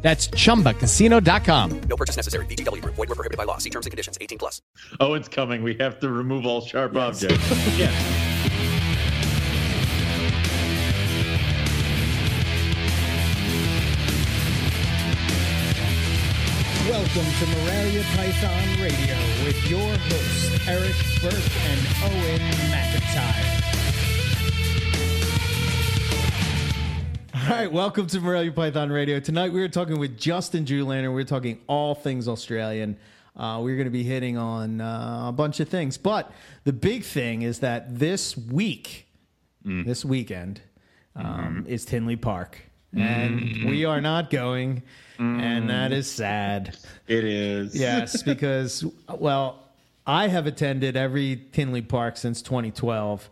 [0.00, 1.80] That's chumbacasino.com.
[1.80, 2.46] No purchase necessary.
[2.46, 2.94] VGW Group.
[2.94, 3.58] Void were prohibited by law.
[3.58, 4.16] See terms and conditions.
[4.20, 4.62] 18 plus.
[5.00, 5.62] Oh, it's coming.
[5.62, 7.50] We have to remove all sharp objects.
[7.76, 7.92] yeah.
[16.88, 22.40] Welcome to Morelia Python Radio with your hosts, Eric Burke and Owen
[22.70, 23.77] McIntyre.
[27.48, 29.20] Right, welcome to Morelia Python Radio.
[29.20, 31.12] Tonight we are talking with Justin Julander.
[31.12, 32.98] We're talking all things Australian.
[33.34, 35.96] Uh, we're going to be hitting on uh, a bunch of things.
[35.96, 36.30] But
[36.64, 39.06] the big thing is that this week,
[39.64, 40.60] this weekend,
[41.16, 42.60] um, is Tinley Park.
[42.94, 44.82] And we are not going,
[45.18, 46.76] and that is sad.
[47.06, 47.78] It is.
[47.78, 49.68] Yes, because well,
[50.06, 53.30] I have attended every Tinley Park since 2012.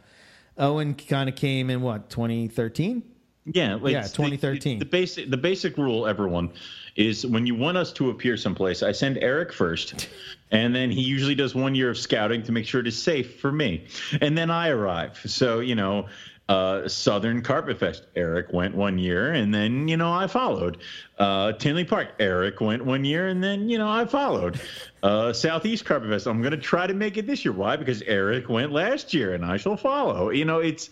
[0.58, 3.03] Owen kind of came in what 2013.
[3.52, 4.78] Yeah, like Yeah, the- 2013.
[4.78, 6.50] The, basic the basic rule, everyone,
[6.97, 10.08] is when you want us to appear someplace, I send Eric first,
[10.50, 13.39] and then he usually does one year of scouting to make sure it is safe
[13.41, 13.86] for me,
[14.20, 15.20] and then I arrive.
[15.27, 16.06] So you know.
[16.48, 18.06] Uh, Southern Carpet Fest.
[18.14, 20.78] Eric went one year, and then you know I followed.
[21.19, 22.11] Uh, Tinley Park.
[22.20, 24.61] Eric went one year, and then you know I followed.
[25.02, 26.28] Uh, Southeast Carpet Fest.
[26.28, 27.50] I'm going to try to make it this year.
[27.52, 27.74] Why?
[27.74, 30.30] Because Eric went last year, and I shall follow.
[30.30, 30.89] You know, it's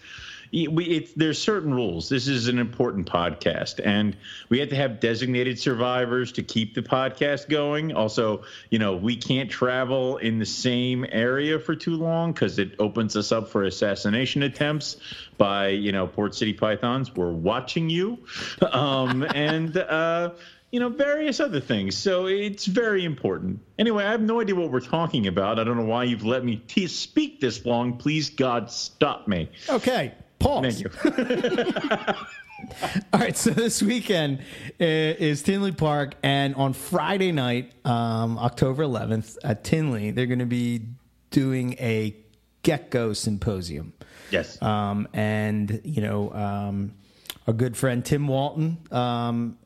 [0.55, 2.09] we there's certain rules.
[2.09, 4.17] This is an important podcast, and
[4.49, 7.93] we have to have designated survivors to keep the podcast going.
[7.93, 12.77] Also, you know, we can't travel in the same area for too long because it
[12.79, 14.97] opens us up for assassination attempts
[15.39, 17.15] by you know Port City Pythons.
[17.15, 18.19] We're watching you,
[18.63, 19.77] um, and.
[19.77, 20.31] uh
[20.71, 21.97] you know, various other things.
[21.97, 23.61] So it's very important.
[23.79, 25.61] Anyway, I have no idea what we're talking about.
[25.61, 27.97] I don't know why you've let me t- speak this long.
[27.97, 29.49] Please, God, stop me.
[29.69, 30.83] Okay, pause.
[30.83, 32.15] Thank you.
[33.13, 34.39] All right, so this weekend
[34.81, 40.39] uh, is Tinley Park, and on Friday night, um, October 11th, at Tinley, they're going
[40.39, 40.87] to be
[41.31, 42.17] doing a
[42.63, 43.93] gecko symposium.
[44.31, 44.61] Yes.
[44.63, 46.95] Um, and, you know, um,
[47.47, 49.59] our good friend Tim Walton, um,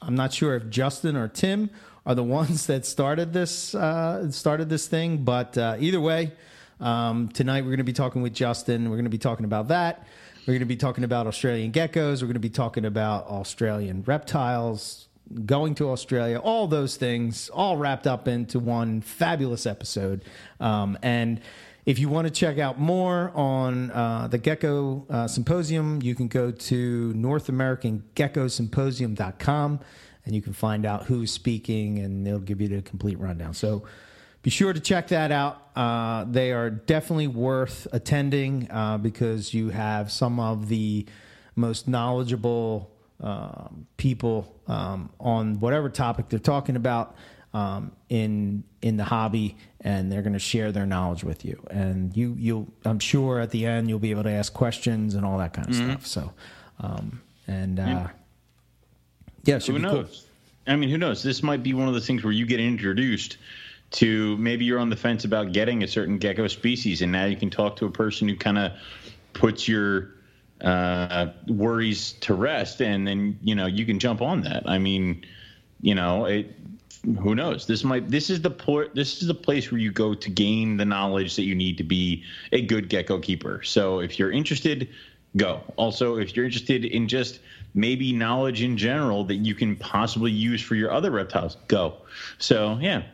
[0.00, 1.70] I'm not sure if Justin or Tim
[2.06, 6.32] are the ones that started this uh, started this thing, but uh, either way,
[6.80, 8.90] um, tonight we're going to be talking with Justin.
[8.90, 10.06] We're going to be talking about that.
[10.46, 12.22] We're going to be talking about Australian geckos.
[12.22, 15.08] We're going to be talking about Australian reptiles,
[15.44, 20.24] going to Australia, all those things, all wrapped up into one fabulous episode.
[20.58, 21.42] Um, and
[21.84, 26.28] if you want to check out more on uh, the Gecko uh, Symposium, you can
[26.28, 29.80] go to NorthAmericanGeckoSymposium.com
[30.24, 33.54] and you can find out who's speaking and they'll give you the complete rundown.
[33.54, 33.84] So
[34.48, 35.60] be sure to check that out.
[35.76, 41.04] Uh, they are definitely worth attending uh, because you have some of the
[41.54, 47.14] most knowledgeable um, people um, on whatever topic they're talking about
[47.52, 51.62] um, in in the hobby, and they're going to share their knowledge with you.
[51.70, 55.26] And you you'll I'm sure at the end you'll be able to ask questions and
[55.26, 56.06] all that kind of stuff.
[56.06, 56.32] So,
[56.80, 58.08] um, and uh,
[59.44, 59.94] yeah, should who be cool.
[59.96, 60.24] knows?
[60.66, 61.22] I mean, who knows?
[61.22, 63.36] This might be one of those things where you get introduced
[63.90, 67.36] to maybe you're on the fence about getting a certain gecko species, and now you
[67.36, 68.72] can talk to a person who kind of
[69.32, 70.10] puts your
[70.60, 74.68] uh, worries to rest, and then you know you can jump on that.
[74.68, 75.24] I mean,
[75.80, 76.54] you know, it,
[77.18, 77.66] who knows?
[77.66, 78.94] This might this is the port.
[78.94, 81.84] This is the place where you go to gain the knowledge that you need to
[81.84, 83.62] be a good gecko keeper.
[83.62, 84.88] So if you're interested,
[85.36, 85.62] go.
[85.76, 87.40] Also, if you're interested in just
[87.74, 91.94] maybe knowledge in general that you can possibly use for your other reptiles, go.
[92.38, 93.04] So yeah.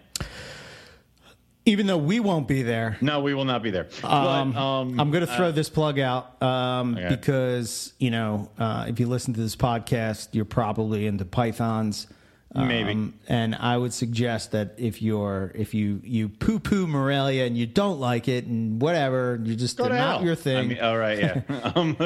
[1.67, 3.89] Even though we won't be there, No, we will not be there.
[4.03, 7.09] Um, but, um, I'm going to throw this plug out um, Okay.
[7.09, 12.07] because you know uh, if you listen to this podcast, you're probably into pythons.
[12.55, 12.93] Maybe.
[12.93, 17.59] Um, and I would suggest that if you're if you you poo poo Morelia and
[17.59, 20.25] you don't like it and whatever, you just go they're to not hell.
[20.25, 20.59] your thing.
[20.59, 21.43] I mean, all right, yeah.
[21.75, 21.97] um,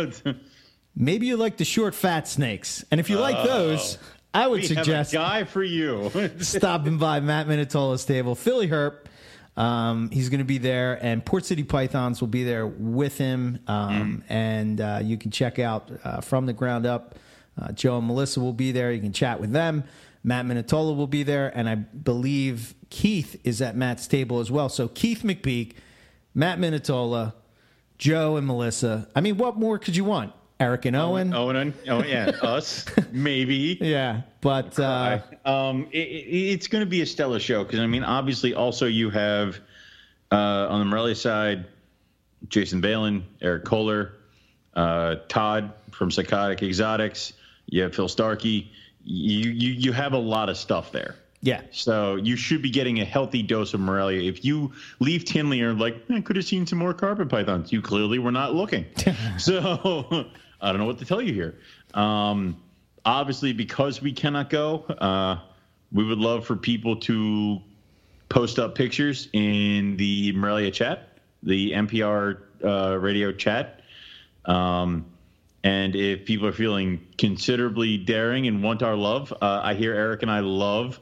[0.97, 3.99] Maybe you like the short fat snakes, and if you like those,
[4.33, 6.11] I would we suggest guy for you.
[6.41, 8.35] stopping by Matt Minatola's table.
[8.35, 9.05] Philly Herp,
[9.59, 13.59] um, he's going to be there, and Port City Pythons will be there with him.
[13.67, 17.17] Um, And uh, you can check out uh, from the ground up.
[17.61, 18.93] Uh, Joe and Melissa will be there.
[18.93, 19.83] You can chat with them.
[20.23, 24.69] Matt Minatola will be there, and I believe Keith is at Matt's table as well.
[24.69, 25.75] So Keith McPeak,
[26.35, 27.35] Matt Minatola,
[27.99, 29.09] Joe, and Melissa.
[29.17, 30.33] I mean, what more could you want?
[30.61, 31.33] Eric and Owen.
[31.35, 33.79] Owen, and- oh yeah, us maybe.
[33.81, 37.87] Yeah, but uh, Um, it, it, it's going to be a stellar show because I
[37.87, 39.59] mean, obviously, also you have
[40.33, 40.37] uh,
[40.69, 41.67] on the Morelia side,
[42.49, 44.13] Jason Balin, Eric Kohler,
[44.75, 47.33] uh, Todd from Psychotic Exotics.
[47.67, 48.71] You have Phil Starkey.
[49.05, 51.15] You you you have a lot of stuff there.
[51.41, 54.29] yeah, So you should be getting a healthy dose of Morelia.
[54.29, 57.81] If you leave Tinley are like, I could have seen some more carpet pythons, you
[57.81, 58.85] clearly were not looking.
[59.39, 60.27] so
[60.61, 61.59] I don't know what to tell you here.
[61.95, 62.61] Um,
[63.05, 65.39] obviously, because we cannot go, uh,
[65.93, 67.61] we would love for people to
[68.29, 73.81] post up pictures in the Morelia chat, the MPR uh, radio chat.
[74.45, 75.07] Um,
[75.65, 80.23] and if people are feeling considerably daring and want our love, uh, I hear Eric
[80.23, 81.01] and I love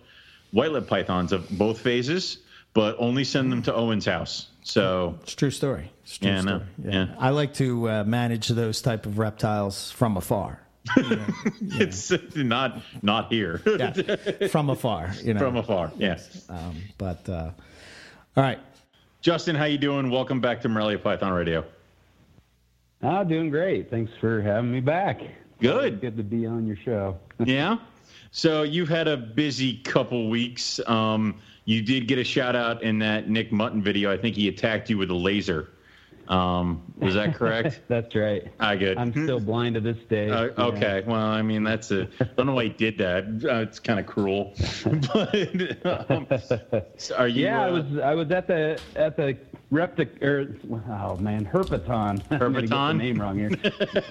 [0.53, 2.39] white lip pythons of both phases,
[2.73, 4.49] but only send them to Owen's house.
[4.67, 5.93] So it's a true story.
[6.03, 6.63] It's a true Yeah, I know.
[6.79, 6.93] story.
[6.95, 7.07] Yeah.
[7.19, 10.61] I like to uh, manage those type of reptiles from afar.
[10.97, 15.13] it's not not here Yeah, from afar.
[15.23, 15.93] You know, from afar.
[15.97, 16.45] Yes.
[16.49, 17.51] Um, but uh,
[18.37, 18.59] all right,
[19.21, 20.11] Justin, how you doing?
[20.11, 21.65] Welcome back to Morelia Python Radio.
[23.03, 23.89] Oh, doing great.
[23.89, 25.21] Thanks for having me back.
[25.61, 26.01] Good.
[26.01, 27.19] Good to be on your show.
[27.39, 27.79] yeah.
[28.33, 30.81] So you've had a busy couple weeks.
[30.87, 34.11] Um, you did get a shout out in that Nick Mutton video.
[34.11, 35.69] I think he attacked you with a laser.
[36.29, 37.83] Um, was that correct?
[37.89, 38.51] That's right.
[38.59, 38.99] I good.
[38.99, 40.29] I'm still blind to this day.
[40.31, 41.05] Uh, okay.
[41.07, 42.09] Well, I mean, that's a.
[42.21, 43.25] I don't know why he did that.
[43.45, 44.53] Uh, it's kind of cruel.
[44.85, 46.27] but um,
[47.17, 47.45] are you?
[47.45, 49.37] Yeah, I uh, was I was at the at the
[49.71, 50.57] reptic or
[50.91, 52.97] oh man get the Herpeton?
[52.99, 53.51] name wrong here.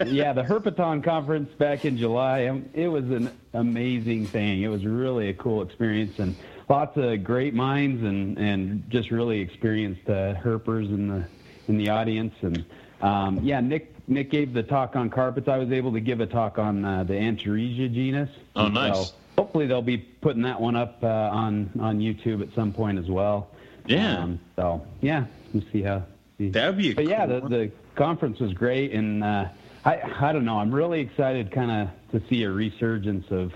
[0.06, 2.46] yeah, the Herpeton conference back in July.
[2.46, 4.62] Um, It was an amazing thing.
[4.62, 6.36] It was really a cool experience and
[6.70, 11.26] lots of great minds and and just really experienced uh, herpers in the
[11.68, 12.66] in the audience and
[13.02, 13.92] um, yeah Nick.
[14.08, 15.48] Nick gave the talk on carpets.
[15.48, 18.30] I was able to give a talk on uh, the Antaresia genus.
[18.56, 19.10] Oh, nice.
[19.10, 23.00] So hopefully they'll be putting that one up uh, on on YouTube at some point
[23.00, 23.48] as well.
[23.88, 24.20] Yeah.
[24.20, 26.04] Um, so yeah, we'll see how.
[26.38, 26.50] See.
[26.50, 26.94] That would be.
[26.94, 29.48] But yeah, the, the conference was great, and uh,
[29.84, 30.60] I I don't know.
[30.60, 33.54] I'm really excited, kind of, to see a resurgence of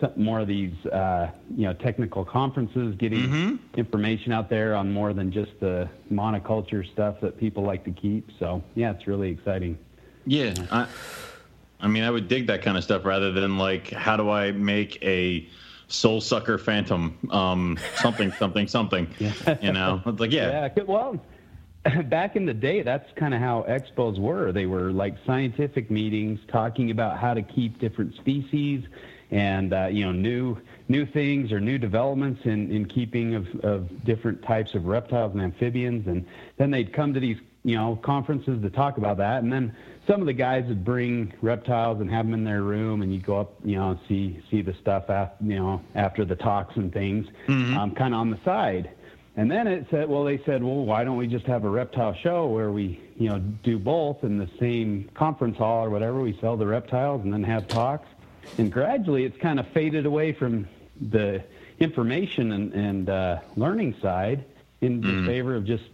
[0.00, 3.56] some, more of these, uh, you know, technical conferences, getting Mm-hmm.
[3.76, 8.28] information out there on more than just the monoculture stuff that people like to keep.
[8.38, 9.78] So yeah, it's really exciting.
[10.26, 10.88] Yeah, I,
[11.80, 14.52] I mean, I would dig that kind of stuff rather than like, how do I
[14.52, 15.48] make a
[15.88, 19.08] soul sucker phantom, um, something, something, something.
[19.62, 21.24] You know, it's like, yeah, Yeah, well,
[22.04, 24.52] back in the day, that's kind of how expos were.
[24.52, 28.84] They were like scientific meetings talking about how to keep different species
[29.30, 30.56] and uh, you know new
[30.88, 35.42] new things or new developments in, in keeping of, of different types of reptiles and
[35.42, 39.52] amphibians and then they'd come to these you know conferences to talk about that and
[39.52, 39.74] then
[40.06, 43.20] some of the guys would bring reptiles and have them in their room and you
[43.20, 46.92] go up you know see see the stuff after you know after the talks and
[46.92, 47.26] things
[47.76, 48.90] um, kind of on the side
[49.36, 52.14] and then it said, well, they said, well, why don't we just have a reptile
[52.14, 56.20] show where we, you know, do both in the same conference hall or whatever?
[56.20, 58.08] We sell the reptiles and then have talks.
[58.58, 60.68] And gradually, it's kind of faded away from
[61.00, 61.42] the
[61.78, 64.44] information and, and uh, learning side
[64.80, 65.84] in the favor of just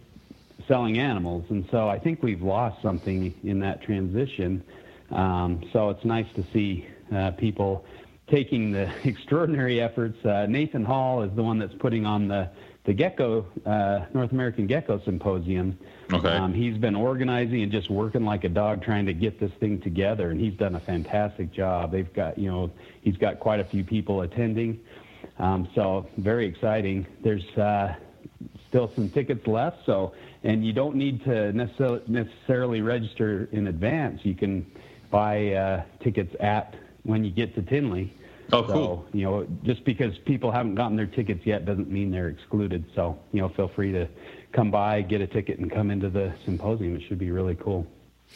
[0.67, 1.45] selling animals.
[1.49, 4.63] And so I think we've lost something in that transition.
[5.11, 7.85] Um, so it's nice to see uh, people
[8.27, 10.23] taking the extraordinary efforts.
[10.25, 12.49] Uh, Nathan Hall is the one that's putting on the
[12.83, 15.77] the Gecko uh, North American Gecko Symposium.
[16.11, 16.29] Okay.
[16.29, 19.81] Um, he's been organizing and just working like a dog trying to get this thing
[19.81, 21.91] together, and he's done a fantastic job.
[21.91, 22.71] They've got you know
[23.01, 24.79] he's got quite a few people attending,
[25.37, 27.05] um, so very exciting.
[27.23, 27.95] There's uh,
[28.69, 34.21] still some tickets left, so and you don't need to necessarily necessarily register in advance.
[34.23, 34.65] You can
[35.11, 38.13] buy uh, tickets at when you get to Tinley.
[38.53, 39.07] Oh, so, cool.
[39.13, 42.85] You know, just because people haven't gotten their tickets yet doesn't mean they're excluded.
[42.95, 44.07] So, you know, feel free to
[44.51, 46.95] come by, get a ticket, and come into the symposium.
[46.95, 47.85] It should be really cool.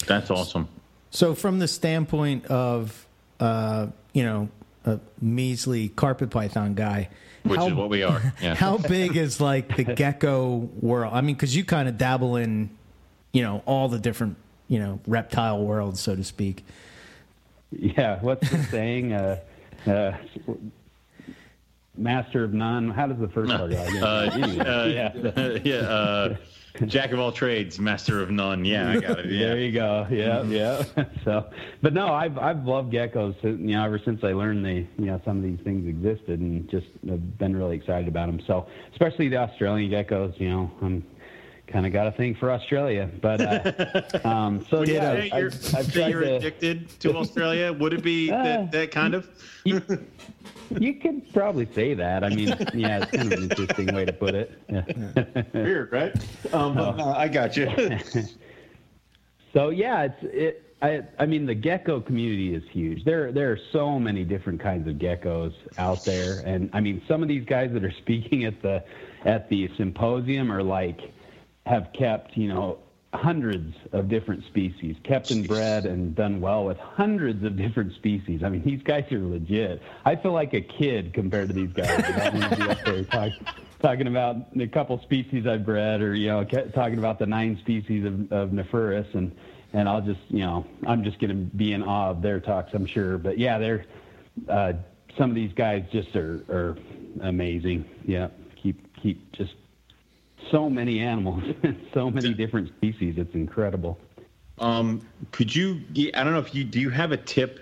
[0.07, 0.67] that's awesome.
[1.09, 3.05] So, from the standpoint of,
[3.39, 4.49] uh, you know,
[4.85, 7.09] a measly carpet python guy,
[7.43, 8.33] Which how, is what we are.
[8.41, 8.55] Yeah.
[8.55, 11.13] how big is like the gecko world?
[11.13, 12.69] I mean, because you kind of dabble in,
[13.33, 14.37] you know, all the different,
[14.67, 16.65] you know, reptile worlds, so to speak.
[17.71, 18.19] Yeah.
[18.21, 19.13] What's the saying?
[19.13, 19.39] Uh,
[19.85, 20.17] uh,
[21.97, 22.89] master of none.
[22.89, 23.77] How does the first part go?
[23.77, 24.29] Uh,
[24.65, 25.11] uh, yeah.
[25.63, 26.35] yeah, uh,
[26.85, 28.65] jack of all trades, master of none.
[28.65, 29.29] Yeah, I got it.
[29.29, 30.07] There you go.
[30.09, 30.83] Yeah, yeah.
[31.23, 31.49] so,
[31.81, 33.35] but no, I've I've loved geckos.
[33.43, 36.69] You know, ever since I learned they, you know, some of these things existed, and
[36.69, 38.41] just have been really excited about them.
[38.47, 40.39] So, especially the Australian geckos.
[40.39, 41.05] You know, I'm
[41.71, 43.09] kind of got a thing for Australia.
[43.21, 46.35] But uh, um, so Would you yeah, say I've, you're, I've say you're to.
[46.35, 47.73] addicted to Australia?
[47.73, 49.27] Would it be Uh, that, that kind of?
[49.63, 49.81] You,
[50.79, 52.23] you could probably say that.
[52.23, 54.59] I mean, yeah, it's kind of an interesting way to put it.
[54.69, 55.43] Yeah.
[55.53, 56.13] Weird, right?
[56.53, 57.67] Um, but, uh, I got you.
[59.53, 60.75] So yeah, it's it.
[60.81, 63.03] I I mean, the gecko community is huge.
[63.03, 67.21] There there are so many different kinds of geckos out there, and I mean, some
[67.21, 68.81] of these guys that are speaking at the
[69.25, 70.99] at the symposium are like
[71.65, 72.79] have kept you know
[73.13, 78.41] hundreds of different species, kept and bred and done well with hundreds of different species.
[78.43, 79.81] I mean, these guys are legit.
[80.05, 82.01] I feel like a kid compared to these guys.
[83.81, 88.05] Talking about a couple species I've bred, or you know, talking about the nine species
[88.05, 89.35] of, of Nephrurus, and
[89.73, 92.73] and I'll just you know, I'm just going to be in awe of their talks,
[92.73, 93.17] I'm sure.
[93.17, 93.85] But yeah, they're
[94.47, 94.73] uh,
[95.17, 96.77] some of these guys just are are
[97.21, 97.85] amazing.
[98.05, 98.29] Yeah,
[98.61, 99.53] keep keep just
[100.49, 101.43] so many animals,
[101.93, 103.15] so many different species.
[103.17, 103.99] It's incredible.
[104.59, 105.81] Um, could you?
[106.13, 106.79] I don't know if you do.
[106.79, 107.59] You have a tip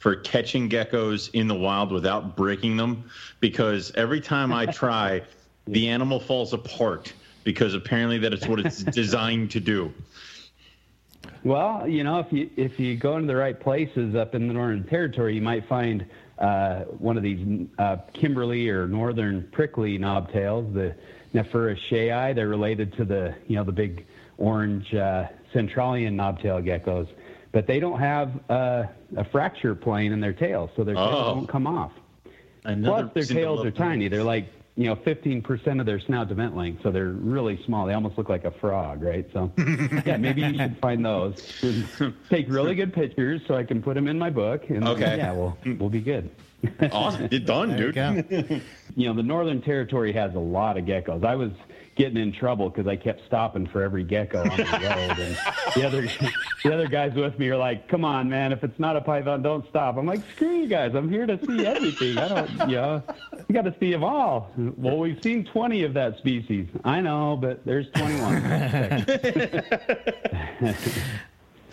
[0.00, 3.08] for catching geckos in the wild without breaking them?
[3.38, 5.22] Because every time I try,
[5.66, 7.12] the animal falls apart
[7.44, 9.92] because apparently that is what it's designed to do.
[11.44, 14.54] Well, you know, if you if you go into the right places up in the
[14.54, 16.04] Northern Territory, you might find
[16.38, 20.94] uh, one of these uh, Kimberley or Northern prickly knobtails, the
[21.34, 22.34] Nephrurus sheai.
[22.34, 24.06] They're related to the you know the big
[24.38, 27.08] orange uh, Centralian knobtail geckos,
[27.52, 28.84] but they don't have uh,
[29.16, 31.34] a fracture plane in their tails, so their tails Oh.
[31.34, 31.92] won't come off.
[32.64, 34.08] Another Plus, their tails are tiny.
[34.08, 34.46] They're like
[34.76, 37.86] you know 15% of their snout to vent length, so they're really small.
[37.86, 39.28] They almost look like a frog, right?
[39.32, 39.50] So,
[40.06, 41.34] yeah, maybe you should find those.
[42.30, 44.68] Take really good pictures so I can put them in my book.
[44.70, 45.16] And Okay.
[45.16, 46.30] Yeah, we'll we'll be good.
[46.92, 48.62] Awesome, you're done, There you dude.
[48.96, 51.24] You know, the Northern Territory has a lot of geckos.
[51.24, 51.52] I was
[51.94, 55.38] getting in trouble because I kept stopping for every gecko on the road, and
[55.76, 56.02] the other
[56.64, 58.52] the other guys with me are like, "Come on, man!
[58.52, 60.94] If it's not a python, don't stop." I'm like, "Screw you guys!
[60.94, 62.18] I'm here to see everything.
[62.18, 63.02] I don't, you know,
[63.48, 66.66] you got to see them all." Well, we've seen 20 of that species.
[66.84, 69.54] I know, but there's 21.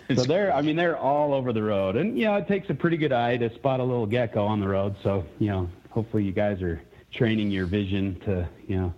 [0.16, 2.74] So they're, I mean, they're all over the road, and you know, it takes a
[2.74, 4.96] pretty good eye to spot a little gecko on the road.
[5.02, 6.80] So you know, hopefully you guys are
[7.12, 8.94] training your vision to, you know,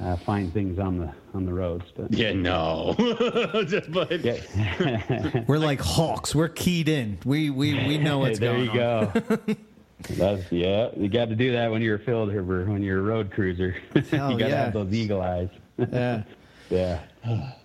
[0.00, 1.84] uh, find things on the on the roads.
[1.96, 2.94] But Yeah, no.
[2.98, 6.34] but yeah, We're like hawks.
[6.34, 7.18] We're keyed in.
[7.24, 8.76] We we we know what's there going on.
[8.76, 9.36] There you on.
[9.46, 9.56] go.
[10.10, 10.88] That's yeah.
[10.96, 13.76] You got to do that when you're a field herper, when you're a road cruiser.
[13.94, 14.64] You got to yeah.
[14.64, 15.50] have those eagle eyes.
[15.78, 16.22] Yeah.
[16.70, 17.00] yeah,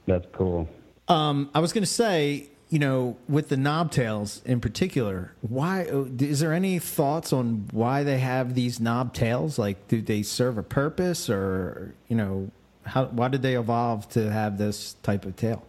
[0.06, 0.70] that's cool.
[1.08, 6.42] Um, I was going to say, you know, with the knobtails in particular, why is
[6.42, 9.58] there any thoughts on why they have these knobtails?
[9.58, 12.52] Like, do they serve a purpose, or you know,
[12.84, 15.66] how why did they evolve to have this type of tail?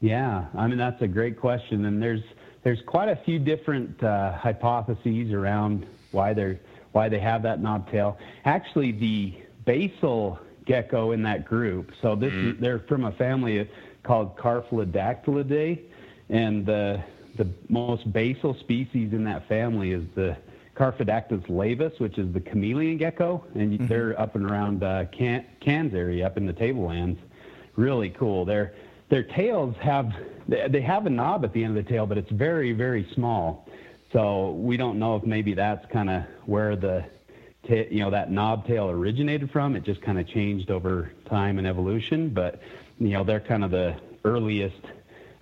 [0.00, 2.22] Yeah, I mean that's a great question, and there's
[2.62, 6.60] there's quite a few different uh, hypotheses around why they're
[6.92, 8.16] why they have that knobtail.
[8.44, 9.34] Actually, the
[9.64, 11.92] basal gecko in that group.
[12.02, 13.68] So this is, they're from a family
[14.06, 15.80] called Carphodactylidae,
[16.30, 17.02] and the
[17.36, 20.34] the most basal species in that family is the
[20.74, 25.94] Carphodactylus laevis, which is the chameleon gecko, and they're up and around uh, Can- Cairns
[25.94, 27.18] area, up in the tablelands.
[27.76, 28.44] Really cool.
[28.44, 28.74] Their
[29.08, 30.12] their tails have
[30.48, 33.06] they they have a knob at the end of the tail, but it's very very
[33.14, 33.68] small.
[34.12, 37.04] So we don't know if maybe that's kind of where the
[37.68, 39.76] ta- you know that knob tail originated from.
[39.76, 42.60] It just kind of changed over time and evolution, but
[42.98, 44.80] you know they're kind of the earliest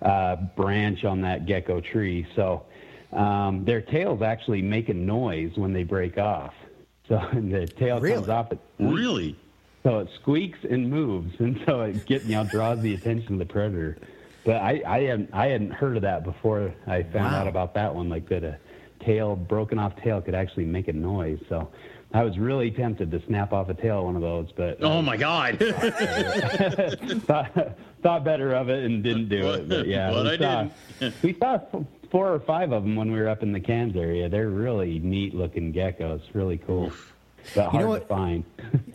[0.02, 2.26] uh, branch on that gecko tree.
[2.36, 2.64] So
[3.12, 6.52] um, their tails actually make a noise when they break off.
[7.06, 8.50] So the tail comes off.
[8.50, 9.36] It really,
[9.82, 13.38] so it squeaks and moves, and so it get you know draws the attention of
[13.40, 13.98] the predator.
[14.42, 17.40] But I I hadn't I hadn't heard of that before I found Wow.
[17.42, 18.08] out about that one.
[18.08, 18.58] Like that a
[19.04, 21.38] tail broken off tail could actually make a noise.
[21.50, 21.70] So
[22.14, 24.98] I was really tempted to snap off a tail of one of those, but oh
[24.98, 25.58] uh, my god.
[27.26, 29.68] thought, thought better of it and didn't do it.
[29.68, 31.58] But yeah, But we I saw, we saw
[32.12, 34.28] four or five of them when we were up in the Cairns area.
[34.28, 36.92] They're really neat looking geckos, really cool,
[37.52, 38.08] but hard know to what?
[38.08, 38.44] find.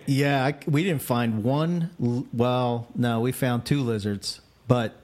[0.05, 1.89] Yeah, I, we didn't find one.
[2.31, 4.95] Well, no, we found two lizards, but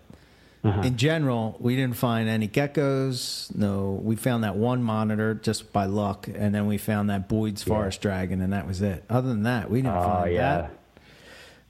[0.66, 3.56] in general, we didn't find any geckos.
[3.56, 7.64] No, we found that one monitor just by luck, and then we found that Boyd's
[7.64, 9.04] forest dragon, and that was it.
[9.10, 10.18] Other than that, we didn't find anything.
[10.18, 10.58] Oh find yeah.
[10.58, 10.72] that.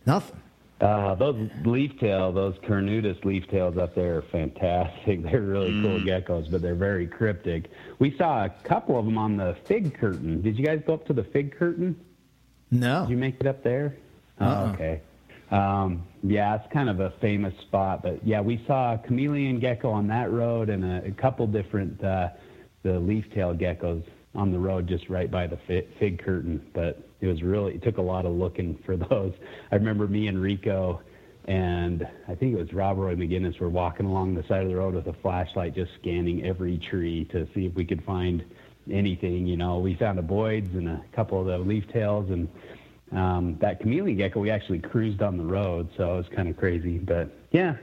[0.06, 0.42] Nothing.
[0.82, 5.24] Uh, those leaf tail, those Cornutus leaf tails up there are fantastic.
[5.32, 7.72] They're really cool geckos, but they're very cryptic.
[8.00, 10.42] We saw a couple of them on the fig curtain.
[10.42, 11.96] Did you guys go up to the fig curtain?
[12.72, 13.02] No.
[13.02, 13.96] Did you make it up there?
[14.40, 14.68] Uh-uh.
[14.68, 15.02] Oh, okay.
[15.52, 19.92] Um, yeah, it's kind of a famous spot, but yeah, we saw a chameleon gecko
[19.92, 22.30] on that road and a, a couple different uh,
[22.84, 26.66] the leaf tail geckos on the road just right by the fig, fig curtain.
[26.74, 29.34] But it was really it took a lot of looking for those.
[29.72, 31.02] I remember me and Rico
[31.48, 34.76] and I think it was Rob Roy McGinnis were walking along the side of the
[34.76, 38.44] road with a flashlight, just scanning every tree to see if we could find
[38.92, 39.46] anything.
[39.46, 42.50] You know, we found a Boyd's and a couple of the leaf tails and
[43.12, 46.58] um, that chameleon gecko we actually cruised on the road, so it was kind of
[46.58, 46.98] crazy.
[46.98, 47.76] But yeah,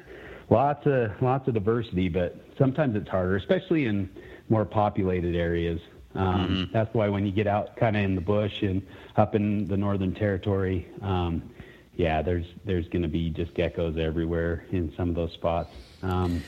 [0.50, 4.11] lots of lots of diversity, but sometimes it's harder, especially in
[4.49, 5.81] more populated areas.
[6.14, 8.83] Um, That's why when you get out kind of in the bush and
[9.17, 11.50] up in the Northern Territory, um,
[11.97, 15.71] yeah, there's there's going to be just geckos everywhere in some of those spots.
[16.02, 16.43] Um,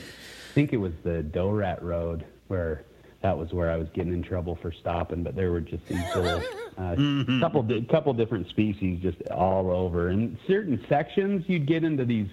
[0.51, 2.85] I think it was the Dorat Road where
[3.21, 6.03] that was where I was getting in trouble for stopping, but there were just these
[6.15, 6.41] little
[6.77, 6.95] uh,
[7.39, 10.09] couple di- couple different species just all over.
[10.09, 12.27] And certain sections, you'd get into these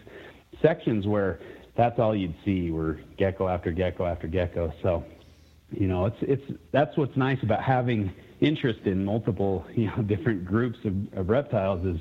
[0.61, 1.41] sections where
[1.77, 4.73] that's all you'd see were gecko after gecko after gecko.
[4.83, 5.05] So,
[5.71, 10.45] you know, it's it's that's what's nice about having interest in multiple you know different
[10.45, 12.01] groups of, of reptiles is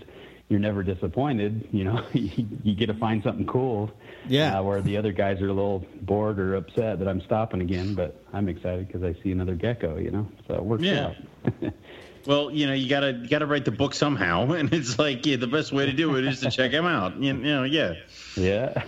[0.52, 1.68] you're never disappointed.
[1.72, 3.90] You know, you, get to find something cool.
[4.28, 4.60] Yeah.
[4.60, 7.96] Uh, where the other guys are a little bored or upset that I'm stopping again,
[7.96, 9.98] but I'm excited because I see another gecko.
[9.98, 11.14] You know, so it works Yeah.
[11.64, 11.74] out.
[12.28, 15.38] Well, you know, you gotta you gotta write the book somehow, and it's like yeah,
[15.38, 17.18] the best way to do it is to check them out.
[17.18, 17.96] You, you know, yeah.
[18.38, 18.84] Yeah,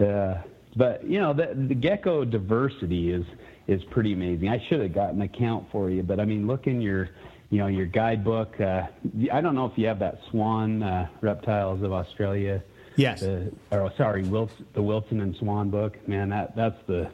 [0.00, 0.42] yeah.
[0.74, 3.24] But you know, the, the gecko diversity is
[3.68, 4.48] is pretty amazing.
[4.48, 7.10] I should have gotten an account for you, but I mean, look in your
[7.50, 8.60] you know your guidebook.
[8.60, 8.86] Uh,
[9.32, 12.62] I don't know if you have that Swan uh, Reptiles of Australia.
[12.96, 13.20] Yes.
[13.20, 15.96] The, or sorry, Wilson, the Wilson and Swan book.
[16.08, 17.10] Man, that that's the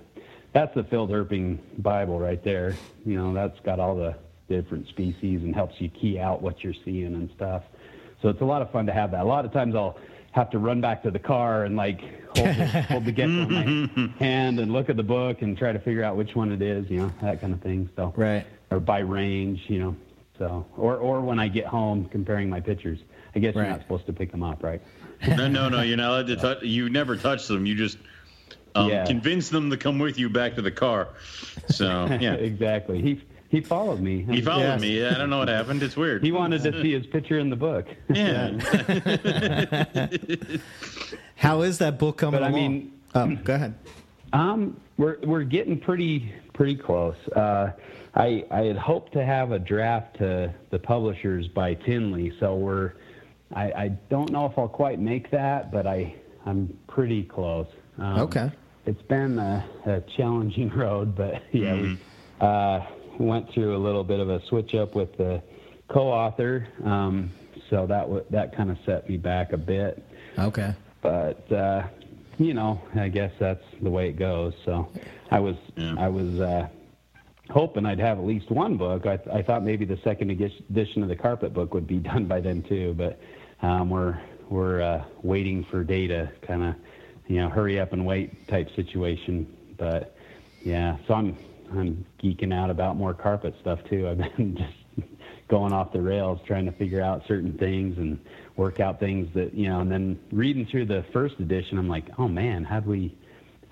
[0.52, 2.76] that's the field herping Bible right there.
[3.04, 4.14] You know, that's got all the
[4.48, 7.62] different species and helps you key out what you're seeing and stuff.
[8.20, 9.22] So it's a lot of fun to have that.
[9.22, 9.98] A lot of times I'll
[10.32, 12.00] have to run back to the car and like
[12.36, 15.78] hold the, hold the in my hand and look at the book and try to
[15.80, 17.88] figure out which one it is, you know, that kind of thing.
[17.96, 18.46] So Right.
[18.70, 19.96] or by range, you know.
[20.38, 22.98] So or or when I get home comparing my pictures.
[23.34, 24.80] I guess you're not supposed to pick them up, right?
[25.26, 25.80] No, no, no.
[25.82, 26.62] You're not allowed to touch.
[26.62, 27.64] You never touch them.
[27.66, 27.96] You just
[28.74, 29.04] um, Yeah.
[29.06, 31.08] convince them to come with you back to the car.
[31.68, 33.00] So yeah, exactly.
[33.00, 34.22] He he followed me.
[34.30, 34.80] he followed Yes.
[34.80, 35.04] me.
[35.06, 35.82] I don't know what happened.
[35.82, 36.22] It's weird.
[36.24, 37.86] He wanted to see his picture in the book.
[38.08, 38.52] Yeah.
[41.36, 43.74] How is that book coming But I mean- oh, go ahead.
[44.34, 47.16] Um, we're we're getting pretty pretty close.
[47.36, 47.72] Uh,
[48.14, 52.92] I I had hoped to have a draft to the publishers by Tinley, so we're.
[53.54, 56.14] I, I don't know if I'll quite make that, but I
[56.46, 57.66] I'm pretty close.
[57.98, 58.50] Um, Okay.
[58.86, 61.98] It's been a, a challenging road, but yeah, we
[62.40, 62.80] uh,
[63.18, 65.42] went through a little bit of a switch up with the
[65.88, 67.30] co-author, um,
[67.70, 70.02] so that w- that kind of set me back a bit
[70.38, 70.74] Okay.
[71.02, 71.86] but uh,
[72.38, 74.54] you know, I guess that's the way it goes.
[74.64, 74.88] So
[75.30, 75.94] I was Yeah.
[75.98, 76.68] I was uh,
[77.52, 79.06] hoping I'd have at least one book.
[79.06, 82.40] I, I thought maybe the second edition of the carpet book would be done by
[82.40, 83.20] then too, but
[83.62, 86.74] um, we're we're uh, waiting for data, kind of
[87.28, 89.46] you know, hurry up and wait type situation.
[89.78, 90.16] But
[90.64, 91.36] yeah, so I'm
[91.72, 94.08] I'm geeking out about more carpet stuff too.
[94.08, 95.08] I've been just
[95.48, 98.18] going off the rails trying to figure out certain things and
[98.56, 102.06] work out things that you know and then reading through the first edition i'm like
[102.16, 103.14] oh man how do we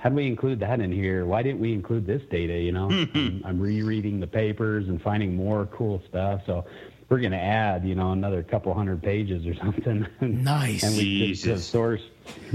[0.00, 3.04] how'd we include that in here why didn't we include this data you know hmm.
[3.16, 6.64] I'm, I'm rereading the papers and finding more cool stuff so
[7.10, 10.82] we're going to add you know another couple hundred pages or something Nice.
[10.82, 11.64] and we Jesus.
[11.66, 12.02] source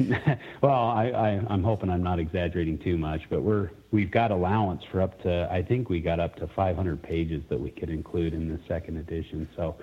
[0.61, 4.83] well I, I i'm hoping i'm not exaggerating too much but we're we've got allowance
[4.91, 8.33] for up to i think we got up to 500 pages that we could include
[8.33, 9.75] in the second edition so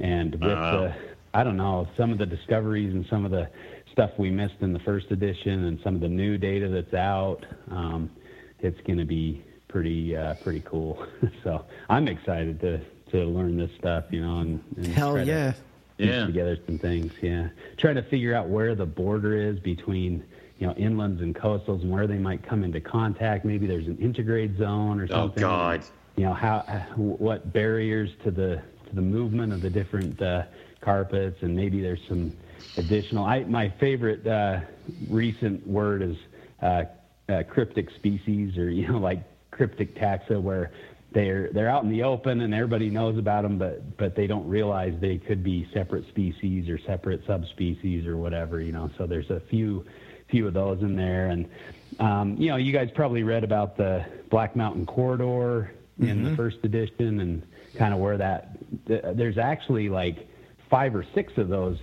[0.00, 0.72] and with Wow.
[0.80, 0.94] the
[1.32, 3.48] i don't know some of the discoveries and some of the
[3.92, 7.44] stuff we missed in the first edition and some of the new data that's out
[7.70, 8.10] um,
[8.60, 11.04] it's going to be pretty uh, pretty cool
[11.44, 15.52] so i'm excited to to learn this stuff you know and, and Hell try yeah.
[15.52, 16.26] piece Yeah.
[16.26, 17.12] together some things.
[17.20, 20.24] Yeah, trying to figure out where the border is between
[20.58, 23.44] you know inlands and coastals and where they might come into contact.
[23.44, 25.42] Maybe there's an intergrade zone or something.
[25.44, 25.48] Oh.
[25.48, 25.84] God.
[26.16, 26.60] You know how
[26.96, 30.44] what barriers to the to the movement of the different uh,
[30.80, 32.32] carpets, and maybe there's some
[32.76, 33.24] additional.
[33.24, 34.60] I my favorite uh,
[35.08, 36.16] recent word is
[36.62, 36.84] uh,
[37.28, 40.72] uh, cryptic species or you know like cryptic taxa where
[41.12, 44.48] they're they're out in the open and everybody knows about them, but but they don't
[44.48, 48.60] realize they could be separate species or separate subspecies or whatever.
[48.60, 49.84] You know, so there's a few
[50.28, 51.48] few of those in there, and
[51.98, 56.56] um, you know, you guys probably read about the Black Mountain Corridor in the first
[56.62, 57.42] edition and
[57.76, 60.28] kind of where that th- there's actually like
[60.70, 61.78] five or six of those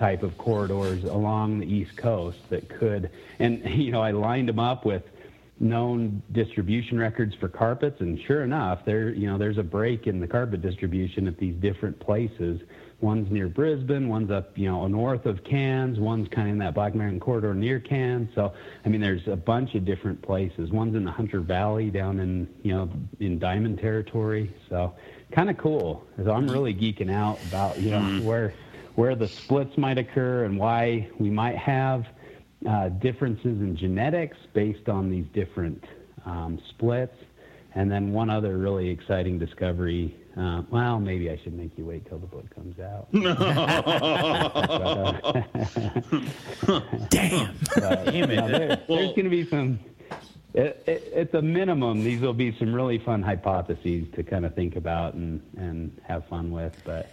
[0.00, 4.58] type of corridors along the east coast that could and you know I lined them
[4.58, 5.02] up with
[5.62, 10.18] known distribution records for carpets and sure enough there you know there's a break in
[10.18, 12.60] the carpet distribution at these different places.
[13.02, 16.72] One's near Brisbane one's up you know north of Cairns one's kind of in that
[16.72, 18.30] Black Mountain corridor near Cairns.
[18.34, 18.54] So
[18.86, 20.70] I mean there's a bunch of different places.
[20.70, 22.88] One's in the Hunter Valley down in you know
[23.20, 24.50] in Diamond territory.
[24.70, 24.94] So
[25.30, 26.06] kind of cool.
[26.16, 26.52] So I'm mm-hmm.
[26.52, 28.24] really geeking out about you know mm-hmm.
[28.24, 28.54] where
[28.94, 32.06] where the splits might occur and why we might have
[32.68, 35.82] uh, differences in genetics based on these different
[36.26, 37.16] um, splits.
[37.74, 40.14] And then one other really exciting discovery.
[40.36, 43.06] Uh, well, maybe I should make you wait till the book comes out.
[47.10, 47.56] Damn.
[47.74, 48.48] But, Damn it.
[48.48, 49.78] there- there's going to be some.
[50.52, 52.02] It, it, it's a minimum.
[52.02, 56.26] These will be some really fun hypotheses to kind of think about and and have
[56.26, 56.74] fun with.
[56.84, 57.08] But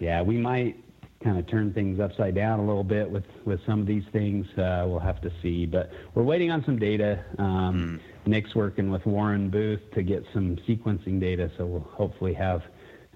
[0.00, 0.76] yeah, we might
[1.22, 4.46] kind of turn things upside down a little bit with with some of these things.
[4.58, 5.66] Uh, we'll have to see.
[5.66, 7.24] But we're waiting on some data.
[7.38, 12.62] Um, Nick's working with Warren Booth to get some sequencing data, so we'll hopefully have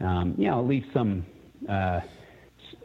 [0.00, 1.24] um, you know at least some.
[1.68, 2.00] Uh,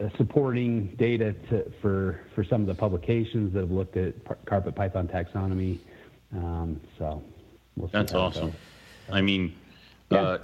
[0.00, 4.38] s- supporting data to, for for some of the publications that have looked at par-
[4.46, 5.78] carpet python taxonomy.
[6.34, 7.22] Um, so
[7.76, 8.52] we'll see That's awesome.
[9.10, 9.52] I mean,
[10.10, 10.18] Yeah.
[10.20, 10.38] uh,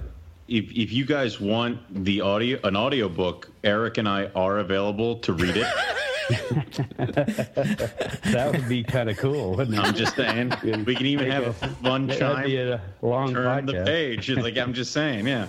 [0.49, 5.17] if if you guys want the audio an audio book, Eric and I are available
[5.19, 5.67] to read it.
[6.97, 9.79] That would be kind of cool, wouldn't it?
[9.79, 10.53] I'm just saying.
[10.85, 12.71] We can even have a fun That'd be chime.
[13.01, 13.85] a long Turn the podcast.
[13.85, 14.29] page.
[14.29, 15.47] Like I'm just saying, yeah.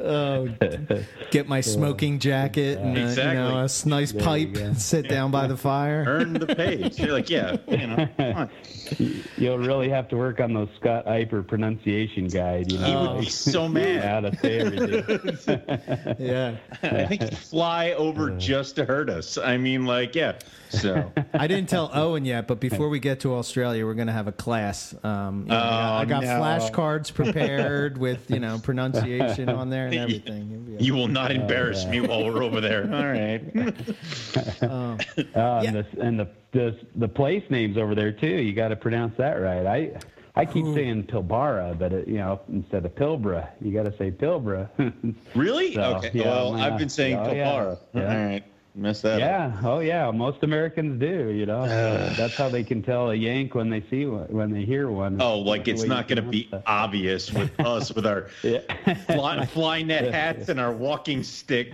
[0.00, 0.48] Oh,
[1.30, 5.30] get my smoking jacket and uh, you know, a s- nice pipe and sit down
[5.30, 6.04] by the fire.
[6.18, 6.98] Turn the page.
[6.98, 8.48] You're like, yeah, you know,
[9.36, 12.70] You'll really have to work on those Scott Eipper pronunciation guide.
[12.70, 14.04] You know, He would be so mad.
[14.04, 16.16] how to say everything.
[16.18, 16.56] Yeah.
[16.82, 19.38] I think he'd fly over just to hurt us.
[19.38, 20.38] I mean, like, yeah.
[20.80, 24.12] So I didn't tell Owen yet, but before we get to Australia, we're going to
[24.12, 24.94] have a class.
[25.02, 26.42] Um, you know, I got, I got Oh, no.
[26.42, 30.76] flashcards prepared with you know pronunciation on there and everything.
[30.78, 32.84] You will not embarrass me while we're over there.
[32.92, 33.42] All right.
[34.62, 34.96] Uh,
[35.66, 38.26] and the, and the, the the place names over there too.
[38.26, 39.66] You got to pronounce that right.
[39.66, 39.92] I
[40.34, 44.10] I keep saying Pilbara, but it, you know instead of Pilbara, you got to say
[44.10, 44.68] Pilbara.
[45.34, 45.74] Really?
[45.74, 46.10] So, okay.
[46.14, 46.64] yeah, well, yeah.
[46.66, 47.44] I've been saying Oh, yeah.
[47.52, 47.78] Pilbara.
[47.94, 48.00] Yeah.
[48.02, 48.44] All right.
[48.76, 49.18] Mess that up.
[49.20, 49.60] yeah.
[49.62, 50.10] Oh yeah.
[50.10, 51.30] Most Americans do.
[51.30, 51.66] You know.
[52.16, 55.20] That's how they can tell a Yank when they see one, when they hear one.
[55.22, 58.60] Oh, like That's it's not going to be pronounce obvious with us with our Yeah.
[59.06, 61.72] fly, fly net hats and our walking stick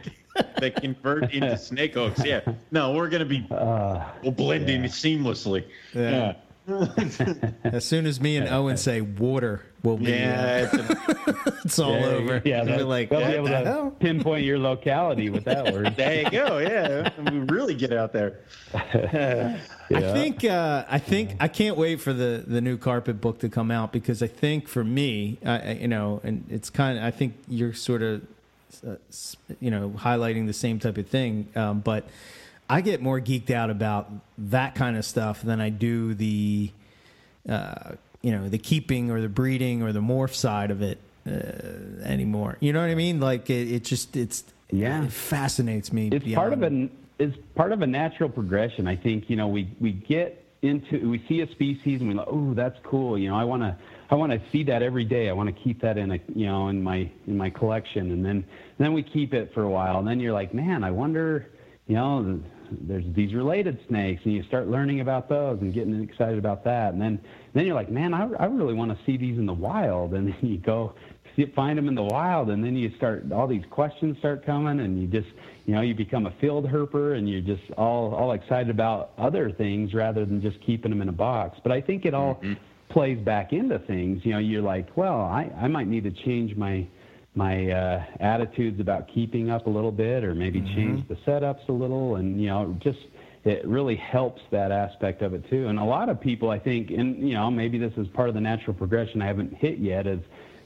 [0.59, 2.23] that convert into snake hooks.
[2.25, 2.41] Yeah.
[2.71, 5.65] No, we're going to be, Uh, we'll blend in seamlessly.
[5.95, 6.35] Yeah.
[7.64, 10.68] As soon as me and Owen say water, we'll be Yeah.
[10.73, 12.42] uh, it's a- it's all Yeah, over.
[12.44, 13.90] Yeah, We'll be that, like they'll be able to hell?
[13.99, 15.96] pinpoint your locality with that word.
[15.96, 16.59] there you go.
[16.59, 17.11] Yeah.
[17.31, 18.40] We really get out there.
[18.75, 23.49] I think uh, I think I can't wait for the the new carpet book to
[23.49, 27.05] come out because I think for me, I I- you know, and it's kind of
[27.05, 28.23] I think you're sort of
[28.87, 28.96] uh,
[29.61, 32.07] you know highlighting the same type of thing, um, but
[32.71, 36.71] I get more geeked out about that kind of stuff than I do the
[37.49, 41.33] uh, you know the keeping or the breeding or the morph side of it uh,
[42.05, 42.57] anymore.
[42.61, 43.19] You know what I mean?
[43.19, 45.05] Like it, it just it's Yeah.
[45.05, 46.09] it fascinates me.
[46.13, 48.87] it's part of an it's part of a natural progression.
[48.87, 52.29] I think you know we we get into we see a species and we like
[52.31, 53.75] oh that's cool you know I want to
[54.11, 56.47] I want to see that every day I want to keep that in a you
[56.47, 58.45] know in my in my collection and then
[58.79, 61.49] then we keep it for a while and then you're like man I wonder
[61.87, 66.39] you know there's these related snakes and you start learning about those and getting excited
[66.39, 66.93] about that.
[66.93, 67.21] And then
[67.53, 70.15] then you're like man I, I really want to see these in the wild.
[70.15, 70.95] And then you go
[71.37, 74.81] see, find them in the wild and then you start all these questions start coming
[74.81, 75.33] and you just
[75.67, 79.51] you know you become a field herper and you're just all all excited about other
[79.51, 81.59] things rather than just keeping them in a box.
[81.63, 82.55] But i think it all mm-hmm.
[82.89, 84.25] plays back into things.
[84.25, 86.87] You know you're like well i i might need to change my
[87.35, 91.73] my uh attitudes about keeping up a little bit or maybe change the setups a
[91.73, 92.99] little and you know just
[93.45, 95.69] it really helps that aspect of it too.
[95.69, 98.35] And a lot of people i think and you know maybe this is part of
[98.35, 100.21] the natural progression i haven't hit yet is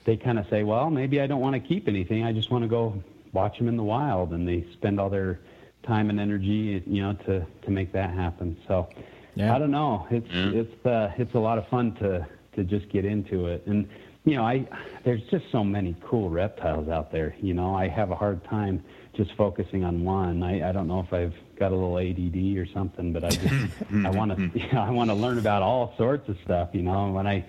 [0.05, 2.25] they kind of say well maybe i don't want to keep anything.
[2.25, 5.41] I just want to go watch them in the wild and they spend all their
[5.83, 8.57] time and energy you know to to make that happen.
[8.67, 8.89] So
[9.35, 9.55] Yeah.
[9.55, 10.07] I don't know.
[10.11, 13.89] It's it's uh, it's a lot of fun to to just get into it, and
[14.25, 14.67] you know, I
[15.05, 17.35] there's just so many cool reptiles out there.
[17.41, 18.83] You know, I have a hard time
[19.15, 20.43] just focusing on one.
[20.43, 23.73] I I don't know if I've got a little ADD or something, but I just
[24.05, 26.71] I want to you know, I want to learn about all sorts of stuff.
[26.73, 27.45] You know, when I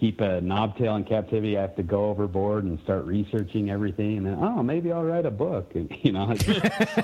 [0.00, 4.26] keep a knobtail in captivity, I have to go overboard and start researching everything, and
[4.26, 5.72] then oh, maybe I'll write a book.
[5.74, 6.44] And, you know, it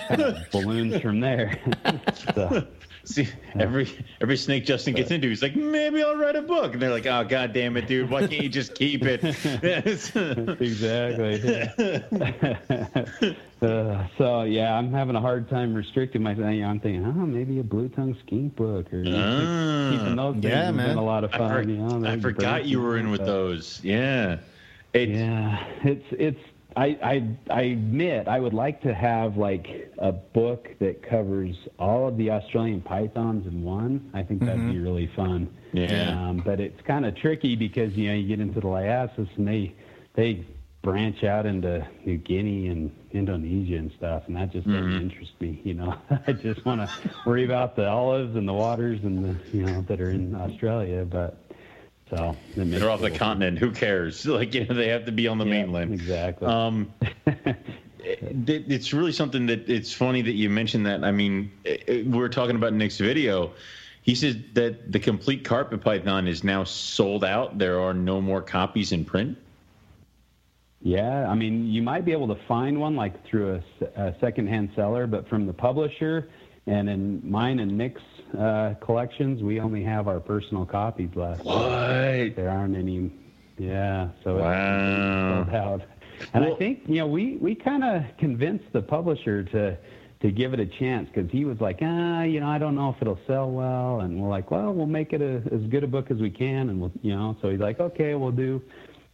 [0.09, 1.61] kind of balloons from there.
[2.35, 2.66] so,
[3.07, 3.88] See, every
[4.21, 7.07] every snake Justin gets into, he's like, maybe I'll write a book, and they're like,
[7.07, 9.23] oh god damn it, dude, why can't you just keep it?
[10.61, 11.37] exactly.
[13.62, 16.47] uh, so yeah, I'm having a hard time restricting myself.
[16.47, 19.90] I'm thinking, oh, maybe a blue tongue skink book or Ah.
[19.92, 20.88] keeping those things Yeah, man.
[20.88, 21.51] been a lot of I, fun.
[21.64, 23.81] for- you know, I forgot you were in with but- those.
[23.85, 24.38] Yeah.
[24.92, 26.40] It, Yeah, it's it's.
[26.77, 32.07] I, I I admit I would like to have like a book that covers all
[32.07, 34.11] of the Australian pythons in one.
[34.12, 35.49] I think that'd be really fun.
[35.73, 36.11] Yeah.
[36.11, 39.49] Um, but it's kind of tricky because you know you get into the liasis and
[39.49, 39.75] they
[40.15, 40.45] they
[40.83, 45.61] branch out into New Guinea and Indonesia and stuff, and that just doesn't interest me.
[45.65, 45.95] You know,
[46.27, 46.91] I just want to
[47.25, 51.07] worry about the olives and the waters and the you know that are in Australia,
[51.07, 51.39] but.
[52.11, 53.59] So they're off the a continent.
[53.59, 54.25] Who cares?
[54.37, 55.92] Like, you know, they have to be on the Yeah, mainland.
[55.92, 56.47] Exactly.
[56.47, 56.92] Um,
[57.99, 61.03] it, it's really something that it's funny that you mentioned that.
[61.05, 63.53] I mean, it, we are talking about Nick's video.
[64.03, 67.59] He says that the complete carpet python is now sold out.
[67.59, 69.37] There are no more copies in print.
[70.81, 73.61] Yeah, I mean, you might be able to find one like through
[73.97, 76.29] a secondhand seller, but from the publisher
[76.66, 78.03] and in mine and Nick's
[78.39, 81.45] uh, collections, we only have our personal copies left.
[81.45, 82.37] What?
[82.37, 83.11] There aren't any.
[83.59, 85.41] Yeah, so Wow.
[85.43, 85.83] it's sold out.
[86.35, 89.77] And Well- I think you know we we kind of convinced the publisher to
[90.21, 92.89] to give it a chance because he was like, ah, you know, I don't know
[92.91, 95.87] if it'll sell well, and we're like, well, we'll make it a, as good a
[95.87, 98.62] book as we can, and we'll, you know, so he's like, okay, we'll do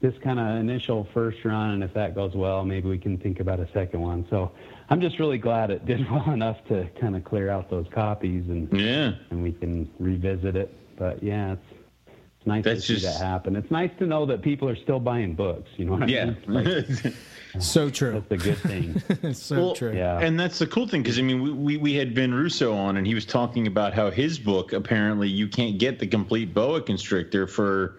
[0.00, 3.40] this kind of initial first run, and if that goes well, maybe we can think
[3.40, 4.24] about a second one.
[4.30, 4.52] So
[4.92, 8.44] I'm just really glad it did well enough to kind of clear out those copies,
[8.48, 9.12] and Yeah.
[9.30, 10.74] and we can revisit it.
[10.98, 11.62] But yeah, it's
[12.06, 13.56] it's nice That's to see that happen.
[13.56, 15.70] It's nice to know that people are still buying books.
[15.76, 16.24] You know what I Yeah.
[16.26, 16.36] mean?
[16.46, 17.14] Like,
[17.58, 18.12] So true.
[18.28, 19.32] that's a good thing.
[19.34, 19.94] so Well, true.
[19.94, 20.18] Yeah.
[20.20, 22.98] And that's the cool thing because I mean we, we we had Vin Russo on
[22.98, 26.82] and he was talking about how his book apparently you can't get the complete boa
[26.82, 27.96] constrictor for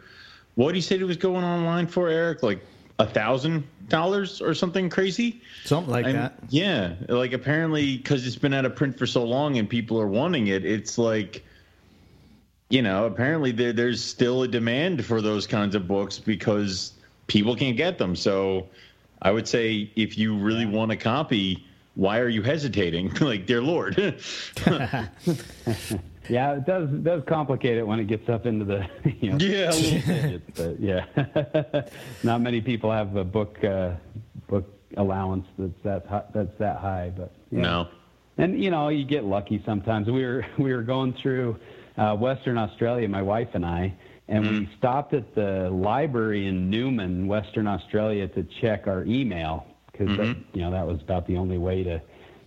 [0.56, 2.60] what he said it was going online for Eric like
[3.00, 5.42] a thousand dollars or something crazy.
[5.66, 6.36] Something like And- that.
[6.50, 10.08] Yeah, like apparently because it's been out of print for so long and people are
[10.08, 11.44] wanting it, it's like,
[12.70, 16.94] you know, apparently there, there's still a demand for those kinds of books because
[17.28, 18.16] people can't get them.
[18.16, 18.68] So
[19.22, 21.66] I would say if you really want a copy,
[21.96, 23.14] why are you hesitating?
[23.22, 23.96] like, dear Lord.
[26.30, 28.88] yeah, it does does complicate it when it gets up into the
[29.22, 31.06] you know Yeah, digits, but yeah,
[32.24, 33.92] not many people have a book uh,
[34.48, 34.66] book
[34.98, 37.12] allowance that's that hi- that's that high.
[37.16, 37.62] But yeah.
[37.62, 37.88] no.
[38.38, 40.08] And you know, you get lucky sometimes.
[40.08, 41.60] We were we were going through
[41.98, 43.94] uh, Western Australia, my wife and I,
[44.28, 50.36] and we stopped at the library in Newman, Western Australia, to check our email because
[50.54, 52.02] you know that was about the only way to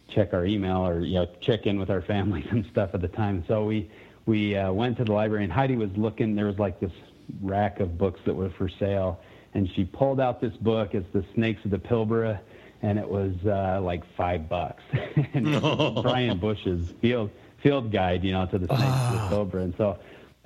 [0.08, 3.08] check our email or you know check in with our families and stuff at the
[3.08, 3.44] time.
[3.48, 3.90] So we
[4.26, 6.34] we uh, went to the library, and Heidi was looking.
[6.34, 6.92] There was like this
[7.40, 9.20] rack of books that were for sale,
[9.54, 10.94] and she pulled out this book.
[10.94, 12.40] It's the Snakes of the Pilbara,
[12.82, 14.82] and it was uh, like five bucks.
[15.34, 17.30] and was Brian Bush's field
[17.62, 19.98] field guide, you know, to the Snakes of the Pilbara, and so.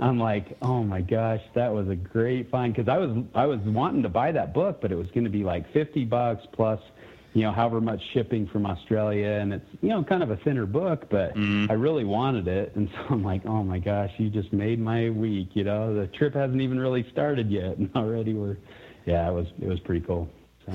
[0.02, 3.60] I'm like, oh my gosh, that was a great find because I was I was
[3.60, 6.80] wanting to buy that book, but it was going to be like 50 bucks plus,
[7.32, 10.66] you know, however much shipping from Australia, and it's you know kind of a thinner
[10.66, 14.52] book, but I really wanted it, and so I'm like, oh my gosh, you just
[14.52, 15.50] made my week.
[15.54, 18.56] You know, the trip hasn't even really started yet, and already we're,
[19.06, 20.28] yeah, it was it was pretty cool.
[20.66, 20.72] So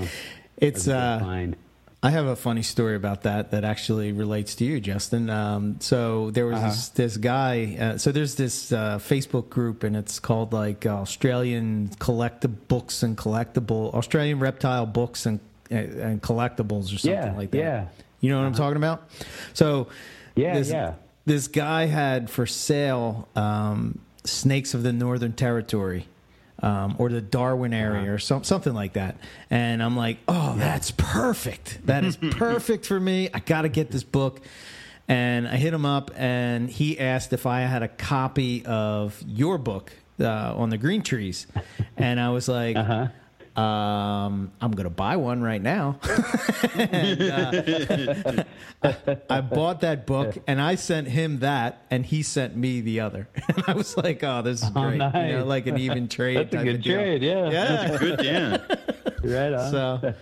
[0.56, 1.56] It's was a good uh, find.
[2.02, 5.28] I have a funny story about that that actually relates to you, Justin.
[5.28, 7.76] Um, so there was this, this guy.
[7.80, 13.16] Uh, so there's this uh, Facebook group, and it's called like Australian Collectible Books and
[13.16, 15.40] Collectible Australian Reptile Books and
[15.70, 17.58] and Collectibles or something Yeah, like that.
[17.58, 17.86] yeah.
[18.20, 19.08] You know what I'm talking about?
[19.54, 19.88] So
[20.34, 20.94] Yeah, this, yeah.
[21.26, 26.06] This guy had for sale um, snakes of the Northern Territory
[26.62, 29.16] um, or the Darwin area or some, something like that.
[29.50, 31.84] And I'm like, oh, that's perfect.
[31.86, 33.28] That is perfect for me.
[33.34, 34.40] I got to get this book.
[35.08, 39.56] And I hit him up, and he asked if I had a copy of your
[39.56, 41.46] book uh, on the green trees.
[41.96, 42.76] And I was like,
[43.56, 45.98] Um, I'm gonna buy one right now.
[46.76, 48.44] And, uh,
[49.30, 53.28] I bought that book and I sent him that, and he sent me the other.
[53.48, 54.94] And I was like, "Oh, this is great!
[54.94, 57.50] You know, like an even trade That's a good of deal." trade, yeah.
[57.50, 57.98] Yeah.
[57.98, 58.58] Good, yeah.
[59.22, 59.70] Right on.
[59.70, 60.14] So,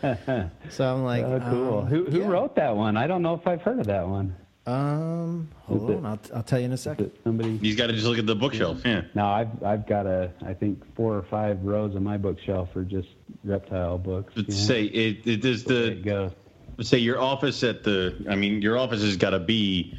[0.70, 1.78] so I'm like, oh, cool.
[1.80, 2.28] um, who who yeah.
[2.28, 2.96] wrote that one?
[2.96, 4.36] I don't know if I've heard of that one.
[4.66, 7.10] Um, hold on, I'll, I'll tell you in a second.
[7.22, 7.58] somebody?
[7.58, 8.80] He's got to just look at the bookshelf.
[8.84, 9.02] Yeah.
[9.14, 12.84] No, I've I've got a I think four or five rows on my bookshelf are
[12.84, 13.08] just
[13.44, 14.32] reptile books.
[14.34, 14.54] But yeah.
[14.54, 16.32] say it, it is the you go.
[16.80, 19.96] say your office at the i mean your office has got to be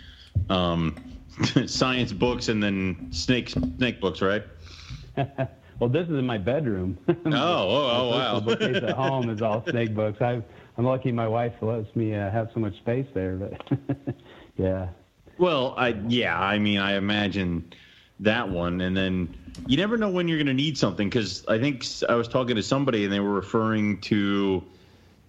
[0.50, 0.96] um
[1.68, 4.44] science books and then snake snake books right
[5.80, 6.98] Well, this is in my bedroom.
[7.10, 10.22] oh oh, oh wow The bookcase at home is all snake books.
[10.22, 10.42] I,
[10.78, 13.36] I'm lucky my wife lets me uh, have so much space there.
[13.36, 14.16] But
[14.58, 14.88] yeah,
[15.38, 17.72] well i yeah i mean i imagine
[18.20, 19.34] that one and then
[19.68, 22.56] you never know when you're going to need something because i think I was talking
[22.56, 24.64] to somebody and they were referring to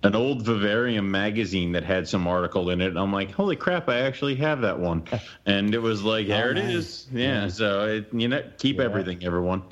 [0.02, 3.88] an old vivarium magazine that had some article in it and i'm like holy crap
[3.88, 5.02] i actually have that one.
[5.46, 6.74] And it was like there it nice.
[6.74, 7.06] is.
[7.12, 9.62] Yeah, so it, you know keep everything everyone.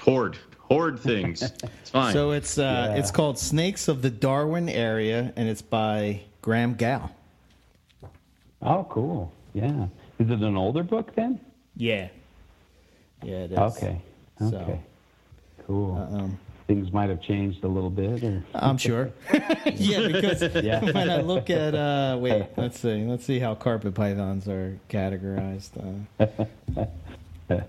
[0.00, 1.42] Hoard hoard things.
[1.80, 2.12] It's fine.
[2.12, 2.98] So it's uh, Yeah.
[3.00, 7.10] it's called Snakes of the Darwin Area, and it's by Graeme Gow.
[8.62, 9.32] Oh, cool.
[9.54, 9.86] Yeah.
[10.18, 11.40] Is it an older book then?
[11.76, 12.08] Yeah,
[13.22, 13.58] yeah, it is.
[13.58, 14.00] Okay.
[14.38, 14.80] So- Okay.
[15.66, 15.96] Cool.
[16.12, 19.10] Um, Things might have changed a little bit, or I'm sure.
[19.66, 20.80] yeah, because Yeah.
[20.84, 25.70] when I look at uh, wait, let's see, let's see how carpet pythons are categorized.
[26.18, 26.36] Uh,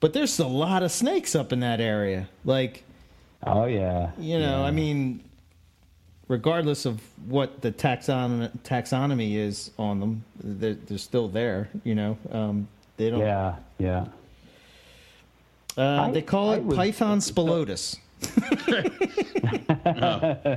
[0.00, 2.28] but there's a lot of snakes up in that area.
[2.44, 2.84] Like
[3.44, 4.10] oh yeah.
[4.18, 5.24] you know, I mean,
[6.30, 11.68] regardless of what the taxon taxonomy is on them, they're, they're still there.
[11.82, 13.18] You know, um, they don't.
[13.18, 13.56] Yeah.
[13.78, 14.06] Yeah.
[15.76, 17.96] Uh, I- they call I it was- Python spilotus.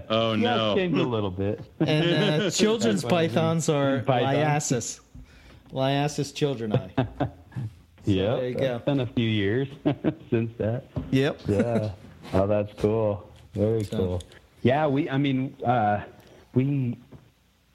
[0.10, 1.62] oh Yeah, no it's changed a little bit.
[1.80, 3.34] And uh, children's That's what it is.
[3.34, 4.36] pythons are Python.
[4.36, 5.00] Liasis.
[5.72, 6.92] Liasis childreni.
[8.06, 8.36] yeah.
[8.36, 8.76] there you go.
[8.76, 9.70] It's been a few years
[10.30, 10.84] since that.
[11.12, 11.42] Yep.
[11.48, 11.90] Yeah.
[12.34, 13.28] oh, that's cool.
[13.54, 14.22] Very cool.
[14.64, 15.10] Yeah, we.
[15.10, 16.04] I mean, uh,
[16.56, 16.98] we.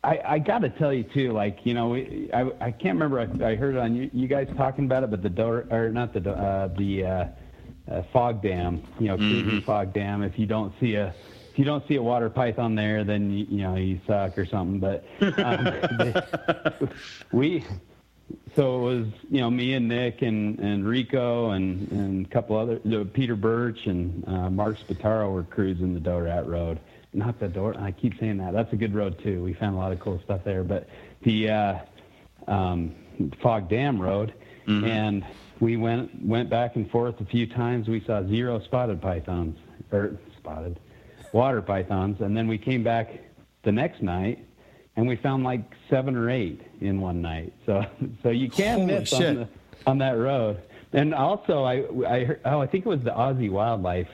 [0.02, 1.32] I, I got to tell you too.
[1.32, 3.20] Like you know, we, I I can't remember.
[3.20, 6.14] I, I heard on you, you guys talking about it, but the door or not
[6.14, 7.24] the uh, the uh,
[7.90, 8.82] uh, Fogg Dam.
[8.98, 10.22] You know, Cruising Fogg Dam.
[10.22, 11.14] If you don't see a
[11.52, 14.46] if you don't see a water python there, then you, you know you suck or
[14.46, 14.80] something.
[14.80, 15.04] But
[15.44, 16.88] um,
[17.32, 17.66] we
[18.54, 22.56] so it was you know me and Nick and and Rico and and a couple
[22.56, 26.80] other uh, Peter Birch and uh, Mark Spataro were cruising the Dorat Road.
[27.12, 27.74] Not the door.
[27.78, 28.52] I keep saying that.
[28.52, 29.42] That's a good road too.
[29.42, 30.62] We found a lot of cool stuff there.
[30.62, 30.88] But
[31.22, 31.78] the uh,
[32.46, 32.94] um,
[33.42, 34.34] Fogg Dam Road,
[34.84, 35.24] and
[35.60, 37.88] we went went back and forth a few times.
[37.88, 39.58] We saw zero spotted pythons
[39.90, 40.78] or spotted
[41.32, 43.08] water pythons, and then we came back
[43.62, 44.44] the next night
[44.96, 47.52] and we found like seven or eight in one night.
[47.66, 47.84] So,
[48.22, 49.26] so you can't Holy miss shit.
[49.28, 49.48] on the
[49.86, 50.62] on that road.
[50.92, 54.08] And also, I I heard, oh I think it was the Aussie Wildlife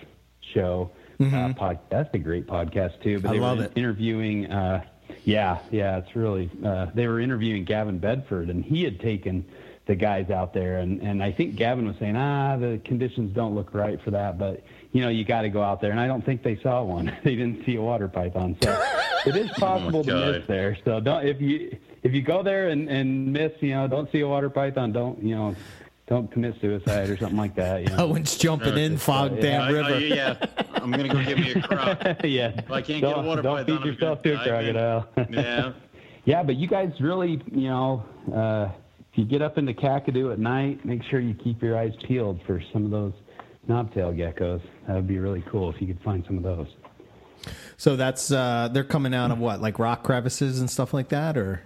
[0.53, 1.81] Show uh, podcast.
[1.91, 3.21] That's a great podcast too.
[3.21, 3.29] But Mm-hmm.
[3.29, 3.73] I they love were it.
[3.77, 4.51] interviewing.
[4.51, 4.85] Uh,
[5.25, 6.51] yeah, yeah, it's really.
[6.65, 9.45] Uh, they were interviewing Gavin Bedford, and he had taken
[9.87, 13.55] the guys out there, and and I think Gavin was saying, ah, the conditions don't
[13.55, 14.63] look right for that, but
[14.95, 15.91] you know, you got to go out there.
[15.91, 17.15] And I don't think they saw one.
[17.25, 18.83] they didn't see a water python, so
[19.27, 20.35] it is possible to God.
[20.39, 20.79] miss there.
[20.85, 24.21] So don't if you if you go there and and miss, you know, don't see
[24.21, 25.55] a water python, don't you know.
[26.07, 27.81] Don't commit suicide or something like that.
[27.81, 28.05] You know?
[28.09, 29.41] Owen's jumping in Fog yeah.
[29.41, 29.99] Dam I- I- River.
[30.01, 30.37] yeah
[30.75, 32.49] i'm gonna go get me a croc yeah.
[32.59, 34.47] if i can't don't, get a water don't python feed I'm yourself gonna to a
[34.47, 35.09] crocodile.
[35.31, 35.73] yeah
[36.27, 38.05] Yeah, but you guys really, you know,
[38.35, 38.69] uh,
[39.13, 42.39] if you get up into Kakadu at night, make sure you keep your eyes peeled
[42.47, 43.15] for some of those
[43.69, 44.63] knobtail geckos.
[44.87, 46.69] That would be really cool if you could find some of those.
[47.77, 51.37] So that's uh, they're coming out of what, like rock crevices and stuff like that,
[51.37, 51.63] or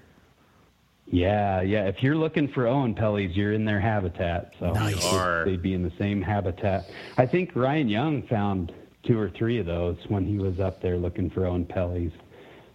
[1.06, 1.84] Yeah, yeah.
[1.84, 4.54] If you're looking for Oenpellis, you're in their habitat.
[4.58, 5.44] So Nice.
[5.44, 6.90] They'd be in the same habitat.
[7.16, 8.72] I think Ryan Young found
[9.04, 12.12] two or three of those when he was up there looking for Oenpellis.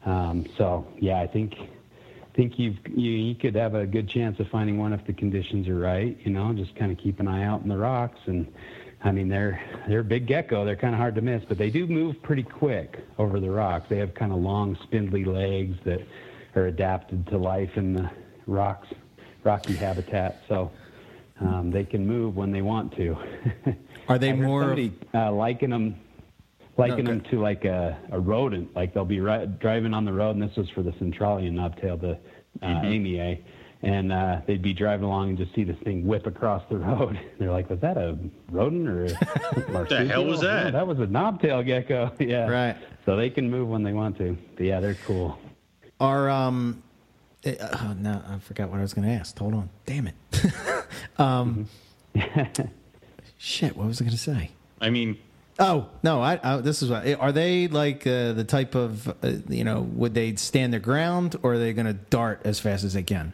[0.05, 1.55] Um, so yeah, I think
[2.35, 5.67] think you've you, you could have a good chance of finding one if the conditions
[5.67, 6.17] are right.
[6.23, 8.51] You know, just kind of keep an eye out in the rocks and.
[9.03, 10.63] I mean, they're they're a big gecko.
[10.63, 13.87] They're kind of hard to miss, but they do move pretty quick over the rocks.
[13.89, 15.99] They have kind of long, spindly legs that
[16.55, 18.09] are adapted to life in the
[18.47, 18.87] rocks,
[19.43, 20.41] rocky habitat.
[20.47, 20.71] So
[21.41, 23.17] um, they can move when they want to.
[24.07, 25.95] Are they more somebody uh, liken them,
[26.77, 28.73] liken No, them to like a, a rodent?
[28.73, 31.99] Like they'll be ri driving on the road, and this was for the centralian knobtail,
[31.99, 32.85] the uh, Mm-hmm.
[32.85, 33.41] amiae,
[33.83, 37.19] and uh, they'd be driving along and just see this thing whip across the road.
[37.39, 38.17] they're like, "Was that a
[38.49, 39.09] rodent or
[39.73, 42.11] what the hell was that?" No, that was a knobtail gecko.
[42.19, 42.77] yeah, Right.
[43.05, 44.37] So they can move when they want to.
[44.55, 45.37] But yeah, they're cool.
[45.99, 46.81] Are um,
[47.43, 49.37] eh, oh, no, I forgot what I was going to ask.
[49.37, 50.15] Hold on, damn it.
[51.17, 51.67] um,
[53.37, 54.51] shit, what was I going to say?
[54.79, 55.17] I mean,
[55.59, 56.21] Oh no!
[56.21, 59.13] I, I this is what are they like uh, the type of uh,
[59.49, 62.83] you know would they stand their ground or are they going to dart as fast
[62.83, 63.33] as they can?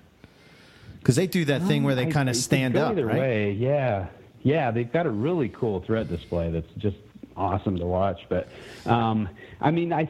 [1.00, 3.20] Because they do that thing where they kind of stand up, either right?
[3.20, 3.52] Way.
[3.52, 4.08] Yeah,
[4.44, 4.72] yeah.
[4.72, 6.98] They've got a really cool threat display that's just
[7.38, 8.20] awesome to watch.
[8.28, 8.50] But
[8.86, 9.30] um,
[9.62, 10.10] I mean, I,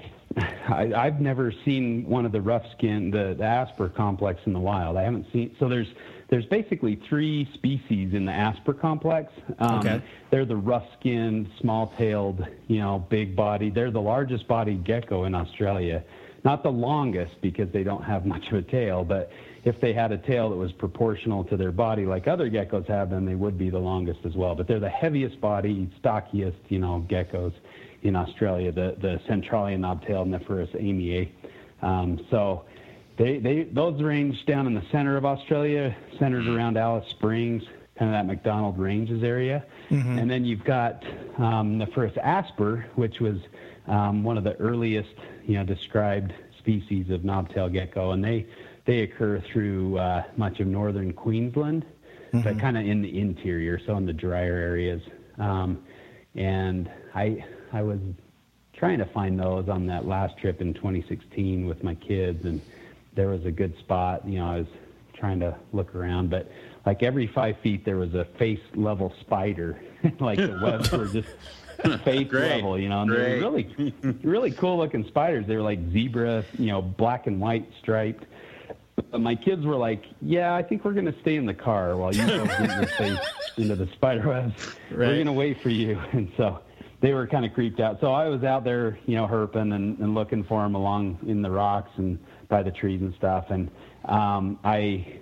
[0.68, 4.60] I I've never seen one of the rough skin, the, the Asper complex in the
[4.60, 4.98] wild.
[4.98, 5.56] I haven't seen.
[5.60, 5.88] So there's
[6.30, 9.32] there's basically three species in the Asper complex.
[9.60, 10.02] Um, Okay.
[10.30, 13.72] They're the rough-skinned, small-tailed, you know, big body.
[13.72, 16.04] They're the largest-bodied gecko in Australia.
[16.44, 19.32] Not the longest because they don't have much of a tail, but
[19.64, 23.10] if they had a tail that was proportional to their body like other geckos have,
[23.10, 24.56] then they would be the longest as well.
[24.56, 27.54] But they're the heaviest body, stockiest, you know, geckos
[28.04, 31.30] in Australia, the, the Centralian knobtail Nephrurus amiae.
[31.82, 32.66] Um, so
[33.18, 37.64] they, they, those range down in the center of Australia, centered around Alice Springs,
[37.98, 39.66] kind of that MacDonnell Ranges area.
[40.20, 41.04] And then you've got
[41.38, 43.38] um, the first asper, which was
[43.88, 45.14] um, one of the earliest,
[45.46, 48.46] you know, described species of knobtail gecko, and they
[48.90, 51.86] they occur through uh, much of northern Queensland,
[52.34, 55.00] but kind of in the interior, so in the drier areas.
[55.38, 55.84] Um,
[56.34, 58.00] and I I was
[58.74, 62.60] trying to find those on that last trip in 2016 with my kids, and
[63.14, 64.28] there was a good spot.
[64.28, 64.68] You know, I was
[65.14, 66.52] trying to look around, but
[66.88, 69.80] like every five feet there was a face level spider.
[70.20, 71.30] like the webs were just
[72.04, 75.46] face Great, level, you know, and they were really, really cool looking spiders.
[75.46, 78.26] They were like zebra, you know, black and white striped.
[79.12, 81.96] But my kids were like, "Yeah, I think we're going to stay in the car
[81.96, 83.20] while you go get your face
[83.58, 84.76] into the spider webs.
[84.92, 86.60] We're going to wait for you." And so
[87.02, 88.00] they were kind of creeped out.
[88.02, 91.42] So I was out there, you know, herping and, and looking for them along in
[91.42, 92.20] the rocks and
[92.50, 93.46] by the trees and stuff.
[93.50, 93.70] And
[94.06, 95.22] um, I,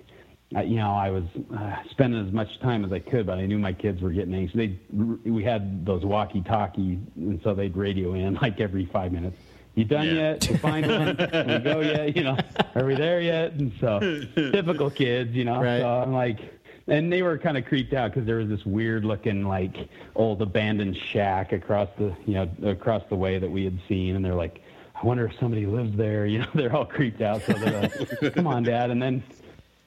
[0.56, 1.24] I, you know, I was
[1.56, 4.34] uh, spending as much time as I could, but I knew my kids were getting
[4.34, 4.56] anxious.
[4.56, 9.36] They, we had those walkie-talkie, and so they'd radio in like every five minutes.
[9.78, 10.12] You done Yeah.
[10.32, 10.50] yet?
[10.50, 11.06] You find one?
[11.16, 12.16] We go yet?
[12.16, 12.36] You know,
[12.74, 13.52] are we there yet?
[13.52, 14.00] And so,
[14.34, 15.62] typical kids, you know.
[15.62, 15.80] Right.
[15.80, 16.40] So I'm like,
[16.88, 19.76] and they were kind of creeped out because there was this weird looking like
[20.16, 24.24] old abandoned shack across the, you know, across the way that we had seen, and
[24.24, 24.62] they're like,
[25.00, 26.26] I wonder if somebody lives there.
[26.26, 27.42] You know, they're all creeped out.
[27.42, 27.82] So they're
[28.20, 28.90] like, come on, Dad.
[28.90, 29.22] And then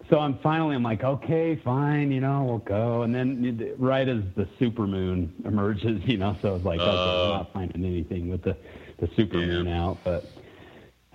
[0.09, 3.01] so I'm finally, I'm like, okay, fine, you know, we'll go.
[3.01, 7.27] And then right as the super moon emerges, you know, so it's like, okay, Uh.
[7.29, 8.55] we're not finding anything with the,
[9.01, 9.97] the supermoon out.
[10.05, 10.25] But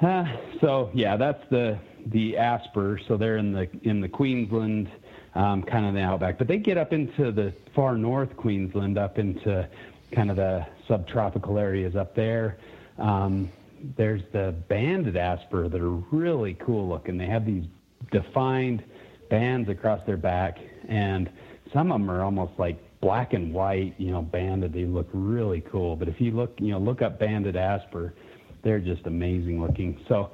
[0.03, 0.27] uh,
[0.61, 3.01] so yeah, that's the the Asper.
[3.09, 4.91] So they're in the in the Queensland,
[5.35, 6.37] um, kind of the outback.
[6.37, 9.67] But they get up into the far north Queensland, up into
[10.13, 12.59] kind of the subtropical areas up there.
[12.99, 13.51] Um,
[13.97, 17.17] there's the banded asper that are really cool looking.
[17.17, 17.65] They have these
[18.11, 18.83] defined
[19.31, 20.59] bands across their back,
[20.89, 21.31] and
[21.73, 24.73] some of them are almost like black and white, you know, banded.
[24.73, 25.97] They look really cool.
[25.97, 28.15] But if you look, you know, look up banded asper,
[28.63, 30.01] they're just amazing looking.
[30.09, 30.31] So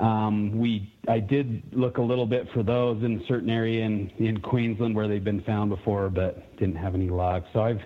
[0.00, 4.10] um, we, I did look a little bit for those in a certain area in,
[4.18, 7.44] in Queensland where they've been found before, but didn't have any luck.
[7.52, 7.82] So I've,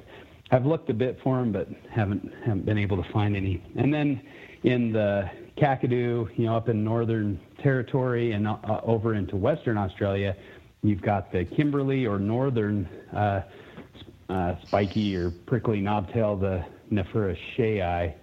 [0.52, 3.62] I've looked a bit for them, but haven't haven't been able to find any.
[3.76, 4.20] And then
[4.64, 10.36] in the Kakadu, you know, up in Northern Territory and uh, over into Western Australia,
[10.82, 13.42] you've got the Kimberley or Northern uh,
[14.30, 18.14] uh, spiky or prickly knobtail, the Nephrurus sheai,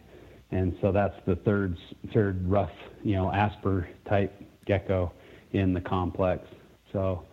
[0.51, 1.77] and so that's the third
[2.13, 2.71] third rough,
[3.03, 4.33] you know, asper type
[4.65, 5.11] gecko
[5.51, 6.47] in the complex.
[6.93, 7.23] So,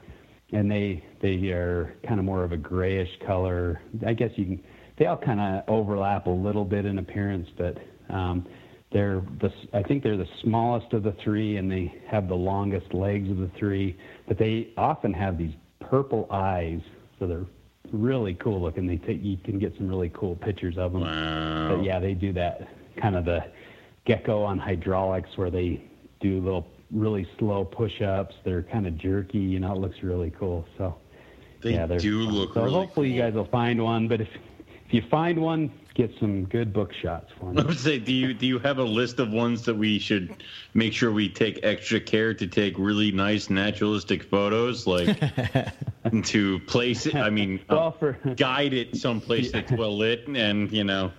[0.53, 3.81] and they they are kind of more of a grayish color.
[4.07, 4.61] I guess you can.
[4.97, 7.77] They all kind of overlap a little bit in appearance, but
[8.11, 8.47] um,
[8.93, 12.93] they're the I think they're the smallest of the three, and they have the longest
[12.93, 13.97] legs of the three.
[14.27, 16.81] But they often have these purple eyes,
[17.19, 17.47] so they're
[17.95, 18.87] really cool looking.
[18.87, 21.03] They take you can get some really cool pictures of them.
[21.03, 21.77] Wow.
[21.77, 23.45] But yeah, they do that kind of the
[24.05, 25.83] gecko on hydraulics where they
[26.21, 28.35] do little really slow push-ups.
[28.45, 29.73] They're kind of jerky, you know.
[29.73, 30.67] It looks really cool.
[30.77, 30.97] So
[31.63, 34.07] They yeah, do look So really hopefully you guys will find one.
[34.07, 34.29] But if
[34.87, 38.35] if you find one, get some good book shots for I would say, do you
[38.35, 40.43] do you have a list of ones that we should
[40.75, 45.19] make sure we take extra care to take really nice naturalistic photos, like
[46.25, 47.15] to place it?
[47.15, 51.13] I mean, uh, Well, for guide it someplace that's well lit, and you know,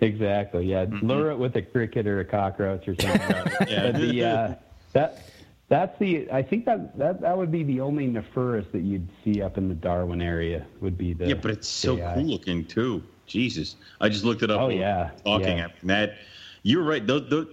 [0.00, 0.86] exactly, yeah.
[1.02, 3.20] Lure it with a cricket or a cockroach or something.
[3.68, 3.92] Yeah.
[3.92, 4.54] But the uh,
[4.92, 5.24] that
[5.68, 6.30] That's the.
[6.30, 9.68] I think that that that would be the only Nephrurus that you'd see up in
[9.70, 10.66] the Darwin area.
[10.82, 11.28] Would be the.
[11.28, 12.14] Yeah, but it's so AI.
[12.14, 13.02] cool looking too.
[13.32, 14.58] Jesus, I just looked it up.
[14.58, 15.58] Oh, while we were yeah, talking.
[15.58, 15.64] yeah.
[15.64, 16.14] I mean, that
[16.62, 17.06] you're right.
[17.06, 17.46] Those, those,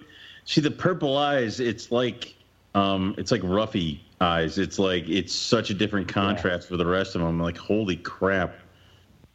[0.45, 1.59] see the purple eyes.
[1.59, 2.36] It's like
[2.75, 4.57] um, it's like roughy eyes.
[4.57, 7.30] It's like it's such a different contrast for the rest of them.
[7.30, 8.53] I'm like, holy crap.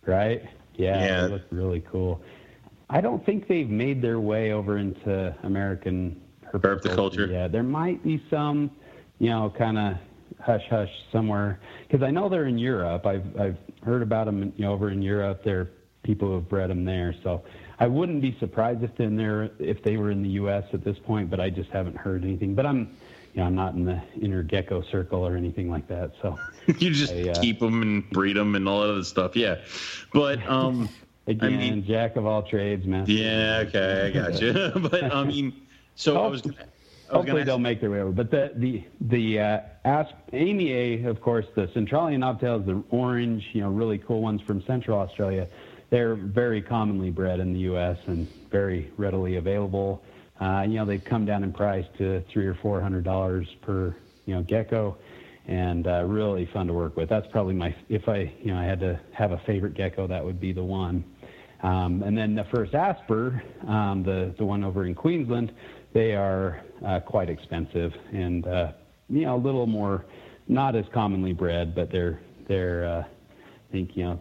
[0.06, 0.42] Right?
[0.74, 1.22] Yeah, Yeah.
[1.22, 2.20] they look really cool.
[2.90, 6.20] I don't think they've made their way over into American
[6.52, 7.30] Herpetoculture?
[7.30, 8.70] Yeah, there might be some,
[9.18, 9.96] you know, kind of
[10.40, 13.06] hush hush somewhere because I know they're in Europe.
[13.06, 15.42] I've I've heard about them, you know, over in Europe.
[15.44, 15.70] There are
[16.04, 17.42] people who have bred them there, so
[17.80, 20.64] I wouldn't be surprised if they're in there if they were in the U.S.
[20.72, 21.28] at this point.
[21.30, 22.54] But I just haven't heard anything.
[22.54, 22.96] But I'm,
[23.32, 26.12] you know, I'm not in the inner gecko circle or anything like that.
[26.22, 26.38] So.
[26.78, 29.34] you just I, uh, keep them and breed them and all that other stuff.
[29.34, 29.56] Yeah,
[30.12, 30.88] but um,
[31.26, 33.06] Again, I mean, jack of all trades, man.
[33.08, 34.52] yeah, okay, I got you.
[34.90, 36.42] but I mean, so I was.
[36.42, 36.56] gonna-
[37.10, 38.12] I was Hopefully they'll make their way over.
[38.12, 43.60] But the the the uh, asp, amiae, of course, the Centralian knobtails, the orange, you
[43.60, 45.46] know, really cool ones from Central Australia.
[45.94, 47.96] They're very commonly bred in the U.S.
[48.08, 50.02] and very readily available.
[50.40, 53.94] Uh, you know, they've come down in price to three or four hundred dollars per
[54.26, 54.96] you know gecko,
[55.46, 57.08] and uh, really fun to work with.
[57.08, 60.24] That's probably my if I you know I had to have a favorite gecko, that
[60.24, 61.04] would be the one.
[61.62, 65.52] Um, and then the first Asper, um, the the one over in Queensland,
[65.92, 68.72] they are uh, quite expensive and uh,
[69.08, 70.06] you know a little more,
[70.48, 72.18] not as commonly bred, but they're
[72.48, 74.20] they're uh, I think you know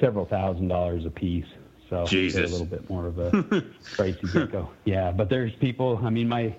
[0.00, 1.46] several thousand dollars a piece.
[1.90, 2.48] So Jesus.
[2.48, 3.30] a little bit more of a
[3.96, 4.70] pricey gecko.
[4.84, 6.00] Yeah, but there's people.
[6.02, 6.54] I mean, my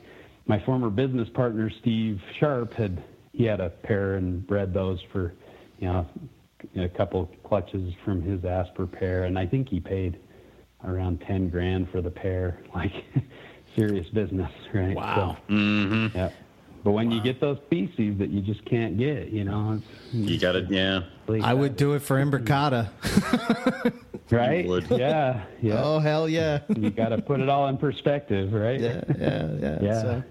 [0.46, 5.34] my former business partner Steve Sharp had he had a pair and bred those for
[5.80, 6.06] you know
[6.76, 10.20] a couple clutches from his Asper pair, and I think he paid
[10.86, 12.60] around ten grand for the pair.
[12.76, 12.94] Like
[13.76, 14.96] serious business, right?
[14.96, 15.38] Wow.
[15.48, 16.18] So, mm-hmm.
[16.18, 16.30] yeah.
[16.84, 20.38] But when you get those species that you just can't get, you know, it's, You
[20.38, 20.70] got it.
[20.70, 21.02] Yeah.
[21.42, 22.90] I would do it for Imbricata.
[24.32, 24.68] right?
[24.68, 24.90] Would.
[24.90, 25.82] Yeah, yeah.
[25.84, 26.60] Oh hell yeah.
[26.76, 28.80] You got to put it all in perspective, right?
[28.80, 29.80] yeah, yeah, yeah.
[29.82, 30.02] Yeah.
[30.02, 30.24] So,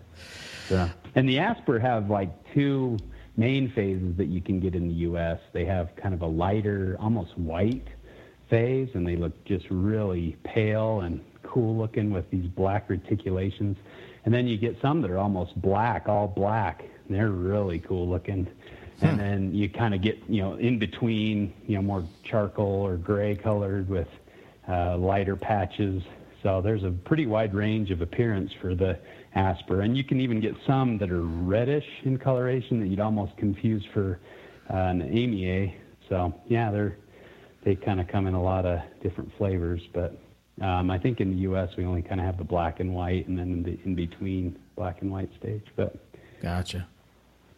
[0.70, 0.88] Yeah.
[1.14, 2.99] And the Asper have like two
[3.36, 5.38] main phases that you can get in the U.S.
[5.53, 7.86] They have kind of a lighter, almost white
[8.51, 13.76] phase, and they look just really pale and cool looking with these black reticulations.
[14.24, 16.84] And then you get some that are almost black, all black.
[17.09, 18.47] And they're really cool looking.
[19.03, 22.97] And then you kind of get, you know, in between, you know, more charcoal or
[22.97, 24.09] gray colored with
[24.69, 26.03] uh, lighter patches.
[26.43, 28.99] So there's a pretty wide range of appearance for the
[29.35, 33.37] Asper, and you can even get some that are reddish in coloration that you'd almost
[33.39, 34.21] confuse for
[34.71, 35.75] uh, an amiae.
[36.09, 36.97] So yeah, they're
[37.65, 40.19] they kind of come in a lot of different flavors, but
[40.61, 41.71] um, I think in the U.S.
[41.77, 44.59] we only kind of have the black and white, and then in the in between
[44.77, 45.65] black and white stage.
[45.77, 45.97] But
[46.43, 46.87] gotcha.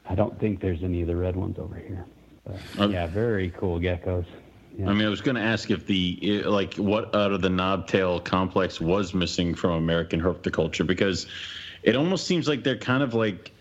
[0.09, 2.05] I don't think there's any of the red ones over here.
[2.45, 2.93] But, Okay.
[2.93, 4.27] yeah, very cool geckos.
[4.79, 4.91] Yeah.
[4.91, 8.23] I mean, I was going to ask if the like what out of the knobtail
[8.25, 11.27] complex was missing from American horticulture because
[11.83, 13.53] it almost seems like they're kind of like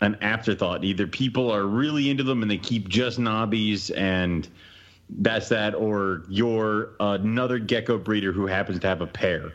[0.00, 0.84] an afterthought.
[0.84, 4.48] Either people are really into them and they keep just knobbies and
[5.10, 9.52] that's that, or you're another gecko breeder who happens to have a pair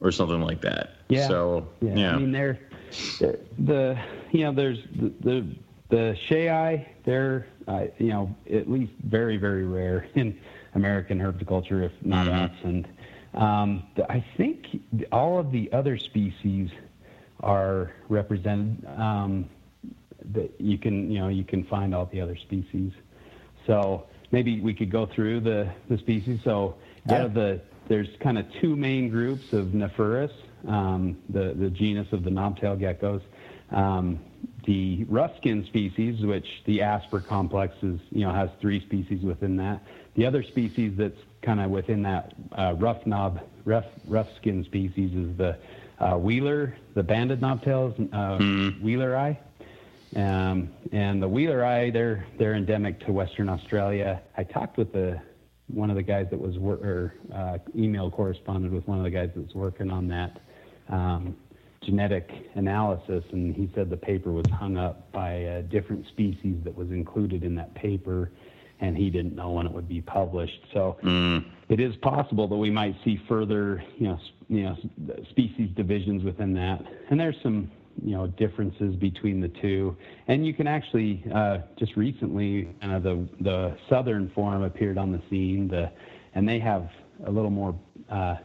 [0.00, 0.96] or something like that.
[1.10, 1.28] Yeah.
[1.28, 2.58] So Yeah, yeah, I mean they're,
[3.20, 3.98] they're the
[4.34, 5.46] you know there's the the,
[5.90, 10.38] the Sheai they're uh, you know at least very very rare in
[10.74, 12.34] American herpetoculture if not Mm-hmm.
[12.36, 12.86] absent.
[13.34, 14.66] Um, the- I think
[15.12, 16.70] all of the other species
[17.40, 18.84] are represented.
[18.96, 19.48] Um,
[20.32, 22.92] that you can you know you can find all the other species.
[23.66, 26.40] So maybe we could go through the the species.
[26.44, 26.74] So
[27.06, 27.16] Yeah.
[27.18, 30.32] out of the there's kind of two main groups of Nephrurus,
[30.66, 33.20] um, the the genus of the knobtail geckos.
[33.74, 34.20] Um,
[34.66, 39.56] the rough skin species, which the Asper complex is, you know, has three species within
[39.56, 39.82] that.
[40.14, 45.12] The other species that's kind of within that uh, rough knob, rough rough skin species
[45.12, 45.58] is the
[45.98, 48.38] uh, wheeler, the banded knobtails, uh,
[48.82, 49.36] wheeleri.
[50.16, 54.22] Um, and the wheeleri, they're they're endemic to Western Australia.
[54.36, 55.20] I talked with the
[55.66, 59.10] one of the guys that was wor- or uh, email corresponded with one of the
[59.10, 60.40] guys that was working on that
[60.88, 61.36] um,
[61.86, 66.74] genetic analysis, and he said the paper was hung up by a different species that
[66.74, 68.30] was included in that paper,
[68.80, 70.60] and he didn't know when it would be published.
[70.72, 70.96] So
[71.68, 74.18] it is possible that we might see further, you know,
[74.48, 74.76] you know,
[75.30, 77.70] species divisions within that, and there's some,
[78.02, 79.96] you know, differences between the two.
[80.26, 85.22] And you can actually uh, just recently, of the the southern form appeared on the
[85.30, 85.90] scene, the,
[86.34, 86.88] and they have
[87.26, 87.74] a little more
[88.10, 88.36] uh,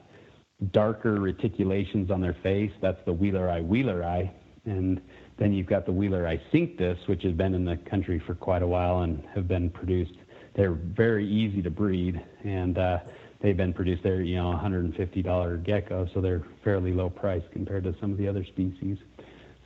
[0.71, 2.71] darker reticulations on their face.
[2.81, 4.31] That's the wheeleri, wheeler eye,
[4.65, 5.01] and
[5.37, 8.67] then you've got the Wheeleri cinctus, which has been in the country for quite a
[8.67, 10.13] while and have been produced.
[10.55, 12.99] They're very easy to breed, and uh,
[13.41, 14.03] they've been produced.
[14.03, 18.27] They're you know $150 gecko, so they're fairly low price compared to some of the
[18.27, 18.97] other species.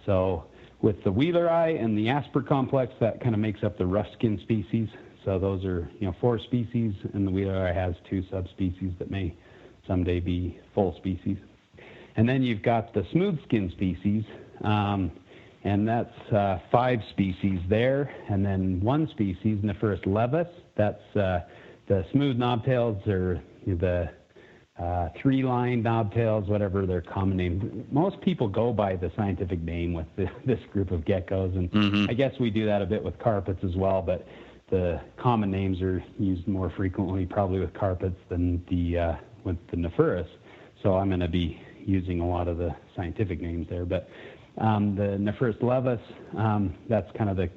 [0.06, 0.46] So
[0.82, 4.40] with the Wheeleri and the Asper complex, that kind of makes up the rough skin
[4.44, 4.90] species.
[5.26, 9.36] So those are you know four species, and the Wheeleri has two subspecies that may
[9.88, 11.38] someday be full species.
[12.16, 14.24] And then you've got the smooth skin species,
[14.64, 15.12] um,
[15.64, 20.48] and that's uh, five species there, and then one species, Nephrurus levis.
[20.76, 21.42] That's uh,
[21.88, 24.10] the smooth knobtails or the
[24.80, 27.86] uh, three-line knobtails, whatever their common name.
[27.92, 32.10] Most people go by the scientific name with the, this group of geckos, and mm-hmm.
[32.10, 34.02] I guess we do that a bit with carpets as well.
[34.02, 34.28] But
[34.70, 39.78] the common names are used more frequently, probably with carpets than the uh, with the
[39.78, 40.28] Nephrurus.
[40.82, 43.86] So I'm going to be using a lot of the scientific names there.
[43.86, 44.10] But
[44.58, 46.00] um, the Nephrurus levis,
[46.38, 47.50] um, that's kind of the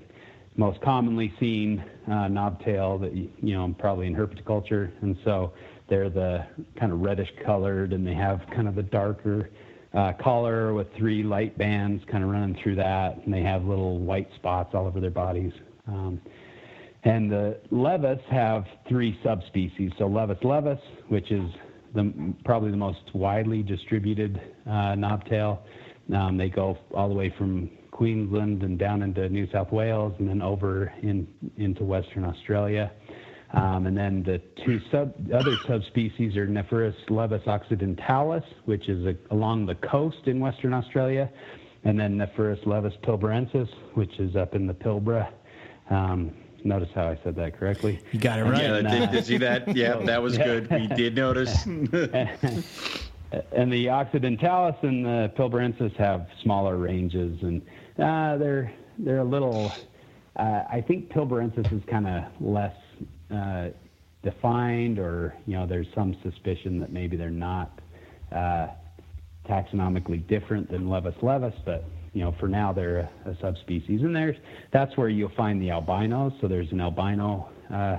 [0.56, 5.52] most commonly seen uh, knobtail that you know probably in herpetoculture, and so
[5.88, 6.44] they're the
[6.78, 9.50] kind of reddish colored, and they have kind of the darker
[9.94, 13.98] uh, collar with three light bands kind of running through that, and they have little
[13.98, 15.52] white spots all over their bodies.
[15.86, 16.20] Um,
[17.04, 19.92] and the levis have three subspecies.
[19.96, 21.48] So levis levis, which is
[21.96, 25.58] the, probably the most widely distributed uh, knobtail.
[26.14, 30.28] Um, they go all the way from Queensland and down into New South Wales, and
[30.28, 31.26] then over in,
[31.56, 32.92] into Western Australia.
[33.54, 39.14] Um, and then the two sub, other subspecies are Nephrurus levis occidentalis, which is a,
[39.34, 41.30] along the coast in Western Australia,
[41.84, 45.32] and then Nephrurus levis pilbarensis, which is up in the Pilbara.
[45.90, 46.32] Um,
[46.66, 48.00] notice how I said that correctly.
[48.12, 48.62] You got it right.
[48.62, 49.74] Yeah, and, uh, did, did see that?
[49.76, 50.70] Yeah, that was good.
[50.70, 51.64] We did notice.
[53.52, 57.62] and the occidentalis and the pilbarensis have smaller ranges, and
[57.98, 59.72] uh, they're they're a little.
[60.36, 62.76] Uh, I think pilbarensis is kind of less
[63.30, 63.68] uh,
[64.22, 67.80] defined, or you know, there's some suspicion that maybe they're not
[68.32, 68.68] uh,
[69.48, 71.84] taxonomically different than Levis levis, but
[72.16, 74.38] you know, for now they're a, a, subspecies, and there's
[74.72, 76.32] that's where you'll find the albinos.
[76.40, 77.98] So there's an albino uh,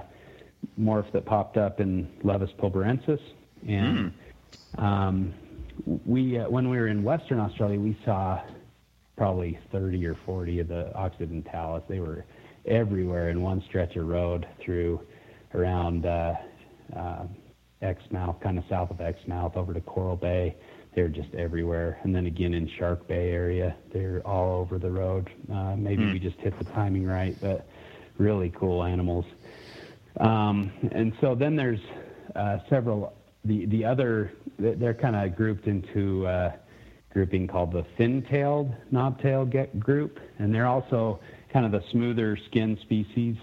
[0.82, 3.20] morph that popped up in Levis pilbarensis,
[3.68, 4.12] and
[4.80, 4.84] mm.
[4.84, 5.36] um,
[6.08, 8.42] we uh, when we were in Western Australia, we saw
[9.18, 11.84] probably 30 or 40 of the occidentalis.
[11.88, 12.26] They were
[12.66, 15.00] everywhere in one stretch of road through
[15.54, 16.34] around uh,
[16.96, 17.28] uh,
[17.84, 20.56] Exmouth, kind of south of Exmouth, over to Coral Bay.
[20.96, 22.00] They're just everywhere.
[22.04, 25.30] And then again in Shark Bay area, they're all over the road.
[25.52, 26.14] Uh, maybe mm.
[26.14, 27.68] we just hit the timing right, but
[28.18, 29.26] really cool animals.
[30.20, 31.82] Um, and so then there's
[32.36, 33.14] uh, several.
[33.46, 36.54] The the other they're kind of grouped into uh,
[37.14, 41.20] grouping called the fin-tailed knobtail get group, and they're also
[41.54, 43.36] kind of the smoother skin species.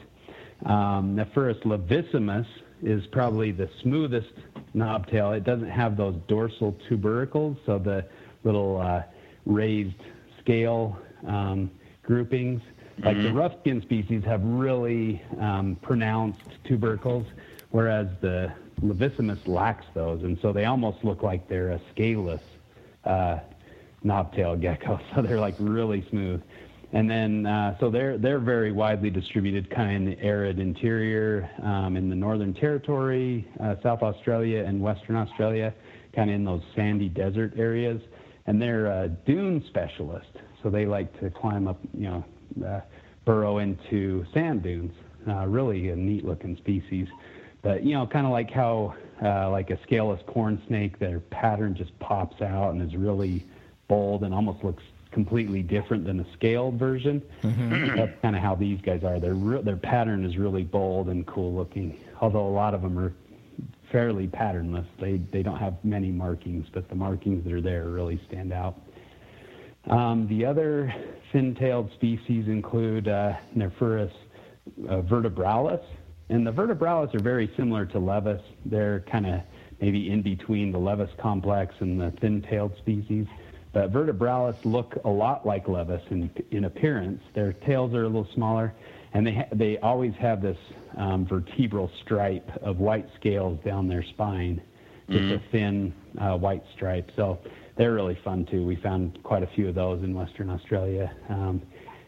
[0.66, 2.46] Um, Nephrurus levissimus
[2.82, 4.32] is probably the smoothest
[4.74, 5.36] knobtail.
[5.36, 8.06] It doesn't have those dorsal tubercles, so the
[8.42, 9.02] little uh,
[9.46, 10.02] raised
[10.40, 11.70] scale um,
[12.02, 12.60] groupings.
[13.02, 13.24] Like mm-hmm.
[13.26, 17.26] the rough skin species have really um, pronounced tubercles,
[17.70, 18.52] whereas the
[18.82, 22.42] levissimus lacks those, and so they almost look like they're a scaleless
[23.04, 23.38] uh,
[24.04, 25.00] knobtail gecko.
[25.14, 26.42] So they're like really smooth.
[26.94, 31.50] And then, uh, so they're they're very widely distributed, kind of in the arid interior,
[31.62, 35.74] um, in the Northern Territory, uh, South Australia, and Western Australia,
[36.14, 38.00] kind of in those sandy desert areas.
[38.46, 40.30] And they're dune specialist,
[40.62, 42.24] so they like to climb up, you know,
[42.64, 42.80] uh,
[43.24, 44.92] burrow into sand dunes.
[45.26, 47.08] Uh, really a neat-looking species,
[47.62, 51.74] but you know, kind of like how, uh, like a scaleless corn snake, their pattern
[51.74, 53.42] just pops out and is really
[53.88, 54.82] bold and almost looks
[55.14, 57.22] completely different than a scaled version.
[57.42, 57.96] Mm-hmm.
[57.96, 59.18] That's kind of how these guys are.
[59.18, 61.98] Their re- their pattern is really bold and cool looking.
[62.20, 63.14] Although a lot of them are
[63.90, 64.86] fairly patternless.
[65.00, 68.74] They they don't have many markings, but the markings that are there really stand out.
[69.88, 70.92] Um, the other
[71.30, 74.12] fin-tailed species include uh, Nephrurus
[74.88, 75.84] uh, vertebralis,
[76.30, 78.42] and the vertebralis are very similar to Levis.
[78.64, 79.40] They're kind of
[79.80, 83.26] maybe in between the Levis complex and the fin-tailed species.
[83.74, 87.20] But vertebralis look a lot like levis in, in appearance.
[87.34, 88.72] Their tails are a little smaller,
[89.12, 90.56] and they ha- they always have this
[90.96, 94.62] um, vertebral stripe of white scales down their spine,
[95.10, 95.34] just mm-hmm.
[95.34, 97.10] a thin uh, white stripe.
[97.16, 97.40] So
[97.74, 98.64] they're really fun too.
[98.64, 101.60] We found quite a few of those in Western Australia, um,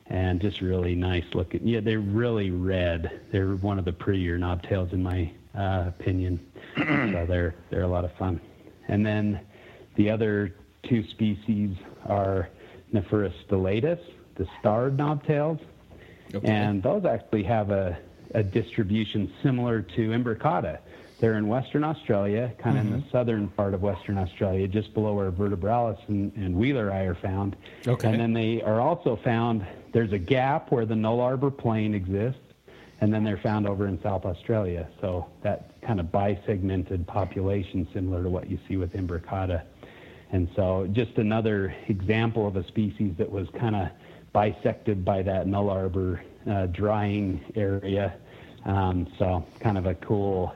[0.07, 1.67] and just really nice looking.
[1.67, 3.23] Yeah, they're really red.
[3.33, 6.39] They're one of the prettier knobtails in my uh, opinion.
[6.77, 8.41] so they're they're a lot of fun.
[8.87, 9.41] And then
[9.97, 10.55] the other
[10.89, 11.77] two species
[12.07, 12.49] are
[12.93, 14.01] Nephrurus stellatus,
[14.37, 15.61] the starred knobtails,
[16.43, 17.99] and those actually have a,
[18.35, 20.79] a distribution similar to imbricata.
[21.19, 23.11] They're in Western Australia, kind of in the mm-hmm.
[23.11, 27.57] southern part of Western Australia, just below where vertebralis and, and wheeleri are found.
[27.87, 28.11] Okay.
[28.11, 32.41] And then they are also found, there's a gap where the Nullarbor Plain exists,
[33.01, 34.89] and then they're found over in South Australia.
[35.01, 39.63] So that kind of bisegmented population, similar to what you see with imbricata.
[40.33, 43.89] And so just another example of a species that was kind of
[44.33, 46.21] bisected by that Nullarbor
[46.51, 48.15] uh, drying area.
[48.65, 50.53] Um, so kind of a cool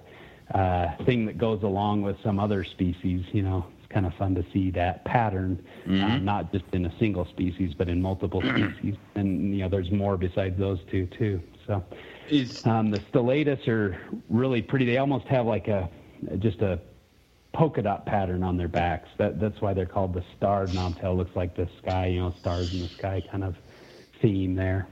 [0.55, 3.25] uh, thing that goes along with some other species.
[3.33, 6.99] You know, it's kind of fun to see that pattern, uh, not just in a
[6.99, 8.41] single species, but in multiple
[8.75, 8.97] species.
[9.15, 11.41] And you know, there's more besides those two too.
[11.67, 11.85] So
[12.67, 13.97] um, the stellatus are
[14.29, 14.85] really pretty.
[14.85, 15.89] They almost have like a
[16.39, 16.81] just a
[17.53, 19.09] polka dot pattern on their backs.
[19.19, 21.17] That that's why they're called the starred knobtail.
[21.17, 23.57] Looks like the sky, you know, stars in the sky kind of
[24.21, 24.87] theme there.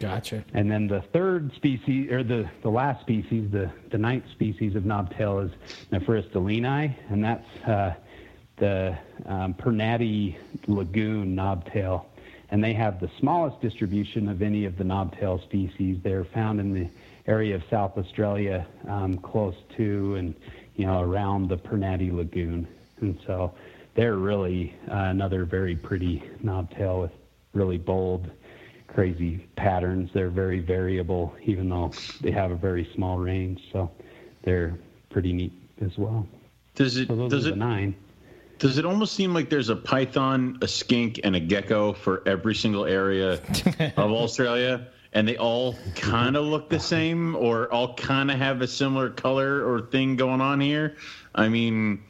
[0.00, 0.44] Gotcha.
[0.54, 4.84] And then the third species, or the, the last species, the, the ninth species of
[4.84, 5.50] knobtail is
[5.90, 7.94] Nephrurus deleani, and that's uh,
[8.58, 8.96] the
[9.26, 10.36] um, Pernatty
[10.68, 12.04] lagoon knobtail.
[12.50, 15.98] And they have the smallest distribution of any of the knobtail species.
[16.04, 16.88] They're found in the
[17.26, 20.34] area of South Australia, um, close to and
[20.78, 22.66] you know around the Pernatty lagoon.
[23.02, 23.52] And so
[23.94, 27.10] they're really uh, another very pretty knobtail with
[27.52, 28.30] really bold
[28.86, 30.10] crazy patterns.
[30.14, 33.60] They're very variable, even though they have a very small range.
[33.72, 33.90] So
[34.42, 34.78] they're
[35.10, 35.52] pretty neat
[35.82, 36.26] as well.
[36.74, 37.94] does it So does it nine.
[38.58, 42.54] does it almost seem like there's a python, a skink, and a gecko for every
[42.54, 48.30] single area of Australia, and they all kind of look the same, or all kind
[48.30, 50.96] of have a similar color or thing going on here?
[51.34, 52.02] I mean,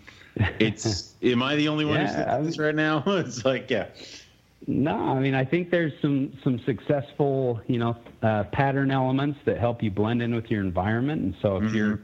[0.58, 3.02] it's am I the only one who's Yeah, thinking this right now?
[3.06, 3.88] It's like yeah.
[4.66, 9.58] No, I mean I think there's some some successful you know uh, pattern elements that
[9.58, 11.22] help you blend in with your environment.
[11.22, 12.00] And so if you're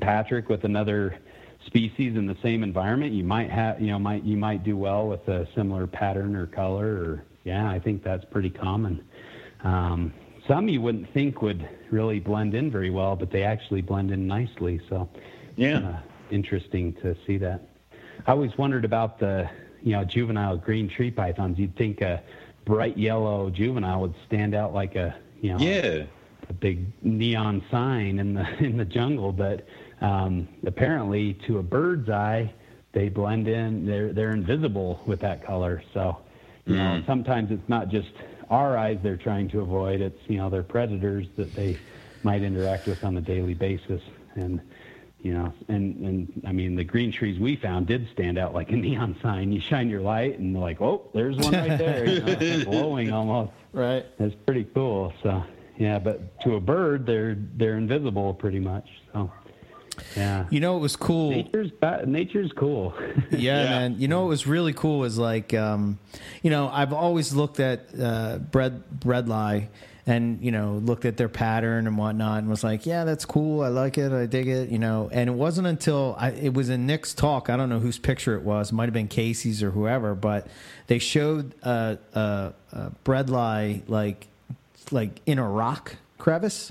[0.00, 1.18] Patrick with another
[1.66, 5.08] species in the same environment, you might have you know might you might do well
[5.08, 6.86] with a similar pattern or color.
[6.86, 9.04] Or yeah, I think that's pretty common.
[9.64, 10.12] Um,
[10.48, 14.26] some you wouldn't think would really blend in very well, but they actually blend in
[14.26, 14.80] nicely.
[14.88, 15.08] So
[15.56, 15.78] Yeah.
[15.78, 15.96] uh,
[16.30, 17.62] interesting to see that.
[18.26, 19.48] I always wondered about the,
[19.82, 21.58] you know, juvenile green tree pythons.
[21.58, 22.22] You'd think a
[22.64, 26.04] bright yellow juvenile would stand out like a, you know, Yeah.
[26.48, 29.66] a big neon sign in the in the jungle, but
[30.00, 32.52] um, apparently to a bird's eye,
[32.92, 33.84] they blend in.
[33.86, 35.82] They're they're invisible with that color.
[35.92, 36.16] So,
[36.66, 38.08] you know, sometimes it's not just
[38.50, 40.00] our eyes they're trying to avoid.
[40.00, 41.78] It's you know their predators that they
[42.22, 44.02] might interact with on a daily basis,
[44.34, 44.60] and
[45.22, 48.70] you know, and and I mean the green trees we found did stand out like
[48.70, 49.52] a neon sign.
[49.52, 53.12] You shine your light, and they're like, oh, there's one right there, you know, glowing
[53.12, 53.52] almost.
[53.72, 54.06] Right.
[54.18, 55.12] It's pretty cool.
[55.22, 55.42] So
[55.78, 58.88] yeah, but to a bird, they're they're invisible pretty much.
[59.12, 59.30] So
[60.16, 61.30] yeah, You know, it was cool.
[61.30, 61.70] nature's
[62.06, 62.94] nature's cool.
[63.30, 63.70] Yeah, Yeah.
[63.70, 63.96] man.
[63.98, 65.98] You know what was really cool is like, um,
[66.42, 69.68] you know, I've always looked at uh, bread bredli
[70.08, 73.62] and you know looked at their pattern and whatnot and was like, yeah, that's cool.
[73.62, 74.12] I like it.
[74.12, 74.68] I dig it.
[74.68, 77.50] You know, and it wasn't until I, it was in Nick's talk.
[77.50, 78.70] I don't know whose picture it was.
[78.70, 80.46] It might have been Casey's or whoever, but
[80.86, 84.28] they showed uh, uh, uh, bredli like
[84.92, 86.70] like in a rock crevice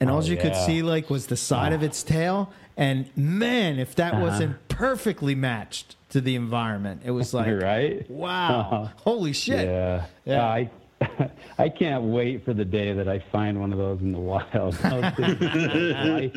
[0.00, 3.78] and all Oh, you could see like was the side of its tail and man
[3.78, 4.22] if that Uh-huh.
[4.22, 8.08] wasn't perfectly matched to the environment it was like right?
[8.10, 8.88] wow Uh-huh.
[9.04, 10.06] holy shit Yeah.
[10.24, 10.44] Yeah.
[10.44, 10.70] I
[11.58, 14.78] I can't wait for the day that I find one of those in the wild.
[14.82, 16.32] I,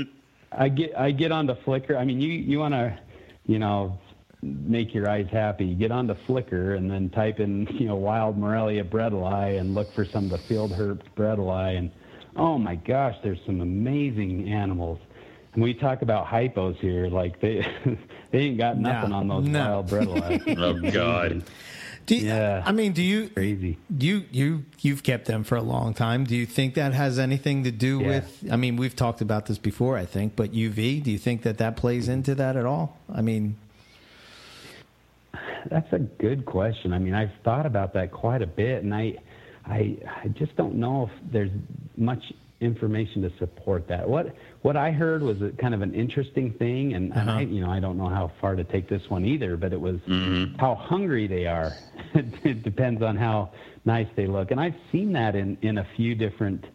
[0.52, 1.96] I get I get onto Flickr.
[1.98, 2.98] I mean, you you want to,
[3.46, 3.98] you know,
[4.42, 5.74] make your eyes happy.
[5.76, 10.04] Get onto Flickr and then type in you know wild Morelia bredli and look for
[10.04, 11.90] some of the field herp bredli and
[12.40, 15.00] oh my gosh, there's some amazing animals.
[15.54, 17.66] And we talk about hypos here, like they
[18.32, 19.60] they ain't got nothing No, on those no.
[19.70, 20.58] wild bredli.
[20.58, 21.44] Oh God.
[22.06, 22.64] do you, Yeah.
[22.66, 23.78] i mean do you Crazy.
[23.98, 27.64] you you you've kept them for a long time do you think that has anything
[27.66, 28.08] to do Yeah.
[28.08, 31.44] with i mean we've talked about this before i think but uv do you think
[31.44, 32.14] that that plays mm-hmm.
[32.14, 33.58] into that at all i mean
[35.70, 36.94] That's a good question.
[36.94, 39.18] I mean, I've thought about that quite a bit, and I,
[39.66, 41.52] I, I just don't know if there's
[41.98, 42.24] much
[42.62, 44.08] information to support that.
[44.08, 47.54] What what I heard was a, kind of an interesting thing, and, and I, uh-huh.
[47.54, 49.98] you know, I don't know how far to take this one either, but it was
[50.08, 50.56] mm-hmm.
[50.56, 51.74] how hungry they are.
[52.14, 53.52] it depends on how
[53.86, 56.66] nice they look, and I've seen that in in a few different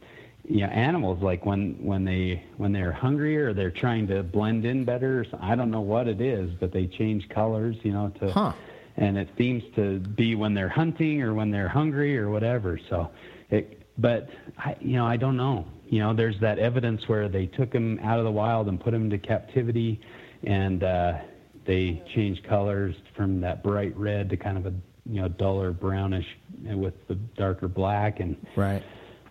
[0.47, 4.67] you know animals like when when they when they're hungrier or they're trying to blend
[4.67, 8.13] in better so- i don't know what it is but they change colors you know
[8.21, 8.53] to Huh.
[8.97, 12.79] And it seems to be when they're hunting or when they're hungry or whatever.
[12.89, 13.11] So,
[13.51, 14.29] it, but
[14.59, 15.67] I, you know, I don't know.
[15.89, 18.93] You know, there's that evidence where they took them out of the wild and put
[18.93, 20.01] them into captivity,
[20.43, 21.19] and uh,
[21.65, 24.73] they changed colors from that bright red to kind of a
[25.07, 26.27] you know duller brownish
[26.65, 28.83] with the darker black and Right.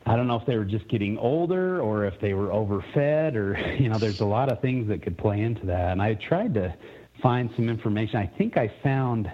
[0.05, 3.57] I don't know if they were just getting older or if they were overfed or
[3.79, 6.53] you know there's a lot of things that could play into that and I tried
[6.55, 6.75] to
[7.21, 9.31] find some information I think I found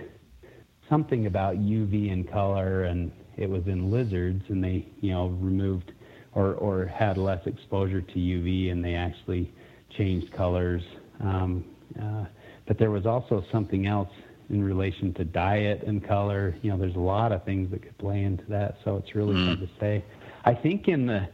[0.90, 5.92] something about UV and color and it was in lizards and they you know removed
[6.34, 9.52] or or had less exposure to UV and they actually
[9.98, 10.84] changed colors
[11.22, 11.64] um,
[12.02, 12.26] uh,
[12.68, 14.10] but there was also something else
[14.50, 16.56] in relation to diet and color.
[16.62, 19.36] You know, there's a lot of things that could play into that, so it's really
[19.46, 20.04] hard to say.
[20.46, 21.28] I think in the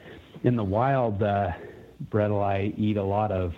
[0.43, 1.51] in the wild, uh,
[2.09, 3.53] Bredli eat a lot of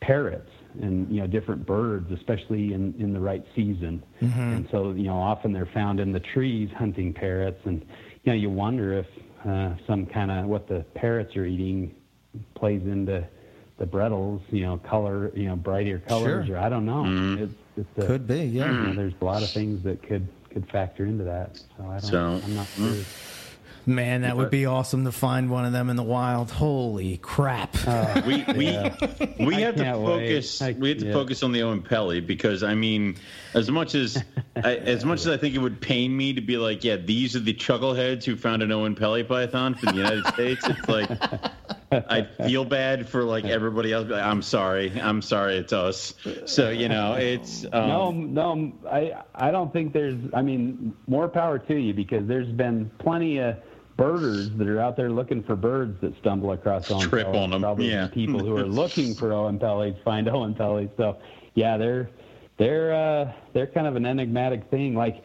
[0.00, 0.50] parrots
[0.80, 4.02] and you know different birds, especially in in the right season.
[4.20, 4.40] Mm-hmm.
[4.40, 7.84] And so you know often they're found in the trees hunting parrots, and
[8.24, 9.06] you know you wonder if
[9.46, 11.94] uh, some kind of what the parrots are eating
[12.54, 13.26] plays into
[13.76, 16.56] the Bredli's, you know, color, you know, brighter colors, Sure.
[16.56, 17.02] or I don't know.
[17.02, 17.42] Mm-hmm.
[17.42, 18.66] It's, it's a, Could be, yeah.
[18.66, 18.74] Mm-hmm.
[18.74, 21.56] you know, there's a lot of things that could could factor into that.
[21.56, 22.02] So I don't.
[22.02, 22.94] So, I'm not mm.
[22.94, 23.04] sure.
[23.86, 26.50] Man, that would be awesome to find one of them in the wild.
[26.50, 27.74] Holy crap.
[28.26, 28.90] we we
[29.38, 30.62] we have to focus.
[30.62, 31.12] I- we have to yeah.
[31.12, 33.16] focus on the Oenpelli because I mean,
[33.52, 34.22] as much as
[34.56, 37.36] I, as much as I think it would pain me to be like, yeah, these
[37.36, 40.66] are the chuckleheads who found an Oenpelli python from the United States.
[40.66, 41.10] It's like
[41.92, 44.08] I feel bad for like everybody else.
[44.08, 44.98] Like, I'm sorry.
[45.00, 45.56] I'm sorry.
[45.56, 46.14] It's us.
[46.46, 50.16] So you know, it's um, no, no, I I don't think there's.
[50.32, 53.56] I mean, more power to you because there's been plenty of
[53.96, 57.60] birders that are out there looking for birds that stumble across Owen Trip on 'em,
[57.62, 58.08] Probably yeah.
[58.08, 60.90] people who are looking for Oenpellis find Oenpellis.
[60.96, 61.18] So
[61.54, 62.10] yeah, they're
[62.56, 64.94] they're uh, they're kind of an enigmatic thing.
[64.94, 65.22] Like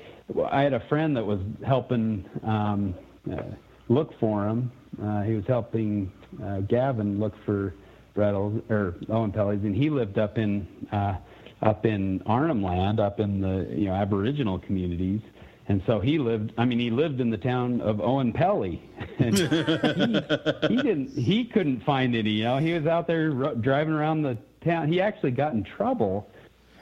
[0.52, 2.96] I had a friend that was helping um,
[3.32, 3.42] uh,
[3.88, 4.72] look for him.
[5.02, 6.12] Uh, he was helping
[6.44, 7.74] uh, Gavin look for
[8.16, 11.16] Bredels or Oenpellis, and he lived up in uh,
[11.62, 15.22] up in Arnhem Land, up in the you know Aboriginal communities.
[15.70, 16.52] And so he lived.
[16.58, 18.80] I mean, he lived in the town of Oenpelli,
[19.20, 21.12] and he, he didn't.
[21.16, 22.32] He couldn't find any.
[22.32, 24.92] You know, he was out there ro- driving around the town.
[24.92, 26.28] He actually got in trouble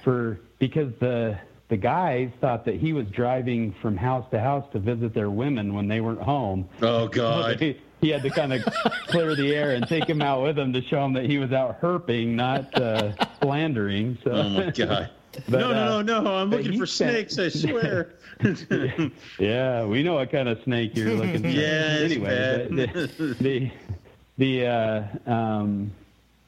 [0.05, 4.79] for because the the guys thought that he was driving from house to house to
[4.79, 6.67] visit their women when they weren't home.
[6.81, 7.59] oh god.
[7.67, 8.63] He, he had to kind of
[9.07, 11.51] clear the air and take him out with him to show him that he was
[11.51, 13.11] out herping, not uh,
[13.41, 14.19] slandering.
[14.23, 14.31] So.
[14.31, 15.09] Oh my god.
[15.49, 16.35] But, no, no, uh, no, no!
[16.37, 17.37] I'm looking for spent- snakes.
[17.37, 18.13] I swear.
[19.39, 21.47] Yeah, we know what kind of snake you're looking for.
[21.47, 23.71] Yeah, anyway, the the,
[24.37, 25.91] the uh, um,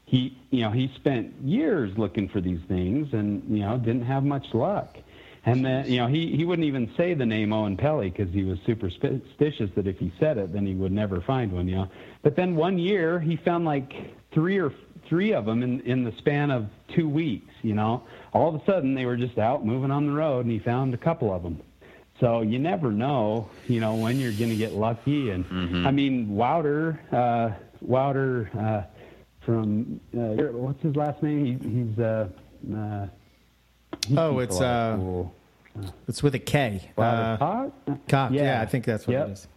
[0.06, 4.24] he you know he spent years looking for these things and you know didn't have
[4.24, 4.98] much luck.
[5.46, 8.60] And then you know he he wouldn't even say the name Oenpelli because he was
[8.66, 11.68] superstitious that if he said it then he would never find one.
[11.68, 11.88] You know,
[12.24, 13.94] but then one year he found like
[14.32, 14.74] three or
[15.08, 17.54] three of them in in the span of two weeks.
[17.62, 20.52] You know, all of a sudden they were just out moving on the road and
[20.52, 21.62] he found a couple of them.
[22.20, 25.30] So you never know, you know, when you're going to get lucky.
[25.30, 27.52] And I mean, Wouter, uh,
[27.82, 28.84] Wouter uh,
[29.46, 30.20] from uh,
[30.52, 31.46] what's his last name?
[31.62, 32.28] He, he's uh,
[32.76, 33.08] uh,
[34.06, 35.36] he Oh, it's, a lot of uh, cool-
[36.10, 36.92] It's with a K.
[36.98, 37.74] Wouter Uh, Cock?
[38.10, 38.32] Cock.
[38.34, 38.44] Yeah.
[38.44, 38.62] Yeah.
[38.62, 39.28] I think that's what Yep.
[39.28, 39.48] it is.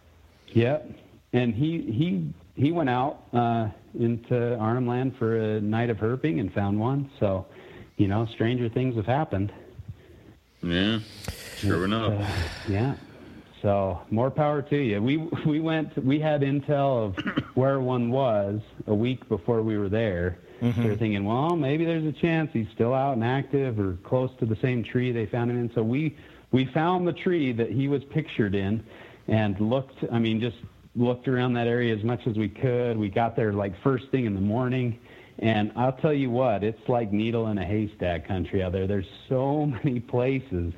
[0.53, 0.89] Yep.
[1.33, 3.67] And he he he went out uh,
[3.99, 7.09] into Arnhem Land for a night of herping and found one.
[7.19, 7.45] So,
[7.97, 9.51] you know, stranger things have happened.
[10.61, 10.99] yeah.
[11.63, 12.21] Sure enough.
[12.21, 12.95] Uh, yeah.
[13.61, 15.01] So more power to you.
[15.01, 15.97] We we went.
[16.03, 17.15] We had intel of
[17.55, 20.37] where one was a week before we were there.
[20.61, 20.83] Mm-hmm.
[20.83, 24.29] We were thinking, well, maybe there's a chance he's still out and active or close
[24.39, 25.71] to the same tree they found him in.
[25.73, 26.17] So we
[26.51, 28.83] we found the tree that he was pictured in,
[29.29, 30.03] and looked.
[30.11, 30.57] I mean, just
[30.95, 32.97] looked around that area as much as we could.
[32.97, 34.99] We got there like first thing in the morning.
[35.39, 38.85] And I'll tell you what, it's like needle in a haystack country out there.
[38.85, 40.73] There's so many places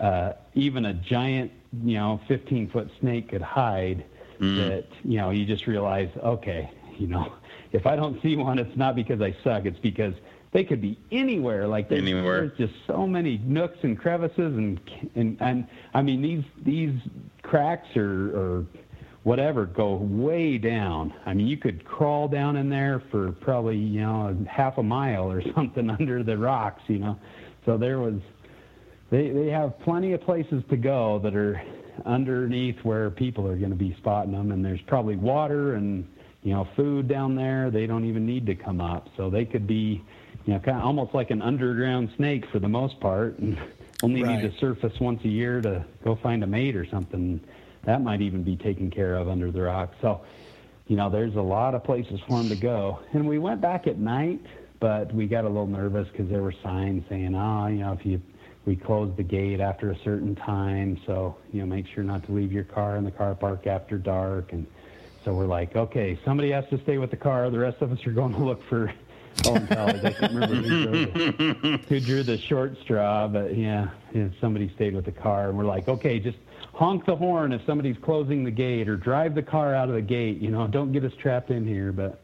[0.00, 1.50] uh, even a giant,
[1.84, 4.04] you know, 15 foot snake could hide
[4.40, 7.32] that, you know, you just realize, okay, you know,
[7.72, 9.64] if I don't see one, it's not because I suck.
[9.66, 10.14] It's because
[10.52, 11.66] they could be anywhere.
[11.66, 12.52] Like there's, Anywhere.
[12.56, 14.80] there's just so many nooks and crevices and,
[15.14, 16.94] and, and I mean, these, these
[17.42, 18.66] cracks or, or
[19.24, 21.12] whatever go way down.
[21.26, 25.30] I mean, you could crawl down in there for probably, you know, half a mile
[25.30, 27.18] or something under the rocks, you know.
[27.66, 28.20] So there was,
[29.10, 31.60] they they have plenty of places to go that are
[32.06, 36.06] underneath where people are going to be spotting them, and there's probably water and
[36.42, 37.70] you know food down there.
[37.70, 40.02] They don't even need to come up, so they could be,
[40.46, 43.38] you know, kind of almost like an underground snake for the most part.
[43.38, 43.56] And
[44.02, 44.40] only Right.
[44.40, 47.40] need to surface once a year to go find a mate or something.
[47.84, 49.92] That might even be taken care of under the rock.
[50.02, 50.20] So,
[50.86, 53.00] you know, there's a lot of places for them to go.
[53.12, 54.40] And we went back at night,
[54.80, 58.04] but we got a little nervous because there were signs saying, oh, you know, if
[58.04, 58.20] you
[58.68, 62.32] we close the gate after a certain time, so you know, make sure not to
[62.32, 64.52] leave your car in the car park after dark.
[64.52, 64.66] And
[65.24, 67.48] so we're like, okay, somebody has to stay with the car.
[67.48, 68.92] The rest of us are going to look for
[69.46, 70.00] Owen Pelley.
[70.04, 74.70] I can't remember who drew, the, who drew the short straw, but yeah, yeah, somebody
[74.74, 75.48] stayed with the car.
[75.48, 76.36] And we're like, okay, just
[76.74, 80.02] honk the horn if somebody's closing the gate or drive the car out of the
[80.02, 80.42] gate.
[80.42, 81.90] You know, don't get us trapped in here.
[81.90, 82.22] But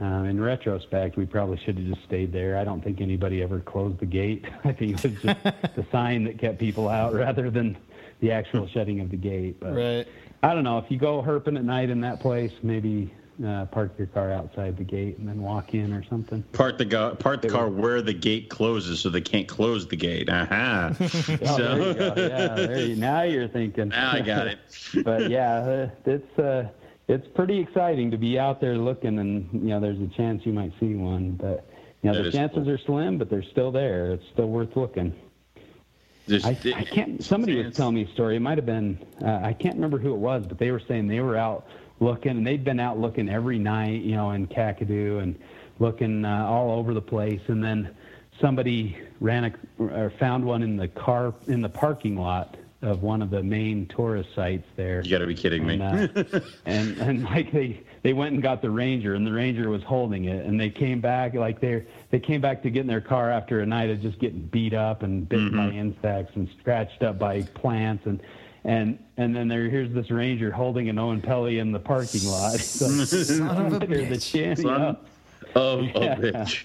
[0.00, 2.56] um, in retrospect, we probably should have just stayed there.
[2.58, 4.44] I don't think anybody ever closed the gate.
[4.64, 5.42] I think it was just
[5.76, 7.76] the sign that kept people out rather than
[8.20, 9.60] the actual shutting of the gate.
[9.60, 10.08] But Right.
[10.42, 13.12] I don't know if you go herping at night in that place, maybe
[13.44, 16.42] uh, park your car outside the gate and then walk in or something.
[16.52, 19.96] Park the go- part the car where the gate closes, so they can't close the
[19.96, 20.28] gate.
[20.28, 20.94] Aha!
[21.00, 22.14] Oh, there you so go.
[22.16, 23.88] Yeah, there you, now you're thinking.
[23.88, 24.58] now I got it.
[25.04, 26.68] but yeah, uh, it's uh,
[27.08, 30.52] it's pretty exciting to be out there looking, and you know, there's a chance you
[30.52, 31.68] might see one, but
[32.02, 32.70] you know, That the chances cool.
[32.70, 34.12] are slim, but they're still there.
[34.12, 35.14] It's still worth looking.
[36.30, 37.22] I, I can't.
[37.22, 38.36] Somebody was telling me a story.
[38.36, 38.98] It might have been.
[39.22, 41.66] Uh, I can't remember who it was, but they were saying they were out
[42.00, 45.38] looking, and they'd been out looking every night, you know, in Kakadu and
[45.78, 47.42] looking uh, all over the place.
[47.48, 47.94] And then
[48.40, 53.22] somebody ran a or found one in the car in the parking lot of one
[53.22, 55.02] of the main tourist sites there.
[55.02, 55.80] You got to be kidding me.
[55.80, 55.82] And,
[56.32, 59.82] uh, and and like they they went and got the ranger, and the ranger was
[59.82, 63.00] holding it, and they came back like they they came back to get in their
[63.00, 67.02] car after a night of just getting beat up and bitten by insects and scratched
[67.02, 68.22] up by plants and.
[68.66, 72.58] And and then there here's this ranger holding an Oenpelli in the parking lot.
[72.60, 74.32] So, Son of a there's the bitch.
[74.32, 74.96] chin, Son know.
[75.54, 76.14] of a Yeah.
[76.16, 76.64] bitch.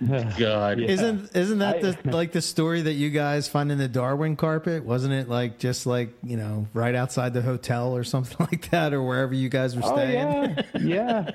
[0.38, 0.80] God.
[0.80, 0.88] Yeah.
[0.88, 4.36] Isn't isn't that I- the like the story that you guys find in the Darwin
[4.36, 4.84] carpet?
[4.84, 8.92] Wasn't it like just like you know right outside the hotel or something like that,
[8.94, 10.14] or wherever you guys were Oh staying?
[10.14, 11.30] yeah, yeah.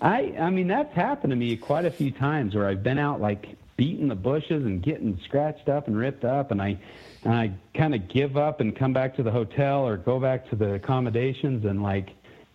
[0.00, 3.20] I I mean that's happened to me quite a few times where I've been out
[3.20, 6.78] like beating the bushes and getting scratched up and ripped up, and I
[7.24, 10.48] and I kind of give up and come back to the hotel or go back
[10.50, 12.10] to the accommodations and like.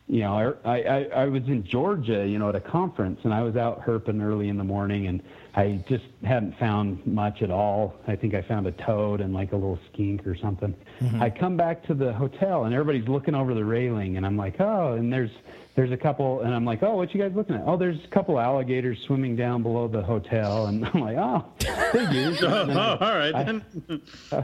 [0.08, 3.42] You know, I, I I was in Georgia, you know, at a conference, and I
[3.42, 5.20] was out herping early in the morning, and
[5.58, 7.96] I just hadn't found much at all.
[8.08, 10.76] I think I found a toad and like a little skink or something.
[11.00, 11.22] Mm-hmm.
[11.22, 14.60] I come back to the hotel and everybody's looking over the railing and I'm like,
[14.60, 15.32] oh, and there's
[15.76, 17.64] there's a couple and I'm like, oh, what you guys looking at?
[17.66, 21.46] Oh, there's a couple alligators swimming down below the hotel and I'm like, oh,
[21.92, 22.40] figures.
[22.42, 23.66] Then Oh, all right I- then.
[24.32, 24.42] Uh,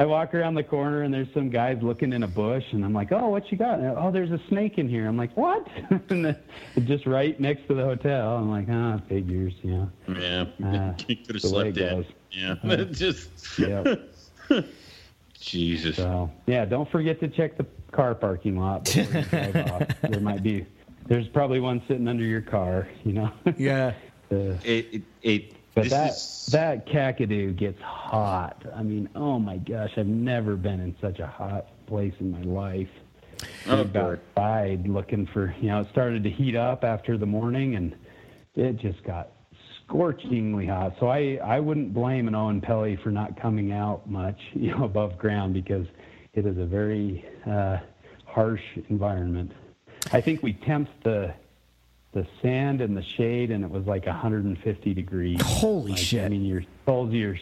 [0.00, 2.94] I walk around the corner and there's some guys looking in a bush and I'm
[2.94, 3.80] like, oh, what you got?
[3.80, 5.06] And, oh, there's a snake in here.
[5.06, 5.66] I'm like, what?
[6.08, 6.36] and then
[6.86, 8.38] just right next to the hotel.
[8.38, 9.84] I'm like, ah, figures, yeah.
[10.08, 11.96] Yeah, Uh, you could have the way slept it in.
[11.96, 12.06] goes.
[12.30, 13.94] Yeah, just Yeah.
[15.38, 15.96] Jesus.
[15.96, 19.82] So yeah, don't forget to check the car parking lot drive off.
[20.00, 20.64] There might be,
[21.08, 23.30] there's probably one sitting under your car, you know.
[23.58, 23.92] Yeah.
[24.32, 28.64] Uh, It, it, it but this that is, that Kakadu gets hot.
[28.74, 32.42] I mean, oh my gosh, I've never been in such a hot place in my
[32.42, 32.88] life.
[33.68, 34.20] Oh, God.
[34.36, 37.94] died looking for, you know, it started to heat up after the morning and
[38.54, 39.30] it just got
[39.86, 40.94] scorchingly hot.
[41.00, 45.18] So I, I wouldn't blame an Oenpelli for not coming out much, you know, above
[45.18, 45.86] ground because
[46.34, 47.78] it is a very uh,
[48.26, 49.52] harsh environment.
[50.12, 51.34] I think we temped the
[52.12, 55.40] the sand and the shade and it was like 150 degrees.
[55.42, 56.24] Holy Like, shit.
[56.24, 57.36] I mean, your soles of your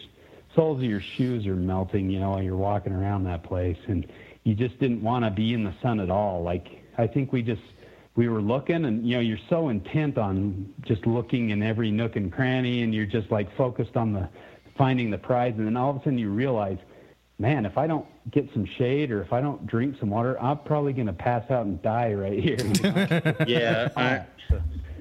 [0.55, 4.05] soles of your shoes are melting, you know, while you're walking around that place, and
[4.43, 6.43] you just didn't want to be in the sun at all.
[6.43, 7.61] Like I think we just
[8.15, 12.15] we were looking, and you know, you're so intent on just looking in every nook
[12.15, 14.29] and cranny, and you're just like focused on the
[14.77, 16.77] finding the prize, and then all of a sudden you realize.
[17.39, 20.57] Man, if I don't get some shade or if I don't drink some water, I'm
[20.59, 22.57] probably going to pass out and die right here.
[22.59, 23.35] you know?
[23.47, 24.25] yeah, I,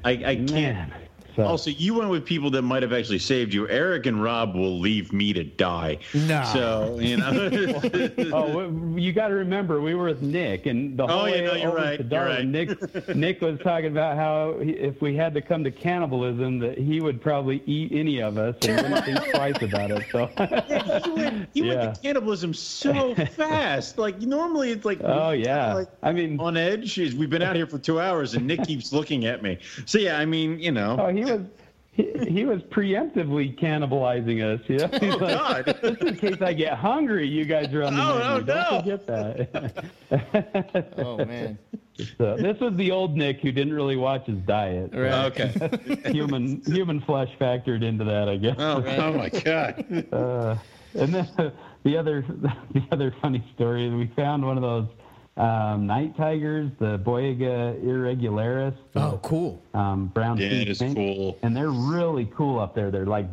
[0.05, 0.49] I, I can't.
[0.51, 0.93] Man.
[1.39, 3.69] So, Also, you went with people that might have actually saved you.
[3.69, 5.99] Eric and Rob will leave me to die.
[6.13, 6.43] No.
[6.53, 7.31] So you know.
[8.33, 11.41] oh, you got to remember, we were with Nick, and the oh, whole Oh, yeah,
[11.43, 12.45] no, you're right, you're right.
[12.45, 16.77] Nick, Nick was talking about how he, if we had to come to cannibalism, that
[16.77, 20.07] he would probably eat any of us and wouldn't think twice about it.
[20.11, 21.75] So, Yeah, you went, you Yeah.
[21.77, 23.97] went to cannibalism so fast.
[23.97, 26.99] Like normally, it's like oh yeah, like I mean, on edge.
[26.99, 29.59] We've been out here for two hours, and Nick keeps looking at me.
[29.87, 30.97] So yeah, I mean, you know.
[30.99, 31.41] oh he was.
[31.91, 34.61] He, he was preemptively cannibalizing us.
[34.69, 35.79] Yeah, He's Oh, like, God.
[35.83, 38.29] Just in case I get hungry, you guys are on the Oh, menu.
[38.29, 38.45] no, no.
[38.45, 40.93] Don't forget that.
[40.99, 41.59] Oh man.
[42.17, 44.95] so, this was the old Nick who didn't really watch his diet.
[44.95, 45.53] Okay.
[46.13, 48.57] human human flesh factored into that, I guess.
[48.59, 50.07] Oh, oh my God.
[50.13, 50.57] Uh,
[50.95, 51.53] and then
[51.83, 52.25] the other
[52.73, 54.87] the other funny story is we found one of those
[55.39, 58.75] um, night tigers, the Boiga irregularis.
[58.97, 59.63] Oh, cool.
[59.75, 60.97] Um, brown Yeah, it is snake.
[60.97, 61.39] cool.
[61.43, 62.91] and they're really cool up there.
[62.91, 63.27] They're like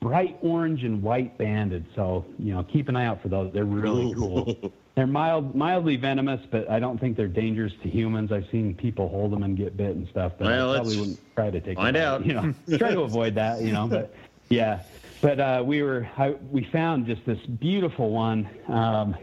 [0.00, 1.84] bright orange and white banded.
[1.96, 3.52] So you know, keep an eye out for those.
[3.52, 4.72] They're really cool.
[4.94, 8.32] They're mild, mildly venomous, but I don't think they're dangerous to humans.
[8.32, 11.34] I've seen people hold them and get bit and stuff, but Well, I probably wouldn't
[11.36, 12.26] try to take find them out.
[12.26, 13.60] You know, try to avoid that.
[13.62, 14.12] You know, but
[14.48, 14.82] yeah.
[15.20, 19.16] But uh, we were I, we found just this beautiful one um,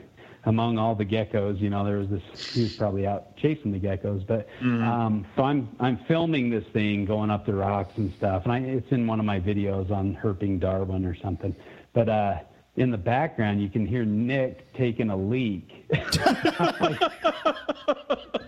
[0.46, 1.60] among all the geckos.
[1.60, 2.54] You know, there was this.
[2.54, 4.48] He was probably out chasing the geckos, but
[4.84, 8.60] um, so I'm I'm filming this thing going up the rocks and stuff, and I,
[8.60, 11.56] it's in one of my videos on herping Darwin or something.
[11.94, 12.40] But uh,
[12.76, 15.86] in the background, you can hear Nick taking a leak.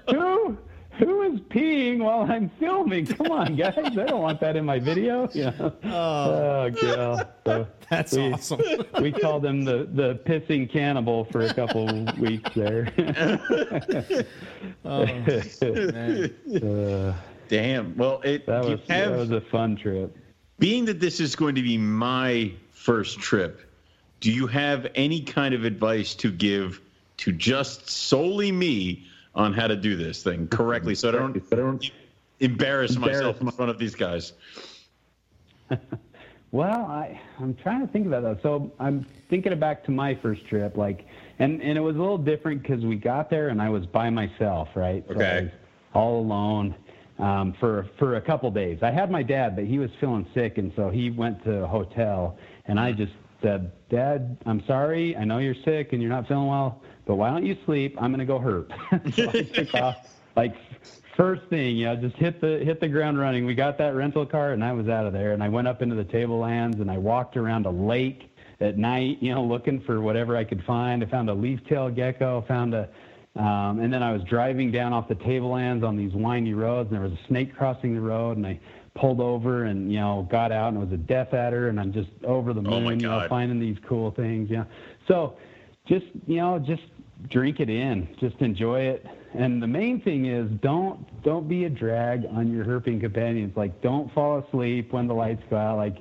[0.10, 0.58] who
[0.98, 3.06] who is peeing while I'm filming?
[3.06, 3.74] Come on, guys!
[3.78, 5.30] I don't want that in my video.
[5.34, 5.74] You know?
[5.84, 7.28] Oh, God.
[7.46, 8.62] So That's we, awesome.
[9.02, 11.86] we called him the the pissing cannibal for a couple
[12.20, 12.92] weeks there.
[14.86, 15.04] oh,
[16.62, 17.14] Uh,
[17.48, 17.96] Damn.
[17.96, 20.16] Well, it that was have that was a fun trip.
[20.60, 23.62] being that this is going to be my first trip.
[24.20, 26.82] Do you have any kind of advice to give
[27.18, 29.06] to just solely me
[29.38, 31.92] on how to do this thing correctly, so I don't, I don't
[32.40, 34.34] embarrass myself in front of these guys?
[36.52, 38.42] Well, I I'm trying to think about that.
[38.42, 41.06] So I'm thinking back to my first trip, like,
[41.40, 44.10] and and it was a little different because we got there and I was by
[44.10, 45.04] myself, right?
[45.10, 45.52] So Okay.
[45.94, 46.74] all alone
[47.20, 48.80] um, for for a couple days.
[48.82, 51.68] I had my dad, but he was feeling sick, and so he went to a
[51.68, 55.16] hotel, and I just said, Dad, I'm sorry.
[55.18, 57.96] I know you're sick and you're not feeling well, but why don't you sleep?
[58.00, 58.72] I'm gonna go hurt.
[59.16, 60.56] so I took off like
[61.16, 63.46] first thing, you know, just hit the hit the ground running.
[63.46, 65.34] We got that rental car, and I was out of there.
[65.34, 68.30] And I went up into the tablelands, and I walked around a lake
[68.60, 71.04] at night, you know, looking for whatever I could find.
[71.04, 72.90] I found a leaf-tailed gecko, found a,
[73.36, 76.96] um, and then I was driving down off the tablelands on these windy roads, and
[76.96, 78.60] there was a snake crossing the road, and I
[78.96, 81.94] pulled over and you know got out, and it was a death adder, and I'm
[81.94, 84.66] just over the Oh, moon, my you know, finding these cool things, yeah.
[85.08, 85.38] So
[85.88, 86.84] just you know just
[87.30, 89.06] drink it in just enjoy it.
[89.34, 93.56] And the main thing is don't don't be a drag on your herping companions.
[93.56, 95.78] Like don't fall asleep when the lights go out.
[95.78, 95.98] Like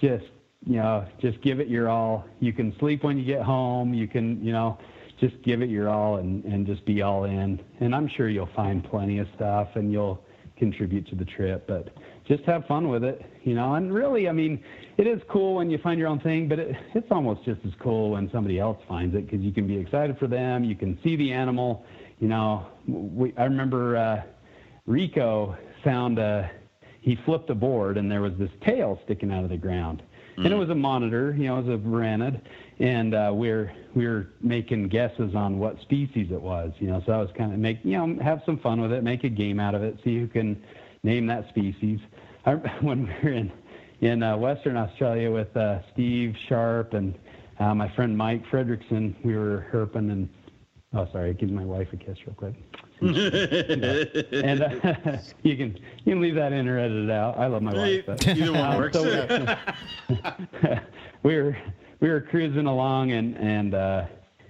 [0.00, 0.24] just
[0.66, 2.24] you know just give it your all.
[2.40, 3.94] You can sleep when you get home.
[3.94, 4.78] You can you know
[5.20, 7.60] just give it your all and and just be all in.
[7.80, 10.22] And i'm sure you'll find plenty of stuff and you'll
[10.56, 11.66] contribute to the trip.
[11.66, 11.88] But
[12.28, 13.74] just have fun with it you know?
[13.74, 14.62] And really i mean
[14.96, 17.72] it is cool when you find your own thing but it, it's almost just as
[17.80, 20.98] cool when somebody else finds it because you can be excited for them you can
[21.02, 21.84] see the animal
[22.20, 22.66] you know?
[22.86, 24.22] We, i remember uh
[24.86, 26.50] rico found a
[27.00, 30.02] he flipped a board and there was this tail sticking out of the ground.
[30.36, 32.40] And it was a monitor you know it was a varanid
[32.78, 37.02] and uh we're we're making guesses on what species it was you know?
[37.06, 39.28] So i was kind of make you know have some fun with it make a
[39.28, 40.62] game out of it see who can
[41.02, 42.00] name that species
[42.46, 43.52] I, when we were in
[44.00, 47.18] in uh, western australia with uh steve sharp and
[47.58, 50.28] uh, my friend mike fredrickson we were herping and
[50.94, 52.54] oh sorry give my wife a kiss real quick
[53.00, 57.38] and uh, you can you can leave that in or edit it out.
[57.38, 58.04] I love my wife.
[58.06, 58.96] But, Either one um, works.
[58.96, 59.56] so
[60.12, 60.68] we,
[61.22, 61.56] we were
[62.00, 64.06] we were cruising along and and uh,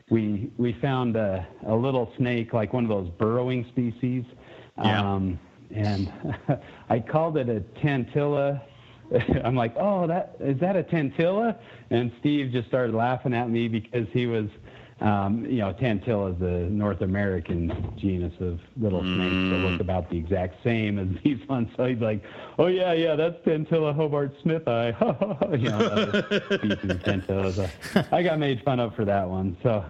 [0.09, 4.25] we we found a, a little snake like one of those burrowing species.
[4.83, 5.15] Yeah.
[5.75, 6.13] And
[6.89, 8.61] I called it a tantilla.
[9.45, 11.57] I'm like, oh, that is that a tantilla?
[11.91, 14.49] And Steve just started laughing at me because he was,
[15.01, 20.11] um, you know, tantilla is the North American genus of little snakes that look about
[20.11, 21.69] the exact same as these ones.
[21.77, 22.23] So he's like,
[22.59, 25.61] oh yeah, yeah, that's tantilla hobartsmithi.
[25.61, 27.53] you know, other species of tantilla.
[27.53, 29.57] So I got made fun of for that one.
[29.63, 29.85] So,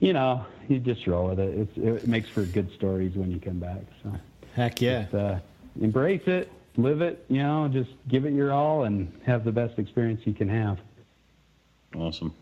[0.00, 1.58] you know, you just roll with it.
[1.58, 3.82] It's, it makes for good stories when you come back.
[4.02, 4.12] So
[4.58, 5.06] Heck yeah.
[5.14, 5.38] uh,
[5.80, 9.78] embrace it, live it, you know, just give it your all and have the best
[9.78, 10.80] experience you can have.
[11.94, 12.34] Awesome.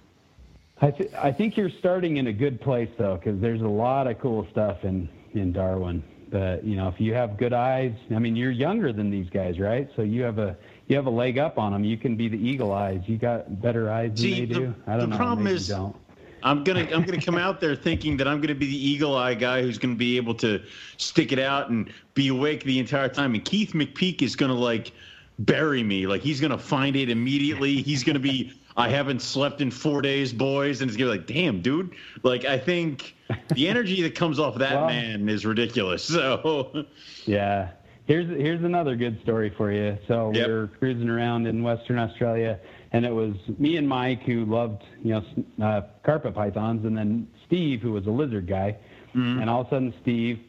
[0.80, 4.06] I, th- I think you're starting in a good place though, because there's a lot
[4.06, 6.02] of cool stuff in, in Darwin.
[6.30, 9.60] But you know, if you have good eyes, I mean, you're younger than these guys,
[9.60, 9.88] right?
[9.94, 10.56] So you have a
[10.88, 11.84] you have a leg up on them.
[11.84, 13.02] You can be the eagle eyes.
[13.06, 14.74] You got better eyes than they the- do.
[14.86, 15.16] I don't the know.
[15.16, 15.96] problem maybe is- you don't.
[16.42, 19.34] I'm gonna I'm gonna come out there thinking that I'm gonna be the eagle eye
[19.34, 20.62] guy who's gonna be able to
[20.96, 23.34] stick it out and be awake the entire time.
[23.34, 24.92] And Keith McPeak is gonna like
[25.40, 26.06] bury me.
[26.06, 27.76] Like he's gonna find it immediately.
[27.82, 31.26] He's gonna be I haven't slept in four days, boys, and it's gonna be like,
[31.26, 31.92] damn, dude.
[32.22, 33.14] Like I think
[33.54, 36.04] the energy that comes off that Well- man is ridiculous.
[36.10, 36.84] So
[37.24, 37.70] Yeah.
[38.06, 39.96] here's here's another good story for you.
[40.06, 40.46] So Yep.
[40.46, 42.58] we were cruising around in Western Australia,
[42.92, 47.28] and it was me and Mike who loved you know uh, carpet pythons, and then
[47.46, 48.76] Steve who was a lizard guy.
[49.14, 50.40] And all of a sudden, Steve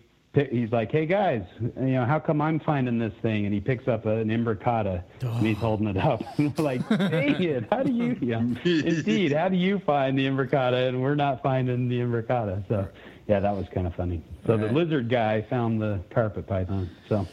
[0.46, 3.88] he's like, "Hey guys, you know how come I'm finding this thing?" And he picks
[3.88, 6.22] up an imbricata and he's holding it up.
[6.38, 7.66] And we're like, "Dang it!
[7.72, 8.18] How do you?
[8.22, 12.88] Yeah, indeed, how do you find the imbricata and we're not finding the imbricata?" So,
[13.28, 14.22] yeah, that was kind of funny.
[14.46, 16.90] So the lizard guy found the carpet python.
[17.10, 17.28] So,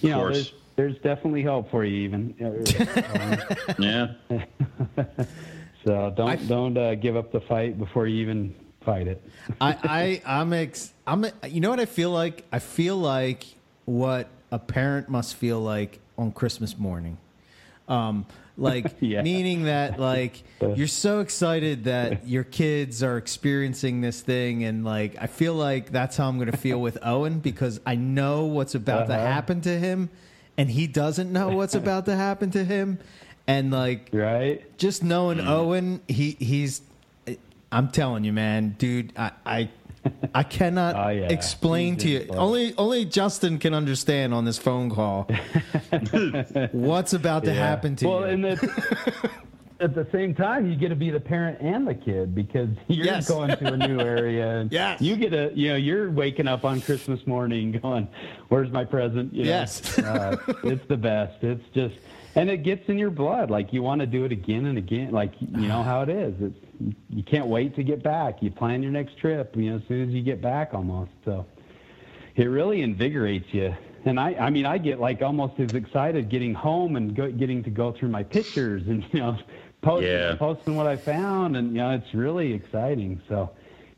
[0.00, 2.34] you know, there's there's definitely hope for you, even.
[3.78, 4.08] Yeah.
[5.84, 9.22] so don't don't uh, give up the fight before you even fight it.
[9.60, 12.44] I, I I'm ex, I'm you know what I feel like?
[12.52, 13.44] I feel like
[13.84, 17.18] what a parent must feel like on Christmas morning.
[17.88, 18.26] Um
[18.56, 19.22] like Yeah.
[19.22, 20.42] meaning that like
[20.76, 25.90] you're so excited that your kids are experiencing this thing and like I feel like
[25.90, 29.26] that's how I'm going to feel with Owen because I know what's about to Uh-huh.
[29.26, 30.08] happen to him
[30.56, 32.98] and he doesn't know what's about to happen to him
[33.46, 34.62] and like Right?
[34.78, 35.48] just knowing Mm.
[35.48, 36.80] Owen, he he's.
[37.72, 39.12] I'm telling you, man, dude.
[39.16, 39.68] I I,
[40.34, 41.28] I cannot Oh, yeah.
[41.28, 42.26] explain to you.
[42.30, 45.24] Only only Justin can understand on this phone call
[46.72, 47.56] what's about to Yeah.
[47.66, 48.46] happen to well, you.
[48.46, 48.60] and
[49.80, 53.06] at the same time, you get to be the parent and the kid because you're
[53.06, 53.28] Yes.
[53.28, 54.46] going to a new area.
[54.60, 55.00] And Yes.
[55.00, 58.08] You get a, you know, you're waking up on Christmas morning going,
[58.48, 59.50] "Where's my present?" You know?
[59.50, 59.98] Yes.
[59.98, 61.42] uh, it's the best.
[61.42, 61.94] It's just,
[62.36, 63.50] and it gets in your blood.
[63.50, 65.10] Like you want to do it again and again.
[65.12, 66.34] Like you know how it is.
[66.40, 66.58] It's
[67.10, 68.42] you can't wait to get back.
[68.42, 69.54] You plan your next trip.
[69.56, 71.10] You know, as soon as you get back, almost.
[71.24, 71.46] So
[72.36, 73.74] it really invigorates you.
[74.06, 77.62] And I, I mean, I get like almost as excited getting home and go, getting
[77.64, 79.38] to go through my pictures and you know,
[79.84, 80.34] post, Yeah.
[80.36, 83.20] posting what I found, and you know, it's really exciting.
[83.28, 83.50] So,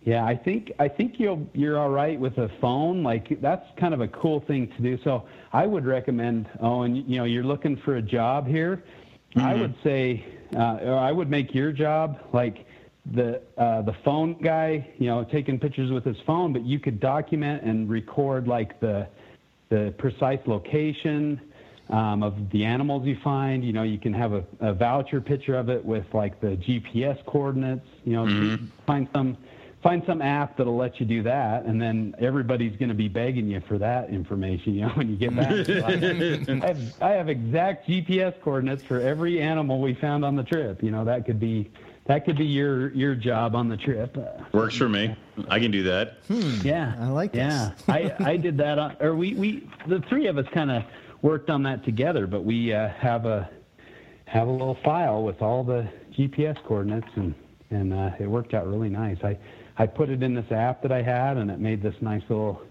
[0.05, 3.03] yeah, I think I think you'll you're all right with a phone.
[3.03, 4.99] Like that's kind of a cool thing to do.
[5.03, 6.49] So I would recommend.
[6.61, 8.83] Oh, and you know, you're looking for a job here.
[9.39, 12.65] I would say, uh, or I would make your job like
[13.13, 17.01] the uh, the phone guy, you know, taking pictures with his phone, but you could
[17.01, 19.07] document and record like the
[19.69, 21.41] the precise location
[21.91, 23.65] um, of the animals you find.
[23.65, 27.25] You know, you can have a, a voucher picture of it with like the GPS
[27.27, 27.87] coordinates.
[28.05, 29.37] You know, find some
[29.83, 33.49] find some app that'll let you do that, and then everybody's going to be begging
[33.49, 34.75] you for that information.
[34.75, 38.83] You know, when you get back, So I, I, have, I have exact GPS coordinates
[38.83, 40.83] for every animal we found on the trip.
[40.83, 41.71] You know, that could be
[42.07, 44.17] that could be your your job on the trip.
[44.17, 45.15] Uh, Works for me.
[45.49, 46.19] I can do that.
[46.65, 47.43] yeah, I like this.
[47.43, 50.83] Yeah, I I did that, on, or we we the three of us kind of
[51.27, 52.27] worked on that together.
[52.27, 53.51] But we uh, have a
[54.27, 55.87] have a little file with all the
[56.17, 57.35] GPS coordinates, and
[57.71, 59.19] and uh, it worked out really nice.
[59.23, 59.37] I
[59.77, 62.63] I put it in this app that I had, and it made this nice little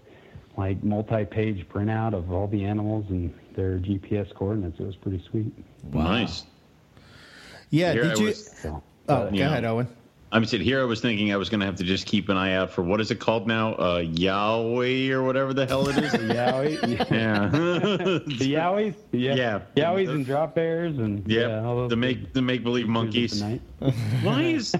[0.56, 4.80] like multi-page printout of all the animals and their GPS coordinates.
[4.80, 5.52] It was pretty sweet.
[5.92, 6.44] Nice.
[7.68, 8.26] yeah, Here did I you?
[8.28, 9.46] was- So, oh, but- go yeah.
[9.48, 9.86] ahead, Owen.
[10.32, 10.80] I'm sitting here.
[10.80, 12.82] I was thinking I was going to have to just keep an eye out for
[12.82, 13.74] what is it called now?
[13.76, 16.12] Uh, Yahweh or whatever the hell it is.
[16.14, 17.48] Yowie, yeah.
[17.48, 19.60] the yowies, yeah, Yeah.
[19.76, 21.80] yowies and drop bears, and yeah, all yeah.
[21.82, 23.42] those The make the make believe monkeys.
[24.22, 24.74] Why is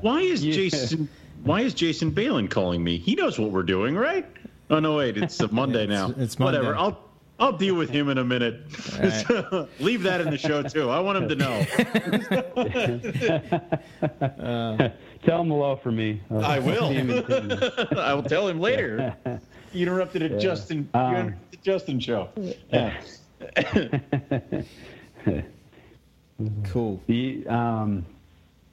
[0.00, 0.54] why is Yeah.
[0.54, 1.08] Jason
[1.44, 2.98] why is Jason Balin calling me?
[2.98, 4.26] He knows what we're doing, right?
[4.70, 6.14] Oh no, wait, it's a Monday It's- now.
[6.22, 6.64] it's Whatever.
[6.64, 6.78] Monday.
[6.78, 6.96] Whatever.
[6.96, 7.09] I'll
[7.40, 8.60] I'll deal with him in a minute.
[9.80, 10.90] Leave that in the show too.
[10.90, 11.64] I want him to know.
[15.24, 16.20] Tell him hello for me.
[16.30, 16.88] I will.
[16.88, 17.76] see him in ten minutes.
[17.96, 19.14] I will tell him later.
[19.72, 22.28] You interrupted a Justin you Um, interrupted Justin show.
[22.72, 23.00] Yeah.
[26.64, 27.02] Cool.
[27.06, 28.04] The um,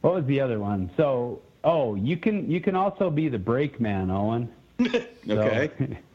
[0.02, 0.89] what was the other one?
[0.98, 4.49] So, oh, you can you can also be the brake man, Owen.
[4.80, 4.99] So,
[5.30, 5.69] Okay.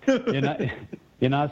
[0.06, 0.70] in,
[1.20, 1.50] in Aus-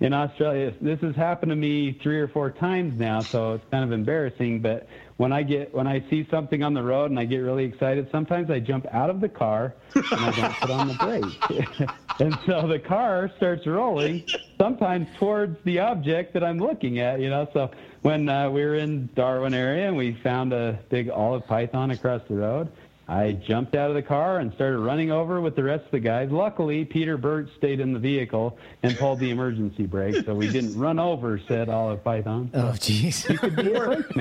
[0.00, 3.84] in Australia, this has happened to me three or four times now, so it's kind
[3.84, 4.60] of embarrassing.
[4.60, 7.64] But when I get when I see something on the road and I get really
[7.64, 11.90] excited, sometimes I jump out of the car and I don't put on the brake,
[12.18, 14.24] and so the car starts rolling,
[14.56, 17.20] sometimes towards the object that I'm looking at.
[17.20, 17.70] You know, so
[18.00, 22.22] when uh, we were in Darwin area and we found a big olive python across
[22.26, 22.72] the road.
[23.10, 25.98] I jumped out of the car and started running over with the rest of the
[25.98, 26.30] guys.
[26.30, 30.78] Luckily, Peter Burt stayed in the vehicle and pulled the emergency brake, so we didn't
[30.78, 32.50] run over said olive python.
[32.54, 33.26] Oh, jeez.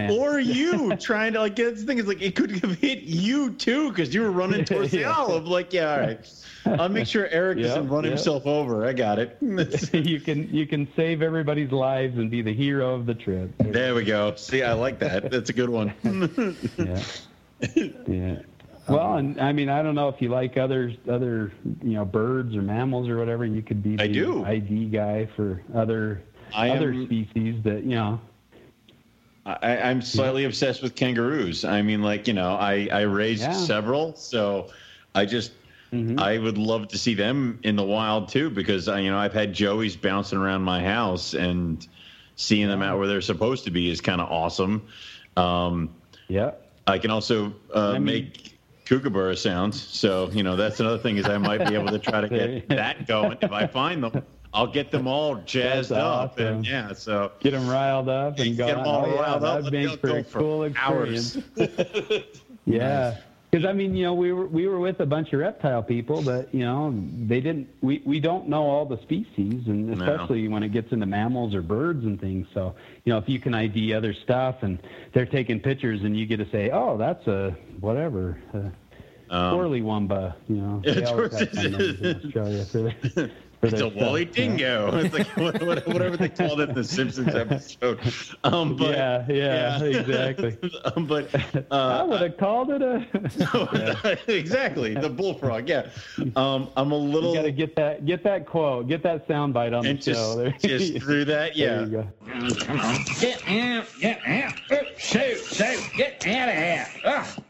[0.09, 3.03] or, or you trying to like get the thing is like it could have hit
[3.03, 5.13] you too because you were running towards the Yeah.
[5.13, 5.45] olive.
[5.47, 6.33] Like, yeah, all right.
[6.65, 8.11] I'll make sure Eric Yep, doesn't run yep.
[8.13, 8.87] himself over.
[8.87, 9.37] I got it.
[9.93, 13.51] you can you can save everybody's lives and be the hero of the trip.
[13.59, 14.33] there we go.
[14.35, 15.29] See, I like that.
[15.29, 15.93] That's a good one.
[16.77, 17.03] Yeah.
[18.07, 18.39] Yeah.
[18.89, 21.51] Well, and I mean, I don't know if you like other other
[21.83, 23.45] you know birds or mammals or whatever.
[23.45, 24.43] You could be the I do.
[24.45, 26.21] ID guy for other
[26.53, 28.19] I other am- species that you know.
[29.45, 31.65] I, I'm slightly obsessed with kangaroos.
[31.65, 33.53] I mean, like you know, I I raised Yeah.
[33.53, 34.67] several, so
[35.15, 35.53] I just
[36.19, 39.33] I would love to see them in the wild too because I, you know I've
[39.33, 41.87] had joeys bouncing around my house and
[42.35, 44.83] seeing them out where they're supposed to be is kind of awesome.
[45.35, 45.89] Um,
[46.27, 46.51] Yeah.
[46.85, 48.48] I can also uh, mean- make
[48.89, 52.21] kookaburra sounds, so you know that's another thing is I might be able to try
[52.21, 54.23] to get that going if I find them.
[54.51, 58.57] I'll get them all jazzed That's up, and yeah, so Get them riled up and
[58.57, 58.81] Get go.
[58.81, 61.37] 'em all oh, yeah, up, That'd and make for a go for cool experience.
[62.65, 63.17] yeah.
[63.51, 66.21] Because I mean, you know, we were we were with a bunch of reptile people,
[66.21, 66.93] but you know,
[67.27, 67.67] they didn't.
[67.81, 69.93] We we don't know all the species, and No.
[69.93, 72.45] especially when it gets into mammals or birds and things.
[72.53, 72.75] So
[73.05, 74.77] you know, if you can ID other stuff, and
[75.13, 78.37] they're taking pictures, and you get to say, oh, that's a whatever.
[78.53, 78.69] Uh,
[79.29, 80.81] Um, Whirly wumba, you know.
[80.83, 82.91] Yeah, They always it's- have fun names in Australia for their,
[83.59, 84.47] for It's their a woolly stuff, yeah.
[84.47, 84.97] dingo.
[84.97, 87.99] It's like what- what- whatever they called it in the Simpsons episode.
[88.43, 90.57] Um, but, Yeah, yeah, exactly.
[90.95, 91.29] Um, but
[91.71, 94.17] I uh, would have called it a.
[94.27, 95.67] exactly the bullfrog.
[95.69, 95.89] Yeah.
[96.35, 99.77] Um, I'm a little You got to get that get that quote, get that soundbite
[99.77, 100.35] on and the show.
[100.37, 101.55] There, just just through that.
[101.55, 101.85] there Yeah.
[101.85, 103.03] you go.
[103.19, 104.53] Get out, get out.
[104.71, 106.87] Oh, shoot, shoot, get out of here.
[107.05, 107.43] Ugh.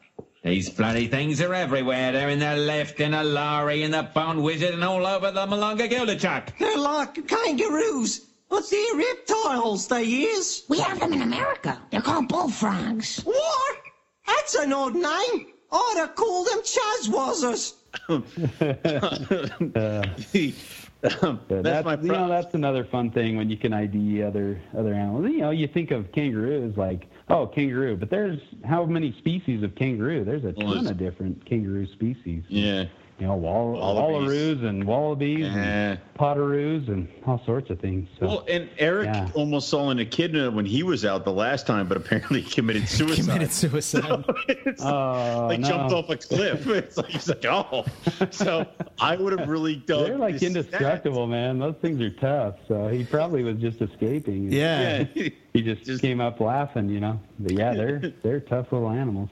[0.43, 2.13] These bloody things are everywhere.
[2.13, 5.45] They're in the lift, in the lorry, in the bone wizard, and all over the
[5.45, 6.57] Malunga Gilderchuck.
[6.57, 8.25] They're like kangaroos.
[8.47, 10.63] What's the reptiles they is?
[10.69, 11.79] We have them in America.
[11.91, 13.19] They're called bullfrogs.
[13.23, 13.77] What?
[14.25, 15.47] That's an odd name.
[15.71, 17.73] I'd have called them chaswazzers.
[18.07, 18.23] Um,
[21.01, 24.93] that's, that's, my you know that's another fun thing when you can ID other other
[24.93, 25.31] animals.
[25.31, 29.75] You know, you think of kangaroos like oh kangaroo, but there's how many species of
[29.75, 30.23] kangaroo?
[30.23, 32.43] There's a Well, ton of different kangaroo species.
[32.47, 32.85] Yeah.
[33.19, 34.29] You know, wall, Wallabies.
[34.29, 35.49] wallaroos and wallabies Eh.
[35.59, 38.07] and potoroos and all sorts of things.
[38.17, 38.25] So.
[38.27, 39.27] Well, and Eric Yeah.
[39.33, 42.87] almost saw an echidna when he was out the last time, but apparently he committed
[42.87, 43.25] suicide.
[43.25, 44.23] Committed suicide.
[44.47, 45.67] It's Oh, like no.
[45.67, 46.65] jumped off a cliff.
[46.79, 47.83] It's like he's like, oh.
[48.31, 48.65] So
[49.01, 50.05] I would have really dug.
[50.05, 51.59] They're like his indestructible, man.
[51.59, 52.55] Those things are tough.
[52.69, 54.49] So he probably was just escaping.
[54.51, 55.05] Yeah.
[55.13, 55.29] Yeah.
[55.53, 57.19] he just, Just- came up laughing, you know.
[57.39, 59.29] But yeah, they're they're tough little animals,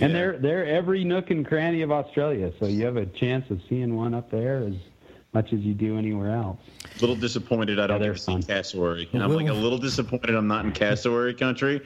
[0.00, 2.52] and they're they're every nook and cranny of Australia.
[2.58, 4.74] So you have a chance of seeing one up there as
[5.32, 6.58] much as you do anywhere else.
[6.96, 9.08] A little disappointed I don't get see cassowary.
[9.12, 11.80] And I'm like a little disappointed I'm not in cassowary country.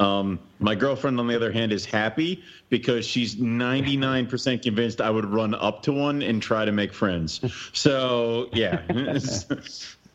[0.00, 5.26] Um, my girlfriend, on the other hand, is happy because she's 99% convinced I would
[5.26, 7.40] run up to one and try to make friends.
[7.72, 8.82] So, yeah.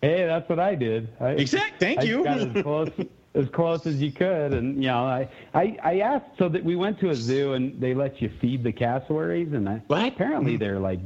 [0.02, 1.08] Hey, that's what I did.
[1.20, 1.80] I, exact.
[1.80, 2.24] Thank I you.
[3.36, 6.76] as close as you could, and you know, I, I I asked so that we
[6.76, 10.14] went to a zoo and they let you feed the cassowaries, and I, What?
[10.14, 11.00] apparently their like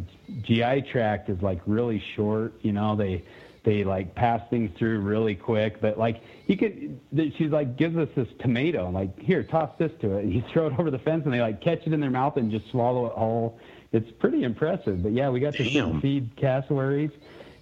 [0.43, 2.53] GI tract is like really short.
[2.61, 3.23] You know, they
[3.63, 6.99] they like pass things through really quick, but like you could.
[7.37, 10.23] She's like gives us this tomato, and like here, toss this to it.
[10.25, 12.37] And you throw it over the fence, and they like catch it in their mouth
[12.37, 13.59] and just swallow it whole.
[13.91, 15.01] It's pretty impressive.
[15.01, 15.99] But yeah, we got to Damn.
[15.99, 17.09] feed cassowaries.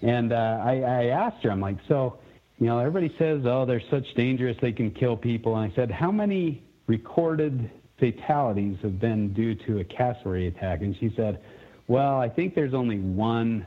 [0.01, 2.19] And uh, I, I asked her, I'm like, so,
[2.59, 5.55] you know, everybody says, oh, they're such dangerous, they can kill people.
[5.55, 7.69] And I said, how many recorded
[7.99, 10.81] fatalities have been due to a cassowary attack?
[10.81, 11.39] And she said,
[11.87, 13.65] well, I think there's only one,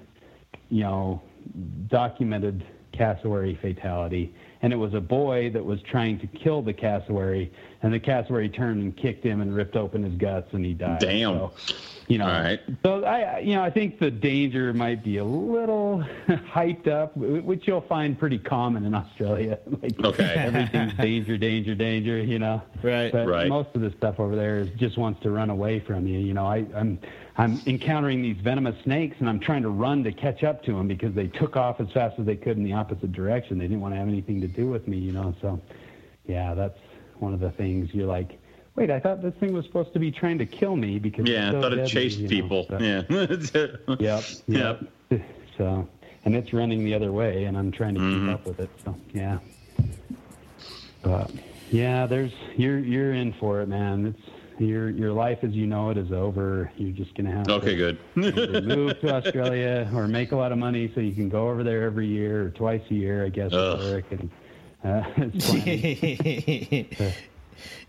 [0.70, 1.22] you know,
[1.88, 4.34] documented cassowary fatality.
[4.62, 7.50] And it was a boy that was trying to kill the cassowary,
[7.82, 11.00] and the cassowary turned and kicked him and ripped open his guts, and he died.
[11.00, 11.34] Damn.
[11.34, 11.52] So,
[12.10, 12.60] you know, All right.
[12.82, 17.16] so I, I- you know, I think the danger might be a little hyped up,
[17.16, 19.58] which you'll find pretty common in Australia.
[19.82, 20.24] like Okay.
[20.36, 22.18] everything's danger, danger, danger.
[22.18, 23.12] You know, Right.
[23.12, 23.48] But Right.
[23.48, 26.18] most of the stuff over there is just wants to run away from you.
[26.18, 26.98] You know, I, I'm
[27.38, 30.88] I'm encountering these venomous snakes, and I'm trying to run to catch up to them
[30.88, 33.56] because they took off as fast as they could in the opposite direction.
[33.58, 34.98] They didn't want to have anything to do with me.
[34.98, 35.60] You know, so
[36.26, 36.78] yeah, that's
[37.18, 38.39] one of the things you're like.
[38.80, 41.48] Wait, I thought this thing was supposed to be trying to kill me because yeah,
[41.48, 42.66] it's I so thought it chased you know, people.
[42.66, 43.02] so- Yeah.
[44.00, 44.24] Yep.
[44.48, 44.84] Yep.
[45.10, 45.22] Yep.
[45.58, 45.86] So,
[46.24, 48.26] and it's running the other way, and I'm trying to Mm-hmm.
[48.28, 48.70] keep up with it.
[48.82, 49.38] So, yeah.
[51.02, 51.30] But
[51.70, 54.06] yeah, there's you're you're in for it, man.
[54.16, 56.72] It's your your life as you know it is over.
[56.78, 58.64] You're just gonna have Okay, to good.
[58.66, 61.82] move to Australia or make a lot of money so you can go over there
[61.82, 63.52] every year or twice a year, I guess.
[63.52, 63.78] Ugh.
[63.82, 64.30] Eric and
[64.84, 65.04] uh.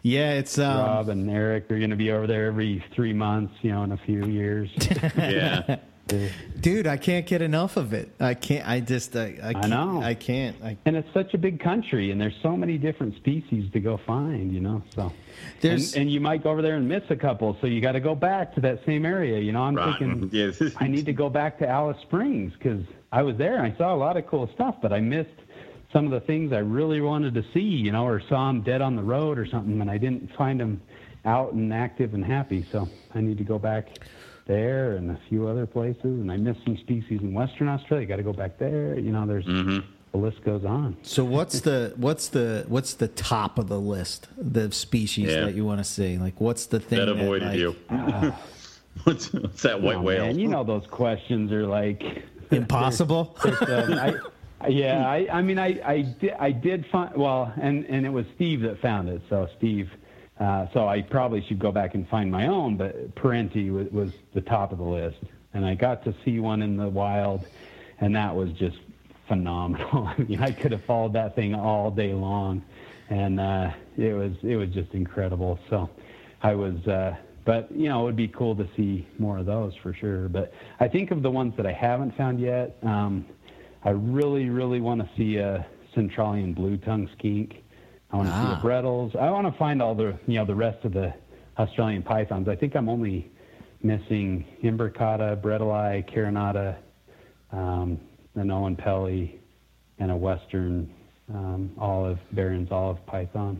[0.01, 3.53] Yeah, it's um, Rob and Eric are going to be over there every three months,
[3.61, 4.69] you know, in a few years.
[5.17, 5.77] yeah.
[6.59, 8.11] Dude, I can't get enough of it.
[8.19, 8.67] I can't.
[8.67, 9.15] I just.
[9.15, 10.01] I, I, can't, know.
[10.01, 10.57] I can't.
[10.61, 13.97] I, And it's such a big country, and there's so many different species to go
[14.05, 14.83] find, you know.
[14.93, 15.13] So,
[15.61, 17.93] There's- and, and you might go over there and miss a couple, so you got
[17.93, 19.39] to go back to that same area.
[19.39, 19.97] You know, I'm Right.
[19.97, 22.83] thinking Yeah, is- I need to go back to Alice Springs because
[23.13, 25.29] I was there and I saw a lot of cool stuff, but I missed
[25.93, 28.81] some of the things I really wanted to see, you know, or saw them dead
[28.81, 30.81] on the road or something, and I didn't find them
[31.25, 32.65] out and active and happy.
[32.71, 33.87] So I need to go back
[34.47, 38.05] there and a few other places, and I missed some species in Western Australia.
[38.07, 38.97] Got to go back there.
[38.97, 39.79] You know, there's Mm-hmm.
[40.13, 40.97] the list goes on.
[41.03, 44.27] so what's the what's the what's the top of the list?
[44.37, 45.45] The species Yeah.
[45.45, 46.17] that you want to see?
[46.17, 47.75] Like, what's the thing That that, avoided like, you.
[49.03, 50.25] what's, what's that white Oh, whale?
[50.25, 52.01] Man, you know those questions are like
[52.51, 53.37] Impossible.
[53.45, 54.15] It's, um, I,
[54.67, 58.25] yeah, I, I mean, I, I, did, I did find well, and and it was
[58.35, 59.21] Steve that found it.
[59.29, 59.89] So Steve,
[60.39, 64.11] uh, so I probably should go back and find my own, but Perentie was, was
[64.33, 65.19] the top of the list,
[65.53, 67.45] and I got to see one in the wild,
[67.99, 68.77] and that was just
[69.27, 70.07] phenomenal.
[70.17, 72.63] I mean, I could have followed that thing all day long,
[73.09, 75.59] and uh, it was it was just incredible.
[75.69, 75.89] So
[76.41, 76.87] I was.
[76.87, 80.29] Uh, but you know, it would be cool to see more of those for sure.
[80.29, 82.77] But I think of the ones that I haven't found yet.
[82.83, 83.25] Um,
[83.83, 87.55] I really, really want to see a Centralian blue tongue skink.
[88.11, 88.59] I want to see Ah.
[88.61, 89.15] the Bredli's.
[89.15, 91.13] I want to find all the you know the rest of the
[91.57, 92.47] Australian pythons.
[92.47, 93.31] I think I'm only
[93.83, 96.75] missing Imbricata, Bredli, Carinata,
[97.51, 97.99] um,
[98.35, 99.39] an Oenpelli,
[99.99, 100.89] and a Western
[101.33, 103.59] um, olive, Barron's olive python.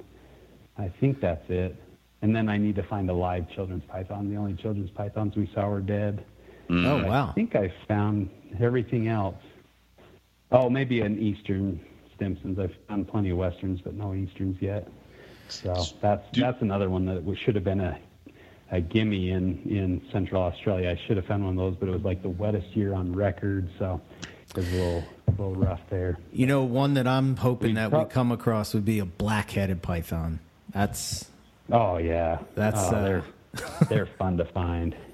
[0.78, 1.76] I think that's it.
[2.22, 4.30] And then I need to find a live children's python.
[4.30, 6.24] The only children's pythons we saw were dead.
[6.70, 7.30] Oh wow.
[7.30, 8.30] I think I found
[8.60, 9.36] everything else.
[10.52, 11.80] Oh, maybe an Eastern
[12.16, 12.60] Stimson's.
[12.60, 14.88] I've found plenty of Westerns, but no Easterns yet.
[15.50, 18.00] So that's that's another one that should have been a
[18.72, 20.90] a gimme in in Central Australia.
[20.90, 23.14] I should have found one of those, but it was like the wettest year on
[23.14, 26.18] record, so it was a little a little rough there.
[26.32, 29.82] You know, one that I'm hoping We that we come across would be a black-headed
[29.82, 30.40] python.
[30.70, 31.30] That's
[31.70, 33.24] Oh yeah, That's, oh, uh, they're
[33.90, 34.96] they're fun to find.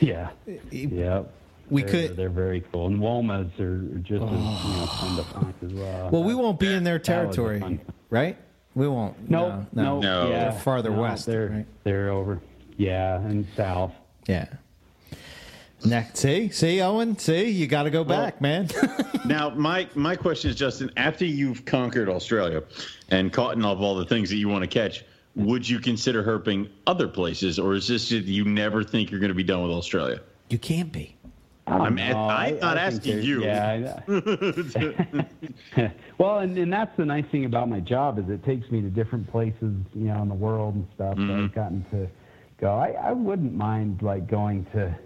[0.00, 0.30] Yeah,
[0.70, 1.32] yep.
[1.70, 5.22] We they're, could- They're very cool, and womas are just as you know, fun to
[5.22, 5.40] oh.
[5.40, 6.10] find as well.
[6.10, 7.80] well, we won't be in their That was a territory,
[8.10, 8.36] right?
[8.74, 9.30] We won't.
[9.30, 10.28] No, no, No.
[10.28, 11.66] Yeah, They're farther no, west, They're right?
[11.84, 12.40] they're over.
[12.76, 13.92] Yeah, and south.
[14.26, 14.46] Yeah.
[15.84, 18.68] Next, see, see, Owen, see, you got to go back, man.
[19.26, 22.62] Now, my my question is, Justin, after you've conquered Australia
[23.08, 25.02] and caught of all the things that you want to catch,
[25.34, 29.30] would you consider herping other places, or is this just you never think you're going
[29.30, 30.20] to be done with Australia?
[30.50, 31.16] you can't be.
[31.66, 33.44] I'm, No, I'm not I think asking you.
[33.44, 34.00] Yeah.
[34.06, 38.80] I- well, and, and that's the nice thing about my job is it takes me
[38.82, 41.16] to different places, you know, in the world and stuff.
[41.16, 42.08] So I've gotten to
[42.60, 42.74] go.
[42.74, 44.98] I, I wouldn't mind like going to,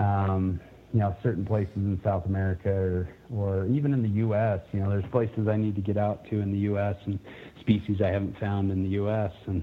[0.00, 0.60] um,
[0.92, 4.60] you know, certain places in South America or or even in the U.S.
[4.72, 6.96] You know, there's places I need to get out to in the U.S.
[7.06, 7.18] and
[7.60, 9.32] species I haven't found in the U.S.
[9.46, 9.62] and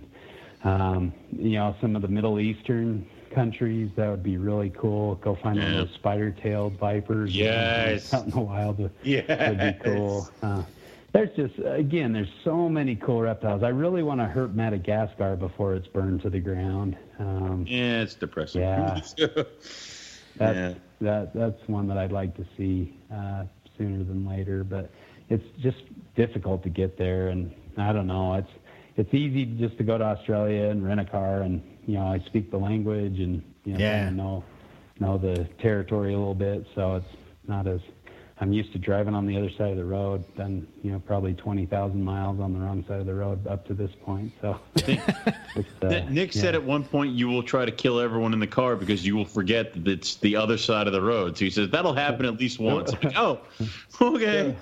[0.64, 3.90] um, you know, some of the Middle Eastern countries.
[3.96, 5.16] That would be really cool.
[5.16, 5.80] Go find one Yeah.
[5.82, 7.36] of those spider-tailed vipers.
[7.36, 8.14] Yes.
[8.14, 8.80] out in the wild.
[8.80, 9.78] Would Yes.
[9.78, 10.28] be cool.
[10.42, 10.64] Uh,
[11.12, 13.62] there's just again, there's so many cool reptiles.
[13.64, 16.96] I really want to hurt Madagascar before it's burned to the ground.
[17.20, 18.62] Um, Yeah, it's depressing.
[18.62, 19.00] Yeah.
[19.18, 20.74] that's, Yeah.
[21.02, 23.44] that that's one that I'd like to see uh,
[23.78, 24.64] sooner than later.
[24.64, 24.90] But
[25.30, 25.84] it's just
[26.16, 28.34] difficult to get there, and I don't know.
[28.36, 28.50] It's
[28.98, 32.20] it's easy just to go to Australia and rent a car, and you know I
[32.26, 34.10] speak the language and you know Yeah.
[34.10, 34.44] know
[35.00, 37.06] know the territory a little bit, so it's
[37.48, 37.80] not as
[38.40, 40.24] I'm used to driving on the other side of the road.
[40.36, 43.66] Done you know probably twenty thousand miles on the wrong side of the road up
[43.68, 44.32] to this point.
[44.42, 44.60] So
[45.82, 46.42] uh, Nick yeah.
[46.42, 49.16] said at one point you will try to kill everyone in the car because you
[49.16, 51.38] will forget that it's the other side of the road.
[51.38, 52.92] So he says that'll happen at least once.
[53.04, 53.40] Like, oh,
[54.02, 54.56] okay.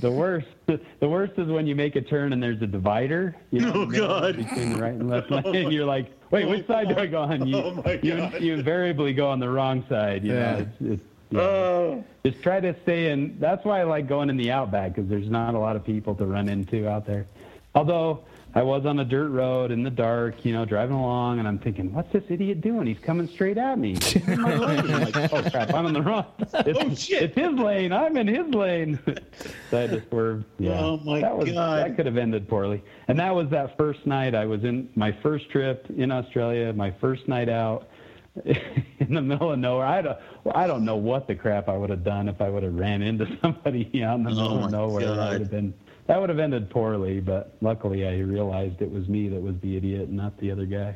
[0.00, 0.48] The worst,
[1.00, 3.36] the worst is when you make a turn and there's a divider.
[3.50, 4.36] You know, Oh, in the middle God.
[4.36, 6.96] Between the right and left lane, Oh, my- and you're like, wait, which side do
[6.96, 7.46] I go on?
[7.46, 8.40] You, Oh, my you, God.
[8.40, 10.24] you invariably go on the wrong side.
[10.24, 10.52] You Yeah.
[10.52, 11.40] know, it's, it's, yeah.
[11.40, 12.04] Oh.
[12.24, 13.36] just try to stay in.
[13.40, 16.14] That's why I like going in the outback because there's not a lot of people
[16.16, 17.26] to run into out there.
[17.74, 18.20] Although
[18.56, 21.58] I was on a dirt road in the dark, you know, driving along, and I'm
[21.58, 22.86] thinking, what's this idiot doing?
[22.86, 23.94] He's coming straight at me.
[23.94, 24.78] He's in my lane.
[24.92, 26.26] I'm like, oh crap, I'm in the wrong.
[26.54, 27.22] Oh, it's, Oh, shit.
[27.24, 27.92] it's his lane.
[27.92, 28.98] I'm in his lane.
[29.70, 30.44] so I just to swerve.
[30.60, 30.78] Yeah.
[30.80, 31.78] Oh, my that was, God.
[31.84, 32.82] That could have ended poorly.
[33.08, 34.34] And that was that first night.
[34.36, 37.88] I was in my first trip in Australia, my first night out
[38.44, 39.86] in the middle of nowhere.
[39.86, 40.18] I don't,
[40.54, 43.02] I don't know what the crap I would have done if I would have ran
[43.02, 45.06] into somebody out in the oh, middle Oh, of nowhere.
[45.06, 45.32] God.
[45.32, 45.74] would have been
[46.06, 47.20] that would have ended poorly.
[47.20, 50.94] But luckily, I realized it was me that was the idiot, not the other guy.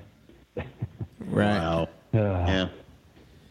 [1.30, 1.58] Right.
[1.58, 1.88] Wow.
[2.14, 2.68] Uh, Yeah.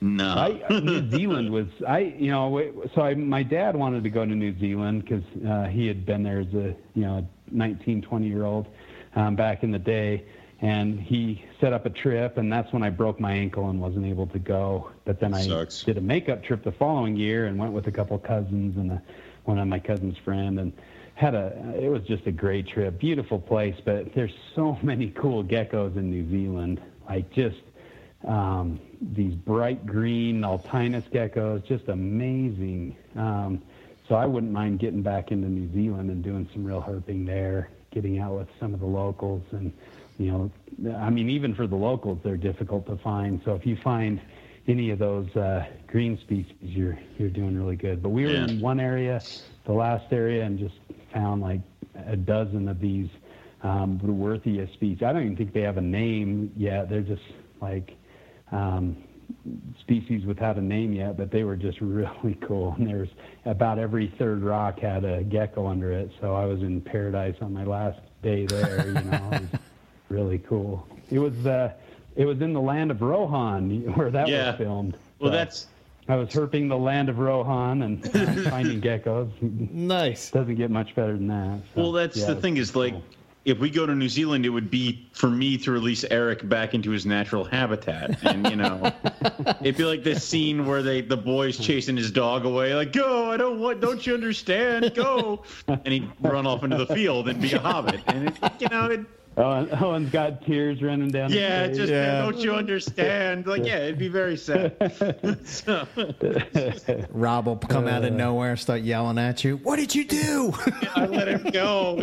[0.01, 0.29] No.
[0.29, 4.31] I, New Zealand was I you know so I my dad wanted to go to
[4.35, 8.45] New Zealand because uh, he had been there as a you know 19 20 year
[8.45, 8.67] old
[9.15, 10.23] um, back in the day
[10.61, 14.05] and he set up a trip and that's when I broke my ankle and wasn't
[14.05, 15.83] able to go but then I Sucks.
[15.83, 19.01] did a makeup trip the following year and went with a couple cousins and a,
[19.45, 20.73] one of my cousin's friend and
[21.17, 25.43] had a it was just a great trip beautiful place but there's so many cool
[25.43, 26.79] geckos in New Zealand
[27.09, 27.57] like just
[28.27, 32.95] um, these bright green Naultinus geckos, just amazing.
[33.15, 33.61] Um,
[34.09, 37.69] so I wouldn't mind getting back into New Zealand and doing some real herping there,
[37.91, 39.71] getting out with some of the locals, and
[40.17, 43.39] you know, I mean, even for the locals, they're difficult to find.
[43.45, 44.19] So if you find
[44.67, 48.01] any of those uh, green species, you're you're doing really good.
[48.01, 48.45] But we were Yeah.
[48.45, 49.23] in one area,
[49.65, 50.75] the last area, and just
[51.17, 51.61] found like
[52.07, 53.09] a dozen of these
[53.63, 55.01] um, Woodworthia species.
[55.03, 56.89] I don't even think they have a name yet.
[56.89, 57.23] They're just
[57.59, 57.95] like
[58.51, 58.95] um,
[59.79, 62.75] species without a name yet, but they were just really cool.
[62.77, 63.09] And there's
[63.45, 66.11] about every third rock had a gecko under it.
[66.21, 68.85] So I was in paradise on my last day there.
[68.87, 69.49] You know, it was
[70.09, 70.87] really cool.
[71.09, 71.73] It was uh,
[72.15, 74.51] it was in the land of Rohan where that Yeah.
[74.51, 74.97] was filmed.
[75.19, 75.67] Well, So that's
[76.09, 79.29] I was herping the land of Rohan and uh, finding geckos.
[79.41, 80.31] Nice.
[80.31, 81.59] Doesn't get much better than that.
[81.75, 82.93] So, well, that's yeah, the thing is like,
[83.47, 86.73] if we go to New Zealand, it would be for me to release Eric back
[86.73, 88.91] into his natural habitat, and you know,
[89.61, 93.31] it'd be like this scene where they the boys chasing his dog away, like go,
[93.31, 97.41] I don't want, don't you understand, go, and he'd run off into the field and
[97.41, 99.05] be a hobbit, and it, you know, it,
[99.37, 101.29] Owen, Owen's got tears running down.
[101.29, 101.77] his yeah, face.
[101.77, 102.21] just Yeah.
[102.23, 104.75] don't you understand, like yeah, it'd be very sad.
[105.45, 105.87] so,
[107.09, 109.57] Rob will come out of nowhere and start yelling at you.
[109.57, 110.53] What did you do?
[110.95, 111.97] I let him go.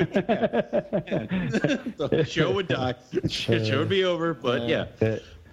[0.99, 2.95] the show would die.
[3.29, 4.87] Show would be over, but yeah.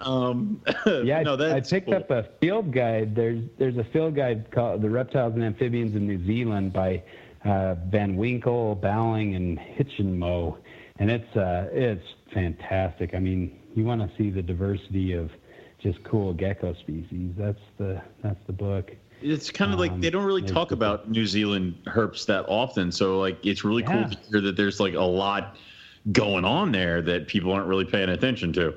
[0.02, 1.96] Um, Yeah, no, I, that's I picked cool.
[1.96, 3.16] up a field guide.
[3.16, 7.04] There's there's a field guide called "The Reptiles and Amphibians in New Zealand" by
[7.46, 10.58] uh, Van Winkel, Baling, and Hitchmough,
[11.02, 13.16] and it's uh, it's fantastic.
[13.16, 15.32] I mean, you want to see the diversity of
[15.84, 17.34] just cool gecko species.
[17.38, 18.96] That's the that's the book.
[19.22, 22.92] It's kind of like Um, they don't really talk about New Zealand herps that often.
[22.92, 23.92] So like it's really Yeah.
[23.94, 25.58] cool to hear that there's like a lot
[26.12, 28.76] going on there that people aren't really paying attention to.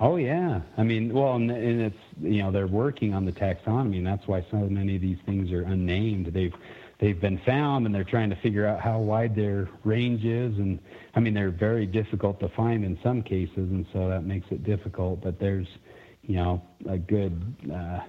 [0.00, 3.98] Oh yeah, I mean, well, and, and it's you know they're working on the taxonomy,
[3.98, 6.26] and that's why so many of these things are unnamed.
[6.26, 6.54] They've
[6.98, 10.78] they've been found, and they're trying to figure out how wide their range is, and
[11.14, 14.64] I mean they're very difficult to find in some cases, and so that makes it
[14.64, 15.22] difficult.
[15.22, 15.68] But there's
[16.22, 18.00] you know a good uh,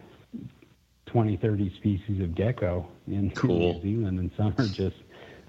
[1.08, 3.76] 20, 30 species of gecko in Cool.
[3.76, 4.98] New Zealand, and some are just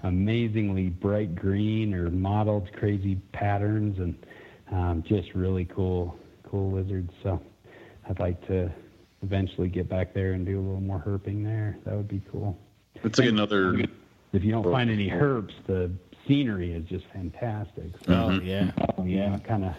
[0.03, 4.25] amazingly bright green or mottled crazy patterns, and
[4.71, 7.11] um, just really cool, cool lizards.
[7.23, 7.41] So
[8.09, 8.71] I'd like to
[9.23, 11.77] eventually get back there and do a little more herping there.
[11.85, 12.57] That would be cool.
[13.03, 13.79] It's like another.
[14.33, 15.91] If you don't find any herbs, the
[16.27, 17.91] scenery is just fantastic.
[18.05, 18.71] So, Oh yeah.
[19.05, 19.73] yeah, it kind of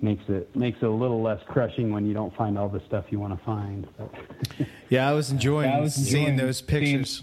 [0.00, 3.04] makes it makes it a little less crushing when you don't find all the stuff
[3.10, 3.86] you want to find.
[3.98, 4.14] But
[4.88, 6.66] Yeah, I was enjoying I was seeing enjoying those seeing-
[6.96, 7.22] pictures.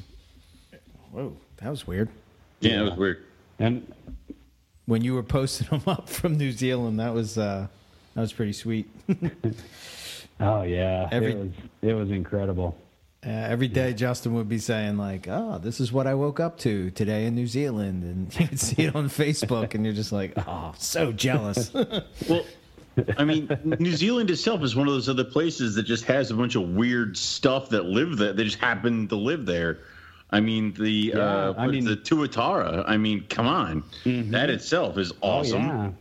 [1.12, 2.10] Whoa, that was weird.
[2.62, 3.24] Yeah, it was weird.
[3.60, 3.92] and
[4.86, 7.68] When you were posting them up from New Zealand, that was uh,
[8.14, 8.88] that was pretty sweet.
[10.40, 11.50] oh yeah, Every- it was
[11.82, 12.78] it was incredible.
[13.24, 16.58] Uh, every day, Justin would be saying like, "Oh, this is what I woke up
[16.60, 20.34] to today in New Zealand," and you'd see it on Facebook, and you're just like,
[20.48, 21.72] "Oh, so jealous."
[22.28, 22.46] Well,
[23.18, 23.48] I mean,
[23.80, 26.70] New Zealand itself is one of those other places that just has a bunch of
[26.76, 28.34] weird stuff that live there.
[28.34, 29.80] They just happen to live there.
[30.32, 32.84] I mean, the uh, I mean- the Tuatara.
[32.88, 35.70] I mean, come on, that itself is awesome.
[35.70, 35.92] Oh, yeah.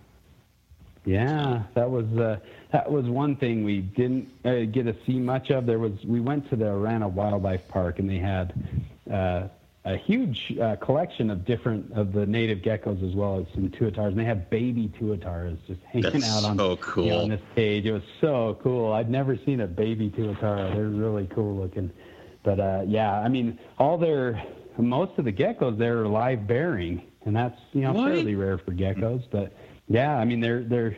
[1.06, 2.38] Yeah, that was uh,
[2.72, 5.66] that was one thing we didn't uh, get to see much of.
[5.66, 8.52] There was we went to the Orana Wildlife Park and they had
[9.12, 9.48] uh,
[9.84, 14.08] a huge uh, collection of different of the native geckos as well as some tuatars,
[14.08, 17.12] and they had baby tuatars just hanging That's out on so you know, cool.
[17.22, 17.86] on this cage.
[17.86, 18.92] It was so cool.
[18.92, 20.74] I'd never seen a baby tuatara.
[20.74, 21.90] They're really cool looking.
[22.42, 24.42] But uh, yeah, I mean, all their
[24.78, 28.12] most of the geckos there are live bearing, and that's you know What?
[28.12, 29.24] fairly rare for geckos.
[29.30, 29.52] But
[29.88, 30.96] yeah, I mean they're they're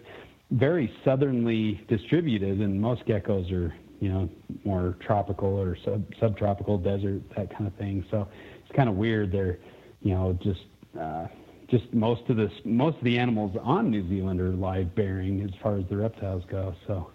[0.53, 4.29] very southernly distributed, and most geckos are you know
[4.65, 8.05] more tropical or sub subtropical desert that kind of thing.
[8.11, 8.29] So
[8.65, 9.33] it's kind of weird.
[9.33, 9.59] They're
[10.03, 10.61] you know just
[10.99, 11.27] uh,
[11.69, 15.51] just most of this most of the animals on New Zealand are live bearing as
[15.63, 16.75] far as the reptiles go.
[16.87, 17.11] So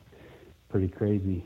[0.70, 1.44] pretty crazy.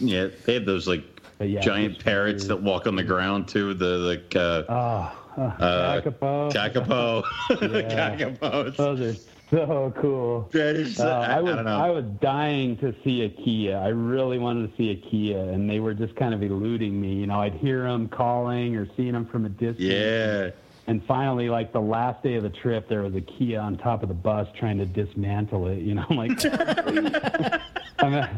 [0.00, 1.02] Yeah, they have those like
[1.40, 2.50] yeah, giant parrots weird.
[2.50, 3.74] that walk on the ground too.
[3.74, 6.52] The like uh, Oh, Uh, Kakapo.
[6.52, 7.24] Kakapo.
[7.50, 8.16] Yeah.
[8.16, 8.76] Kakapos.
[8.76, 9.16] Those are
[9.56, 10.48] so cool.
[10.52, 11.78] That is, Uh, I, I was I don't know.
[11.78, 13.72] I was dying to see a Kea.
[13.72, 17.14] I really wanted to see a Kea, and they were just kind of eluding me.
[17.14, 19.80] You know, I'd hear them calling or seeing them from a distance.
[19.80, 20.50] yeah.
[20.86, 24.02] And finally, like the last day of the trip, there was a Kea on top
[24.02, 25.80] of the bus trying to dismantle it.
[25.80, 26.30] You know, I'm like,
[27.98, 28.30] I'm, out,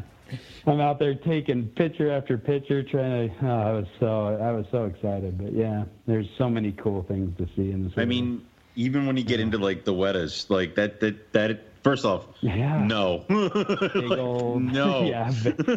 [0.67, 3.35] I'm out there taking picture after picture, trying to.
[3.47, 5.39] Oh, I was so I was so excited.
[5.39, 7.93] But yeah, there's so many cool things to see in this.
[7.97, 8.09] I world.
[8.09, 12.27] mean, even when you get into like the wettest, like that, that, that, first off,
[12.41, 12.85] Yeah.
[12.85, 13.25] no.
[13.29, 15.03] big old no.
[15.05, 15.31] yeah.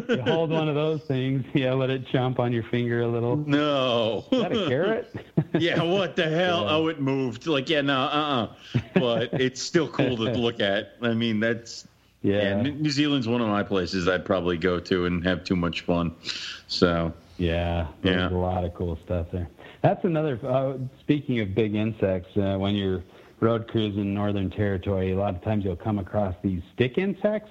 [0.08, 3.40] You hold one of those things, yeah, let it chomp on your finger a little.
[3.40, 4.24] Is No.
[4.30, 5.14] that a carrot?
[5.58, 6.62] yeah, what the hell?
[6.64, 6.70] Yeah.
[6.70, 7.46] Oh, it moved.
[7.46, 10.96] Like, yeah, no, uh uh But it's still cool to look at.
[11.02, 11.88] I mean, that's,
[12.22, 12.42] yeah.
[12.42, 15.56] yeah, New New Zealand's one of my places I'd probably go to and have too
[15.56, 16.14] much fun.
[16.68, 17.86] So, yeah.
[18.02, 18.36] There's Yeah.
[18.36, 19.48] a lot of cool stuff there.
[19.84, 20.40] That's another.
[20.42, 23.04] Uh, speaking of big insects, uh, when you're
[23.40, 27.50] road cruising Northern Territory, a lot of times you'll come across these stick insects.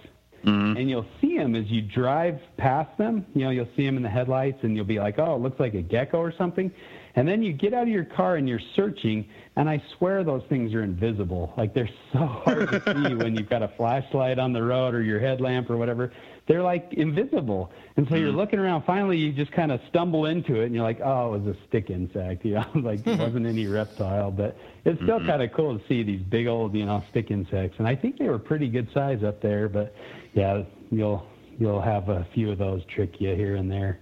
[0.76, 3.26] And you'll see them as you drive past them.
[3.36, 5.60] You know, you'll see them in the headlights, and you'll be like, "Oh, it looks
[5.60, 6.72] like a gecko or something."
[7.16, 10.42] And then you get out of your car and you're searching, and I swear those
[10.50, 11.54] things are invisible.
[11.56, 15.04] Like they're so hard to see when you've got a flashlight on the road or
[15.04, 16.12] your headlamp or whatever.
[16.46, 18.84] They're like invisible, and so you're looking around.
[18.84, 21.68] Finally, you just kind of stumble into it, and you're like, "Oh, it was a
[21.70, 25.80] stick insect." You know, like it wasn't any reptile, but it's still kind of cool
[25.80, 27.80] to see these big old, you know, stick insects.
[27.80, 29.96] And I think they were pretty good size up there, but
[30.34, 31.26] yeah, you'll
[31.60, 34.00] you'll have a few of those trick you here and there.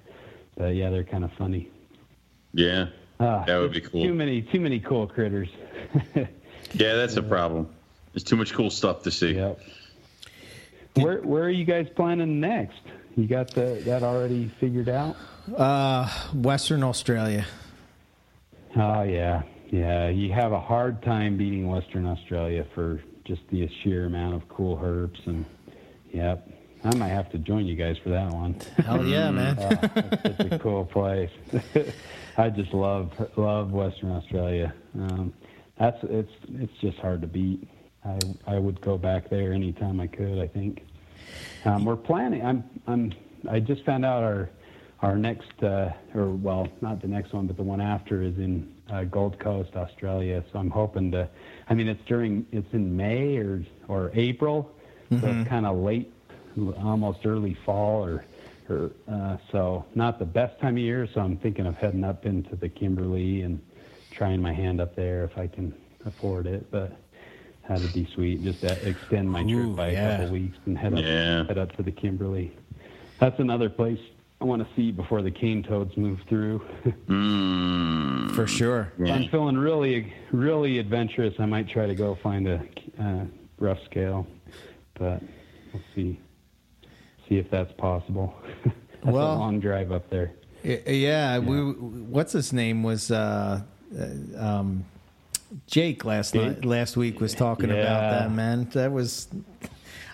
[0.58, 1.70] But yeah, they're kind of funny.
[2.54, 2.88] yeah.
[3.20, 4.02] Ah, That would be cool.
[4.04, 5.50] Too many, too many cool critters.
[6.74, 7.68] Yeah, that's a problem.
[8.14, 9.34] There's too much cool stuff to see.
[9.36, 9.60] yep.
[10.96, 12.82] Where where are you guys planning next?
[13.16, 15.16] You got the, that already figured out?
[15.56, 17.46] Uh, Western Australia.
[18.76, 20.10] Oh yeah, yeah.
[20.10, 24.78] You have a hard time beating Western Australia for just the sheer amount of cool
[24.78, 25.46] herps and
[26.12, 26.48] yep.
[26.84, 28.60] I might have to join you guys for that one.
[28.84, 29.56] Hell yeah, man.
[29.60, 31.30] Oh, it's such a cool place.
[32.38, 34.74] I just love love Western Australia.
[34.96, 35.34] Um,
[35.78, 37.68] that's it's it's just hard to beat.
[38.06, 40.40] I I would go back there anytime I could.
[40.40, 40.86] I think
[41.66, 42.44] um, we're planning.
[42.46, 43.14] I'm I'm
[43.50, 44.50] I just found out our
[45.02, 48.74] our next uh, or well not the next one but the one after is in
[48.92, 50.44] uh, Gold Coast, Australia.
[50.52, 51.28] So I'm hoping to.
[51.70, 54.72] I mean it's during it's in May or or April,
[55.10, 56.12] so it's kind of late,
[56.78, 58.26] almost early fall or
[58.70, 61.08] or uh, so not the best time of year.
[61.14, 63.62] So I'm thinking of heading up into the Kimberley and
[64.12, 65.74] trying my hand up there if I can
[66.06, 66.70] afford it.
[66.72, 66.98] But
[67.68, 68.44] that'd be sweet.
[68.44, 70.08] Just to extend my trip Ooh, by yeah.
[70.10, 71.46] a couple weeks and head up Yeah.
[71.46, 72.56] head up to the Kimberley.
[73.20, 74.00] That's another place
[74.40, 76.62] I want to see before the cane toads move through.
[77.08, 78.92] Mm, For sure.
[78.98, 81.34] If I'm feeling really, really adventurous.
[81.40, 82.62] I might try to go find a
[83.00, 83.26] uh,
[83.60, 84.26] rough scale,
[84.96, 85.22] but
[85.74, 86.20] we'll see.
[87.28, 88.34] See if that's possible.
[88.64, 90.32] that's Well- a long drive up there.
[90.64, 91.58] Y- Yeah, we.
[91.74, 93.62] What's his name was uh,
[93.98, 94.06] uh,
[94.38, 94.86] um,
[95.68, 96.64] Jake last night.
[96.66, 98.70] Last week was talking about that man.
[98.74, 99.28] That was.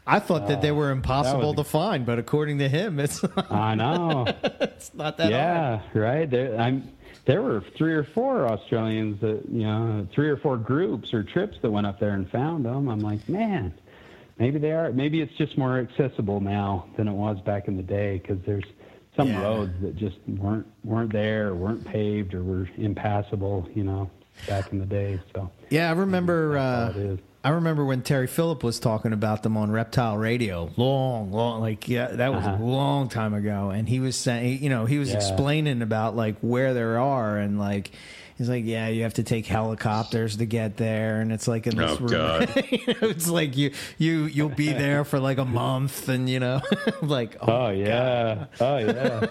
[0.09, 3.21] I thought that they uh, were impossible was- to find, but according to him, it's
[3.51, 4.25] I know.
[4.61, 5.31] it's not that hard.
[5.33, 6.29] yeah, right.
[6.29, 6.89] There, I'm.
[7.25, 11.57] There were three or four Australians that you know, three or four groups or trips
[11.61, 12.87] that went up there and found them.
[12.87, 13.73] I'm like, man,
[14.39, 14.93] maybe they are.
[14.93, 18.63] Maybe it's just more accessible now than it was back in the day because there's
[19.17, 19.41] some Yeah.
[19.41, 23.67] roads that just weren't weren't there, or weren't paved, or were impassable.
[23.75, 24.09] You know,
[24.45, 25.19] back in the day.
[25.35, 26.57] So Yeah, I remember.
[26.57, 27.19] Uh, all it is.
[27.43, 31.87] I remember when Terry Phillip was talking about them on Reptile Radio, long, long, like
[31.87, 32.61] yeah, that was Uh-huh.
[32.61, 35.15] a long time ago, and he was saying, you know, he was Yeah.
[35.15, 37.91] explaining about like where there are, and like
[38.37, 41.75] he's like, yeah, you have to take helicopters to get there, and it's like in
[41.75, 42.65] this Oh, room, God.
[42.71, 46.39] you know, it's like you you you'll be there for like a month, and you
[46.39, 46.61] know,
[47.01, 49.25] like Oh, oh yeah, oh yeah.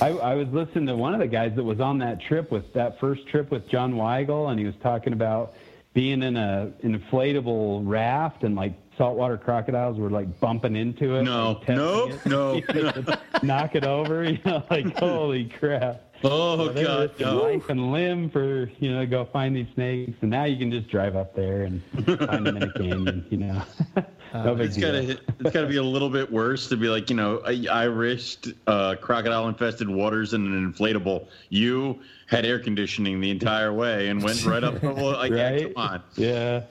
[0.00, 2.72] I, I was listening to one of the guys that was on that trip with
[2.74, 5.54] that first trip with John Weigel, and he was talking about
[5.94, 11.22] being in a an inflatable raft and like saltwater crocodiles were like bumping into it.
[11.22, 12.74] No, like, testing no, it.
[12.74, 14.24] no, He knock it over.
[14.24, 16.02] You know, like holy crap.
[16.24, 17.10] Oh, So God.
[17.10, 17.42] risking no.
[17.42, 20.70] life and limb for you know to go find these snakes, and now you can
[20.70, 23.24] just drive up there and find them in a canyon.
[23.30, 23.62] You know,
[24.34, 24.92] no big It's deal.
[24.92, 27.84] gotta it's gotta be a little bit worse to be like you know I, I
[27.84, 31.28] risked uh, crocodile infested waters in an inflatable.
[31.50, 34.82] You had air conditioning the entire way and went right up.
[34.82, 35.74] Well, like, yeah, Right?
[35.74, 36.02] come on.
[36.16, 36.62] Yeah.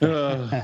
[0.00, 0.62] Uh,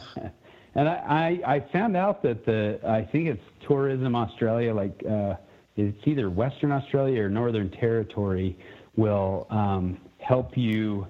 [0.74, 5.34] And I, I, I found out that the I think it's Tourism Australia, like uh,
[5.76, 8.58] it's either Western Australia or Northern Territory,
[8.96, 11.06] will um, help you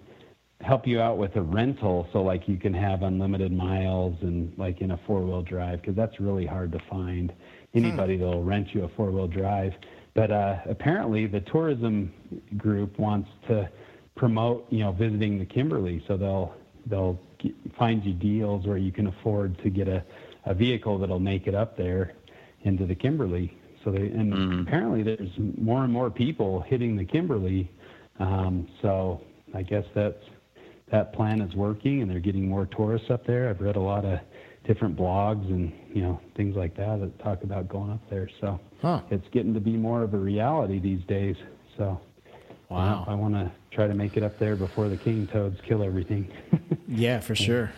[0.61, 4.81] help you out with a rental, so like you can have unlimited miles and like
[4.81, 7.33] in a four wheel drive, because that's really hard to find
[7.75, 9.73] anybody that'll rent you a four wheel drive.
[10.15, 12.13] But uh, apparently, the tourism
[12.57, 13.69] group wants to
[14.15, 16.55] promote, you know, visiting the Kimberley, so they'll
[16.87, 20.05] they'll get, find you deals where you can afford to get a,
[20.45, 22.13] a vehicle that'll make it up there
[22.63, 23.57] into the Kimberley.
[23.85, 27.71] So they and apparently there's more and more people hitting the Kimberley.
[28.19, 29.21] Um, so
[29.55, 30.23] I guess that's
[30.91, 33.49] that plan is working, and they're getting more tourists up there.
[33.49, 34.21] I've read a lot of
[34.65, 38.29] different blogs and you know things like that that talk about going up there.
[38.41, 39.01] So Huh.
[39.11, 41.37] it's getting to be more of a reality these days.
[41.77, 42.01] So
[42.69, 43.05] Wow.
[43.07, 46.31] I want to try to make it up there before the cane toads kill everything.
[46.89, 47.71] Yeah, for sure.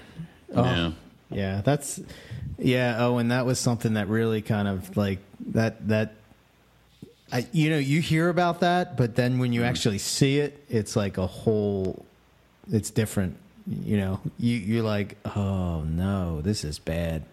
[0.55, 0.91] Oh, Yeah.
[1.31, 1.61] yeah.
[1.65, 2.01] that's
[2.59, 2.97] yeah.
[2.99, 5.19] Oh, and that was something that really kind of like
[5.49, 6.15] that that.
[7.33, 9.71] I, you know, you hear about that, but then when you Mm-hmm.
[9.71, 12.05] actually see it, it's like a whole.
[12.71, 13.37] It's different.
[13.67, 17.25] You know, you you're like, oh no, this is bad.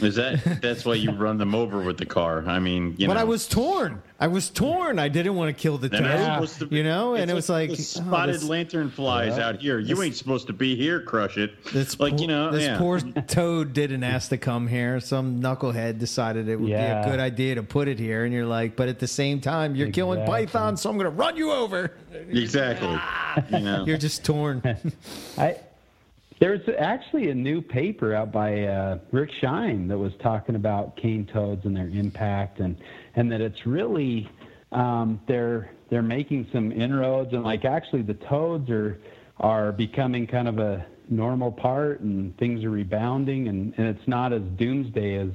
[0.00, 2.44] Is that that's why you run them over with the car?
[2.46, 3.20] I mean, you know, but know.
[3.20, 4.02] I was torn.
[4.20, 4.98] I was torn.
[4.98, 6.48] I didn't want to kill the They're toad.
[6.48, 9.60] to be- you know, and it was like, the oh, spotted this- lantern flies out
[9.60, 9.78] here.
[9.78, 11.00] You This- ain't supposed to be here.
[11.00, 11.64] Crush it.
[11.72, 12.78] This like poor, you know, this yeah.
[12.78, 15.00] poor toad didn't ask to come here.
[15.00, 17.02] Some knucklehead decided it would Yeah.
[17.02, 19.40] be a good idea to put it here, and you're like, but at the same
[19.40, 20.46] time, you're killing Exactly.
[20.46, 21.92] pythons, so I'm going to run you over.
[22.30, 22.98] exactly.
[23.58, 24.62] You know, You're just torn.
[25.38, 25.56] I
[26.38, 31.26] there's actually a new paper out by uh, Rick Shine that was talking about cane
[31.32, 32.76] toads and their impact, and
[33.14, 34.28] and that it's really
[34.72, 38.98] um, they're they're making some inroads, and like actually the toads are
[39.38, 44.32] are becoming kind of a normal part, and things are rebounding, and, and it's not
[44.32, 45.28] as doomsday as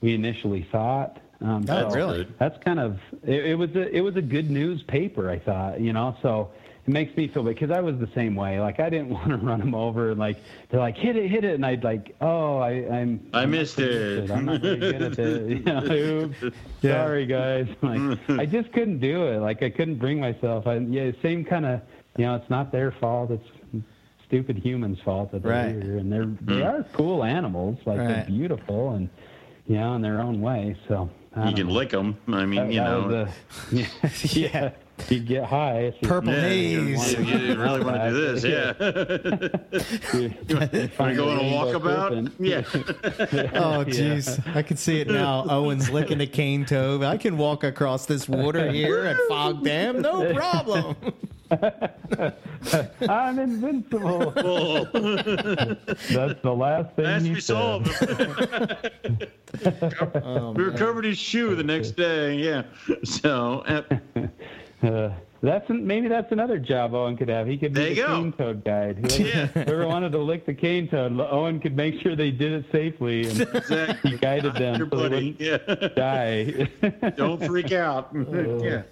[0.00, 1.18] we initially thought.
[1.40, 2.28] Um, Oh, so really?
[2.38, 5.80] That's kind of it, it was a it was a good news paper, I thought,
[5.80, 6.16] you know.
[6.22, 6.50] So
[6.86, 8.60] it makes me feel bad because I was the same way.
[8.60, 10.36] Like I didn't want to run them over, and like
[10.70, 13.58] they're like hit it, hit it, and I'd like, oh, I I'm I I'm not
[13.58, 14.30] missed good it.
[14.36, 15.48] I'm not very good at it.
[15.50, 15.84] You know,
[16.44, 16.92] oops, Yeah.
[17.04, 17.66] sorry guys.
[17.82, 19.38] Like I just couldn't do it.
[19.40, 20.66] Like I couldn't bring myself.
[20.66, 21.80] I, yeah, same kind of.
[22.16, 23.30] You know, it's not their fault.
[23.32, 23.84] It's
[24.26, 25.82] stupid humans' fault that they're Right.
[25.82, 26.46] here, and they're mm-hmm.
[26.54, 27.78] they are cool animals.
[27.86, 29.08] Like they're beautiful and
[29.66, 30.76] you know in their own way.
[30.86, 31.08] So
[31.46, 31.72] you can know.
[31.72, 32.16] lick them.
[32.28, 33.26] I mean, That- you that know.
[33.72, 33.86] a- yeah,
[34.32, 34.70] yeah.
[35.08, 35.80] You get high.
[35.80, 37.12] if you- Purple yeah, you, haze.
[37.14, 38.74] you- you really want to do this, yeah.
[40.18, 42.32] you- you Want to go a on a rainbow walkabout?
[42.38, 42.60] Yeah.
[43.60, 44.40] Oh, jeez.
[44.56, 45.44] I can see it now.
[45.50, 47.02] Owen's licking a cane toad.
[47.02, 50.00] I can walk across this water here at Fogg Dam.
[50.00, 50.96] No problem.
[53.08, 54.32] I'm invincible.
[54.36, 58.18] Oh, That's the last thing that's he we saw said.
[60.22, 60.54] him.
[60.54, 62.34] we recovered his shoe the next day.
[62.36, 62.62] Yeah.
[63.04, 63.82] So uh,
[64.84, 67.46] Uh, that's maybe that's another job Owen could have.
[67.46, 68.06] He could be There the go.
[68.06, 68.96] cane toad guide.
[68.98, 69.46] Whoever, Yeah.
[69.64, 73.28] whoever wanted to lick the cane toad, Owen could make sure they did it safely
[73.28, 74.10] and exactly.
[74.12, 75.88] he guided them Your so they wouldn't Yeah.
[75.96, 76.68] die.
[77.16, 78.10] Don't freak out.
[78.14, 78.82] yeah.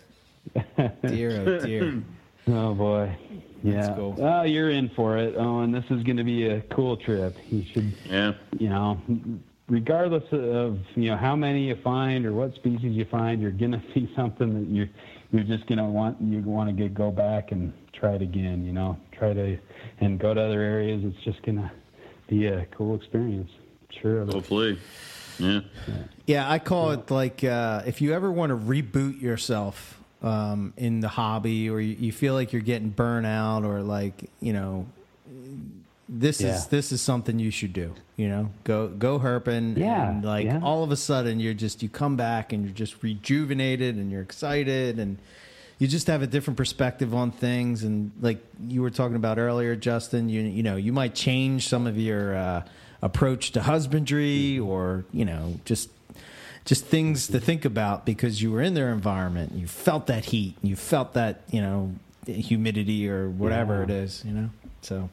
[1.07, 2.03] Dear, oh, dear.
[2.49, 3.17] Oh boy.
[3.63, 3.95] Yeah.
[3.95, 4.17] cool.
[4.19, 5.71] Oh, you're in for it, Owen.
[5.73, 7.37] This is going to be a cool trip.
[7.49, 8.33] You should, Yeah.
[8.59, 9.01] you know,
[9.69, 13.73] regardless of you know how many you find or what species you find, you're going
[13.73, 14.89] to see something that you're
[15.33, 18.65] you're just going to want you want to get go back and try it again.
[18.65, 19.59] You know, try to
[20.01, 21.03] and go to other areas.
[21.05, 21.71] It's just going to
[22.29, 23.51] be a cool experience.
[24.01, 24.25] Sure.
[24.27, 24.79] Hopefully.
[25.39, 25.61] Yeah.
[26.27, 31.01] Yeah, I call it like uh, if you ever want to reboot yourself um, in
[31.01, 34.87] the hobby, or you, you feel like you're getting burnt out, or like you know,
[36.09, 36.57] this Yeah.
[36.57, 37.95] is this is something you should do.
[38.23, 40.61] You know, go go herping, Yeah, and like yeah.
[40.63, 44.23] all of a sudden you're just you come back and you're just rejuvenated and you're
[44.23, 45.19] excited and
[45.79, 48.39] you just have a different perspective on things and like
[48.69, 52.37] you were talking about earlier justin you you know you might change some of your
[52.37, 52.63] uh,
[53.01, 55.91] approach to husbandry or you know just
[56.65, 60.55] just things to think about because you were in their environment you felt that heat
[60.63, 61.93] you felt that you know
[62.27, 63.83] humidity or whatever Yeah.
[63.85, 64.51] it is you know
[64.83, 65.09] so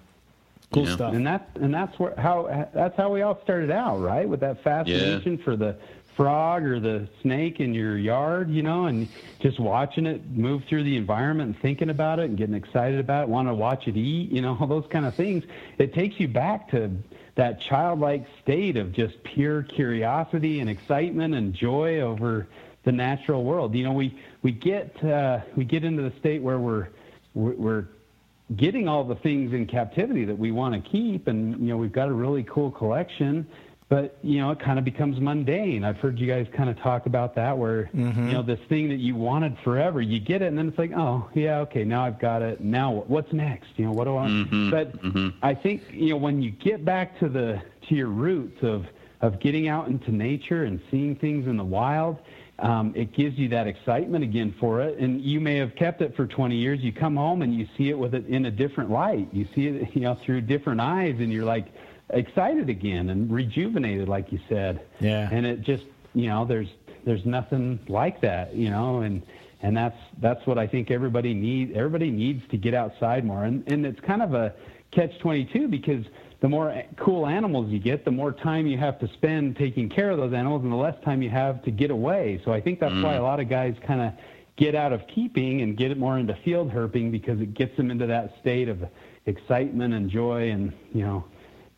[0.72, 0.96] cool Yeah.
[0.96, 4.28] stuff and that's and that's where how that's how we all started out, right?
[4.28, 5.76] With that fascination for the
[6.16, 9.08] frog or the snake in your yard, you know, and
[9.42, 13.24] just watching it move through the environment and thinking about it and getting excited about
[13.24, 15.46] it, want to watch it eat, you know, all those kind of things.
[15.78, 16.92] It takes you back to
[17.36, 22.48] that childlike state of just pure curiosity and excitement and joy over
[22.84, 23.74] the natural world.
[23.74, 26.90] You know, we we get uh, we get into the state where we're
[27.34, 27.86] we're, we're
[28.56, 31.92] getting all the things in captivity that we want to keep and you know we've
[31.92, 33.48] got a really cool collection
[33.90, 35.84] but you know, it kind of becomes mundane.
[35.84, 38.28] I've heard you guys kind of talk about that, where mm-hmm.
[38.28, 40.92] you know this thing that you wanted forever, you get it, and then it's like,
[40.96, 42.62] oh yeah, okay, now I've got it.
[42.62, 43.70] Now what's next?
[43.78, 44.14] You know, what do I?
[44.14, 44.32] want?
[44.32, 44.70] Mm-hmm.
[44.70, 45.30] But mm-hmm.
[45.42, 48.86] I think you know when you get back to the to your roots of
[49.22, 52.20] of getting out into nature and seeing things in the wild.
[52.62, 56.16] Um, it gives you that excitement again for it, and you may have kept it
[56.16, 56.82] for 20 years.
[56.82, 59.30] You come home and you see it with it in a different light.
[59.32, 61.68] You see it, you know, through different eyes, and you're like
[62.10, 64.82] excited again and rejuvenated, like you said.
[65.00, 65.30] Yeah.
[65.32, 66.70] And it just, you know, there's
[67.06, 69.22] there's nothing like that, you know, and
[69.62, 71.72] and that's that's what I think everybody needs.
[71.76, 74.54] Everybody needs to get outside more, and and it's kind of a
[74.92, 76.06] catch 22 because
[76.42, 80.10] the more cool animals you get, the more time you have to spend taking care
[80.10, 82.42] of those animals, and the less time you have to get away.
[82.46, 83.20] So I think that's why mm.
[83.20, 84.14] a lot of guys kind of
[84.56, 87.92] get out of keeping and get it more into field herping because it gets them
[87.92, 88.84] into that state of
[89.26, 91.26] excitement and joy and you know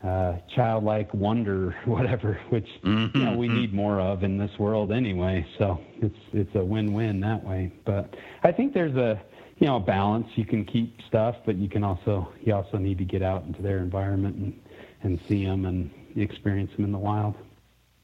[0.04, 3.58] uh, childlike wonder, whatever, which you know mm-hmm, we mm-hmm.
[3.58, 5.46] need more of in this world anyway.
[5.58, 7.72] So it's it's a win-win that way.
[7.86, 9.22] But I think there's a
[9.62, 10.28] you know a balance.
[10.36, 13.62] You can keep stuff, but you can also you also need to get out into
[13.62, 14.60] their environment and
[15.04, 17.36] and see them and experience them in the wild.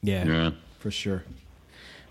[0.01, 0.51] Yeah, Yeah.
[0.79, 1.23] for sure.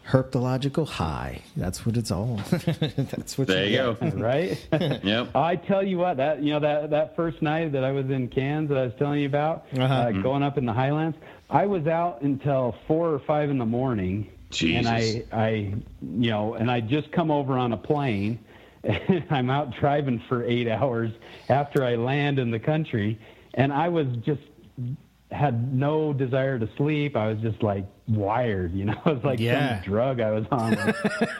[0.09, 1.43] Herpetological high.
[1.57, 2.37] That's what it's all.
[2.51, 4.15] That's what There you get.
[4.15, 4.19] go.
[4.21, 4.57] right?
[5.05, 5.35] Yep.
[5.35, 8.29] I tell you what, that you know that that first night that I was in
[8.29, 9.83] Cairns that I was telling you about, Uh-huh.
[9.85, 11.17] uh, going up in the Highlands,
[11.51, 14.87] I was out until four or five in the morning, Jesus.
[14.87, 15.49] and I I
[16.01, 18.39] you know, and I just come over on a plane, and
[19.31, 21.11] I'm out driving for eight hours
[21.49, 23.19] after I land in the country,
[23.55, 24.43] and I was just
[25.33, 27.17] had no desire to sleep.
[27.17, 28.95] I was just like wired, you know.
[29.07, 29.83] It was like Yeah.
[29.83, 30.71] some drug I was on,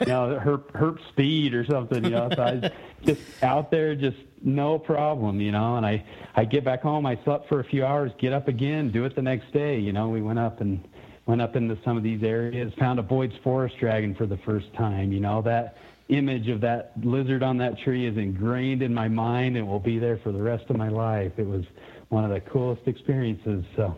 [0.01, 2.29] you know, herp, herp speed or something, you know.
[2.35, 2.71] So I was
[3.05, 5.77] just out there, just no problem, you know.
[5.77, 6.03] And I
[6.35, 9.15] I get back home, I slept for a few hours, get up again, do it
[9.15, 10.09] the next day, you know.
[10.09, 10.85] We went up and
[11.25, 14.73] went up into some of these areas, found a Boyd's forest dragon for the first
[14.73, 15.41] time, you know.
[15.41, 15.77] That
[16.09, 19.99] image of that lizard on that tree is ingrained in my mind and will be
[19.99, 21.33] there for the rest of my life.
[21.37, 21.63] It was
[22.09, 23.65] one of the coolest experiences.
[23.75, 23.95] So,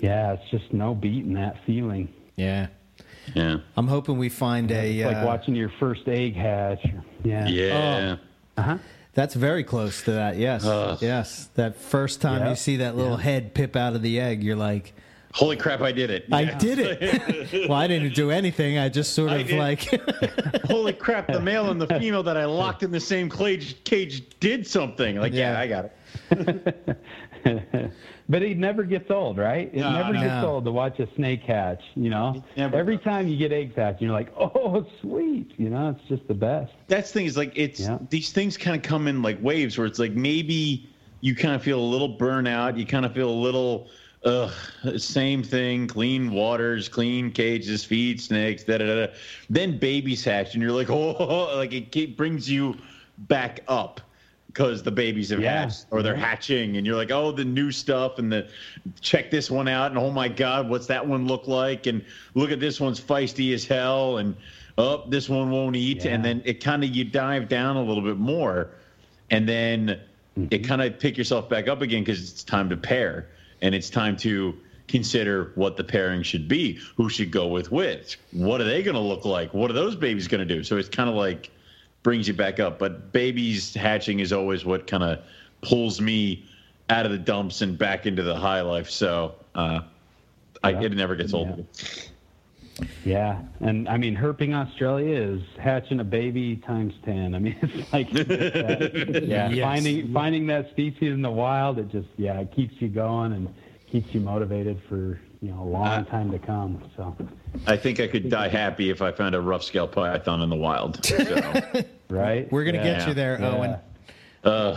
[0.00, 2.08] yeah, it's just no beating that feeling.
[2.36, 2.68] Yeah.
[3.34, 3.58] Yeah.
[3.76, 4.98] I'm hoping we find a.
[4.98, 6.84] It's like uh, watching your first egg hatch.
[7.24, 7.46] Yeah.
[7.48, 8.16] Yeah.
[8.56, 8.78] Uh-huh.
[9.14, 10.36] That's very close to that.
[10.36, 10.64] Yes.
[11.00, 11.48] Yes.
[11.54, 14.94] That first time you see that little head pip out of the egg, you're like,
[15.36, 15.82] Holy crap!
[15.82, 16.24] I did it.
[16.32, 17.68] I did it.
[17.68, 18.78] well, I didn't do anything.
[18.78, 19.82] I just sort of like.
[20.64, 21.26] Holy crap!
[21.30, 25.16] The male and the female that I locked in the same cage, cage did something.
[25.16, 25.60] Like, yeah, Yeah.
[25.60, 25.90] I got
[26.30, 27.92] it.
[28.28, 29.68] but it never gets old, right?
[29.72, 30.20] It No, never no.
[30.20, 31.82] gets old to watch a snake hatch.
[31.94, 33.04] You know, every does.
[33.04, 35.52] time you get eggs hatch, you're like, oh, sweet.
[35.58, 36.72] You know, it's just the best.
[36.88, 37.98] That's the thing is like it's Yeah.
[38.08, 40.88] these things kind of come in like waves where it's like maybe
[41.20, 43.88] you kind of feel a little burnout, you kind of feel a little
[44.26, 44.52] ugh,
[44.98, 49.12] same thing, clean waters, clean cages, feed snakes, da da da.
[49.48, 52.76] Then babies hatch, and you're like, oh, like it brings you
[53.18, 54.00] back up
[54.48, 55.62] because the babies have Yeah.
[55.62, 56.22] hatched or they're mm-hmm.
[56.22, 58.48] hatching, and you're like, oh, the new stuff, and the
[59.00, 61.86] check this one out, and oh my god, what's that one look like?
[61.86, 62.04] And
[62.34, 64.34] look at this one's feisty as hell, and
[64.78, 68.02] oh, this one won't eat, and then it kind of you dive down a little
[68.02, 68.70] bit more,
[69.30, 70.00] and then
[70.38, 70.46] mm-hmm.
[70.50, 73.28] it kind of pick yourself back up again because it's time to pair,
[73.62, 74.56] and it's time to
[74.88, 78.94] consider what the pairing should be, who should go with which, what are they going
[78.94, 80.62] to look like, what are those babies going to do?
[80.62, 81.50] So it's kind of like
[82.02, 82.78] brings you back up.
[82.78, 85.24] But babies hatching is always what kind of
[85.60, 86.46] pulls me
[86.88, 88.88] out of the dumps and back into the high life.
[88.88, 89.80] So uh,
[90.62, 91.66] I, it never gets old.
[91.74, 92.02] Yeah.
[93.04, 97.34] Yeah, and I mean, herping Australia is hatching a baby times ten.
[97.34, 99.22] I mean, it's like, that.
[99.26, 99.64] yeah, Yes.
[99.64, 101.78] finding finding that species in the wild.
[101.78, 103.52] It just, yeah, it keeps you going and
[103.90, 106.82] keeps you motivated for you know a long Uh, time to come.
[106.96, 107.16] So,
[107.66, 110.56] I think I could die happy if I found a rough scale python in the
[110.56, 111.02] wild.
[111.04, 112.50] So, right?
[112.52, 112.98] We're gonna Yeah.
[112.98, 113.48] get you there, Yeah.
[113.56, 113.76] Owen.
[114.44, 114.76] uh,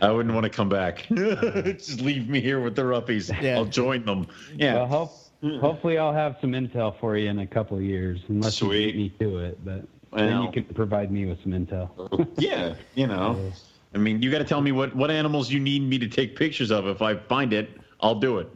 [0.00, 1.06] I wouldn't want to come back.
[1.14, 3.30] Just leave me here with the roughies.
[3.40, 3.54] Yeah.
[3.56, 4.26] I'll join them.
[4.56, 4.74] Yeah.
[4.74, 5.12] Well, hope,
[5.42, 5.58] Mm-hmm.
[5.60, 8.92] hopefully, I'll have some intel for you in a couple of years, unless you Sweet.
[8.92, 9.64] beat me to it.
[9.64, 9.84] But
[10.16, 12.28] then you can provide me with some intel.
[12.38, 13.52] yeah, you know.
[13.94, 16.36] I mean, you got to tell me what what animals you need me to take
[16.36, 16.86] pictures of.
[16.86, 17.70] If I find it,
[18.00, 18.48] I'll do it.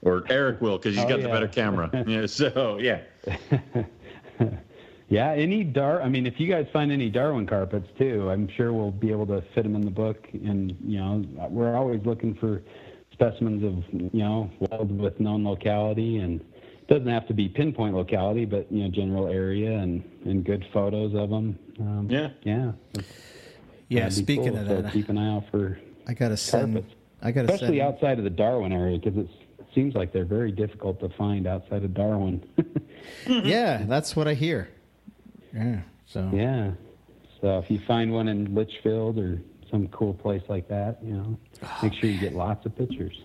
[0.00, 1.90] Or Eric will because he's Oh, got the better camera.
[2.06, 2.26] yeah.
[2.26, 3.02] So yeah.
[5.12, 6.00] Yeah, any Dar.
[6.00, 9.26] I mean, if you guys find any Darwin carpets too, I'm sure we'll be able
[9.26, 10.26] to fit them in the book.
[10.32, 12.62] And you know, we're always looking for
[13.26, 17.94] specimens of you know wild with known locality, and it doesn't have to be pinpoint
[17.94, 21.58] locality, but you know general area and and good photos of them.
[21.80, 22.28] Um, Yeah.
[22.42, 22.72] yeah,
[23.88, 24.08] Yeah.
[24.08, 24.58] Speaking cool.
[24.58, 26.74] of So that, keep an eye out for I gotta send.
[26.74, 26.94] carpets.
[27.22, 27.88] I gotta especially send.
[27.94, 29.28] outside of the Darwin area because it
[29.74, 32.42] seems like they're very difficult to find outside of Darwin.
[33.28, 34.68] yeah, that's what I hear.
[35.54, 35.80] Yeah.
[36.06, 36.72] So yeah.
[37.40, 39.40] So if you find one in Litchfield or
[39.72, 43.22] some cool place like that, you know, ah, make sure you get lots of pictures.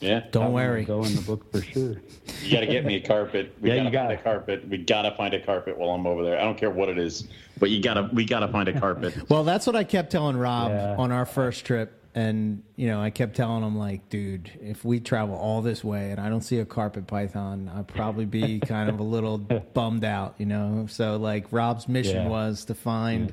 [0.00, 0.20] Yeah.
[0.20, 0.84] don't That one will worry.
[0.84, 1.96] Go in the book for sure.
[2.44, 3.52] You got to get me a carpet.
[3.60, 4.68] We Yeah, gotta you got find a carpet.
[4.68, 6.38] We got to find a carpet while I'm over there.
[6.38, 7.26] I don't care what it is,
[7.58, 9.14] but you got to we got to find a carpet.
[9.28, 10.94] Well, that's what I kept telling Rob Yeah.
[10.96, 11.94] on our first trip.
[12.14, 16.10] And, you know, I kept telling him, like, dude, if we travel all this way
[16.10, 19.38] and I don't see a carpet python, I'd probably be kind of a little
[19.74, 20.86] bummed out, you know?
[20.88, 22.28] So, like, Rob's mission Yeah.
[22.28, 23.32] was to find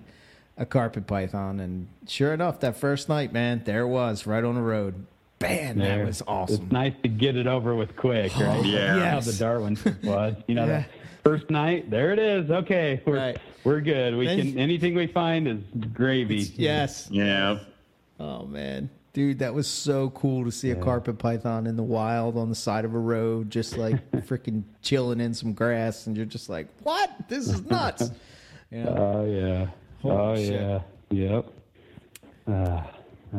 [0.58, 1.60] a carpet python.
[1.60, 5.06] And sure enough, that first night, man, there it was right on the road.
[5.42, 5.98] Man, There.
[6.00, 6.64] that was awesome.
[6.64, 8.66] It's nice to get it over with quick, oh, right?
[8.66, 8.96] Yeah.
[8.96, 10.36] That's how the Darwin was.
[10.48, 10.84] You know, Yeah.
[11.24, 12.50] the first night, there it is.
[12.50, 13.38] Okay, we're Right.
[13.66, 14.16] we're good.
[14.16, 15.58] We Then- can anything we find is
[15.94, 16.52] gravy.
[16.56, 17.10] Yes.
[17.12, 17.60] Yeah.
[18.18, 22.38] Oh man, dude, that was so cool to see a carpet python in the wild
[22.38, 26.26] on the side of a road, just like freaking chilling in some grass, and you're
[26.26, 27.12] just like, "What?
[27.28, 28.10] This is nuts!"
[28.72, 28.96] You know?
[28.98, 29.68] Oh yeah.
[30.12, 30.62] Holy oh shit.
[30.62, 30.82] yeah.
[31.12, 31.46] Yep.
[32.48, 32.82] Uh,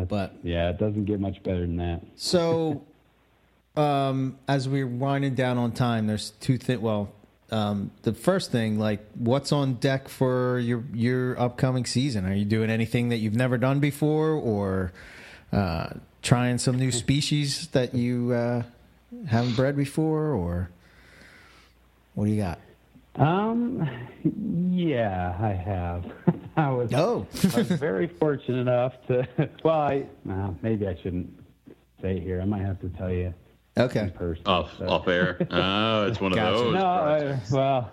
[0.08, 2.02] But- yeah, it doesn't get much better than that.
[2.16, 2.82] so,
[3.76, 6.80] um, as we're winding down on time, there's two things.
[6.80, 7.10] Well,
[7.50, 12.26] um, the first thing, like, what's on deck for your your upcoming season?
[12.26, 14.92] Are you doing anything that you've never done before, or
[15.52, 15.90] uh,
[16.22, 18.62] trying some new species that you uh,
[19.28, 20.70] haven't bred before, or
[22.14, 22.58] what do you got?
[23.16, 23.88] Um,
[24.70, 26.04] yeah, I have.
[26.56, 26.92] I was.
[26.94, 27.26] Oh.
[27.54, 29.26] I was very fortunate enough to.
[29.64, 31.28] Well, I well, maybe I shouldn't
[32.00, 32.40] say it here.
[32.40, 33.32] I might have to tell you
[33.78, 34.00] Okay.
[34.00, 34.42] in person.
[34.46, 35.38] Off So- off air.
[35.50, 36.74] Oh, it's one of those.
[36.74, 37.92] No, I, well,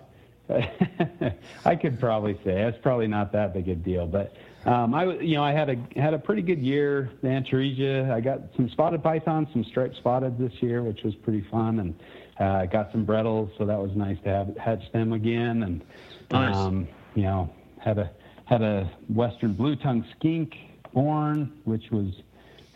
[1.64, 4.34] I could probably say it's probably not that big a deal, but
[4.66, 7.10] um, I, w- you know, I had a had a pretty good year.
[7.22, 11.42] The Antaresia, I got some spotted pythons, some striped spotted this year, which was pretty
[11.50, 11.94] fun, and
[12.38, 15.84] uh, got some bredlis, so that was nice to have hatch them again, and
[16.30, 16.54] Nice.
[16.54, 18.10] um, you know, had a
[18.44, 20.56] had a western blue tongue skink
[20.92, 22.12] born, which was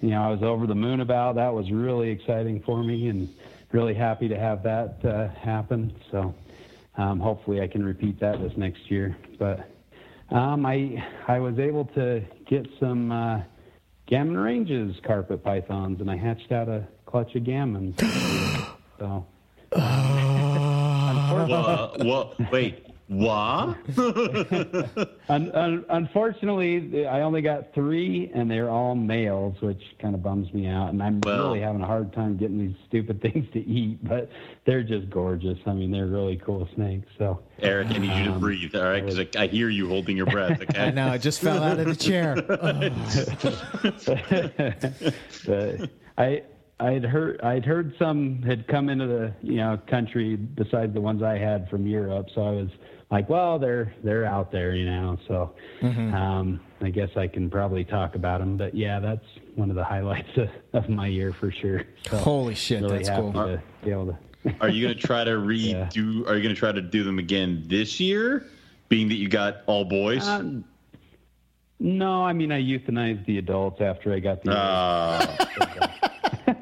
[0.00, 1.34] you know, I was over the moon about.
[1.34, 3.28] That was really exciting for me and
[3.72, 5.92] really happy to have that uh, happen.
[6.10, 6.34] So
[6.96, 9.16] um, hopefully I can repeat that this next year.
[9.38, 9.68] But
[10.30, 13.40] um, I I was able to get some uh,
[14.06, 17.98] gammon ranges carpet pythons, and I hatched out a clutch of gammons.
[18.98, 19.26] so
[21.48, 22.84] Wha- wha- wait.
[23.08, 23.78] What?
[25.30, 30.52] un- un- unfortunately, I only got three, and they're all males, which kind of bums
[30.52, 30.90] me out.
[30.90, 34.28] And I'm Well- really having a hard time getting these stupid things to eat, but
[34.66, 35.56] they're just gorgeous.
[35.64, 37.06] I mean, they're really cool snakes.
[37.16, 39.02] So Eric, I need you to Um, breathe, all right?
[39.02, 40.60] Because I, I hear you holding your breath.
[40.60, 40.78] Okay.
[40.88, 41.08] I know.
[41.08, 42.34] I just fell out of the chair.
[45.46, 46.42] but I
[46.80, 51.22] I'd heard I'd heard some had come into the you know country besides the ones
[51.22, 52.68] I had from Europe, so I was
[53.10, 55.18] like, well, they're they're out there, you know.
[55.26, 58.56] So um, I guess I can probably talk about them.
[58.56, 59.24] But yeah, that's
[59.56, 61.84] one of the highlights of, of my year for sure.
[62.08, 63.32] So Holy shit, really that's cool.
[63.32, 64.18] to be able to.
[64.60, 66.26] Are you going to try to redo?
[66.28, 68.44] Are you going to try to do them again this year?
[68.88, 70.26] Being that you got all boys.
[70.26, 70.64] Um,
[71.80, 74.52] no, I mean I euthanized the adults after I got the.
[74.54, 75.94] Ah.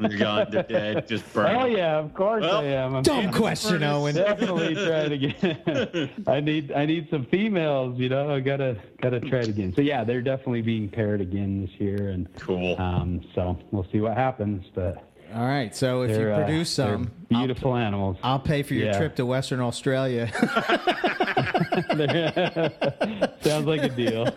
[0.01, 0.47] They're gone.
[0.51, 1.09] They're dead.
[1.09, 1.55] Just burn.
[1.57, 2.95] Oh yeah, of course Well, I am.
[2.97, 4.15] I'm Dumb question, Owen.
[4.15, 6.11] definitely try it again.
[6.27, 7.99] I need I need some females.
[7.99, 9.73] You know, I gotta gotta try it again.
[9.75, 12.81] So yeah, they're definitely being paired again this year, and Cool.
[12.81, 14.65] um, so we'll see what happens.
[14.75, 15.03] But
[15.37, 15.75] All right.
[15.77, 18.17] So if you they're, uh, produce they're some, I'll, beautiful animals.
[18.23, 18.97] I'll pay for your Yeah.
[18.99, 20.33] trip to Western Australia.
[23.43, 24.35] Sounds like a deal.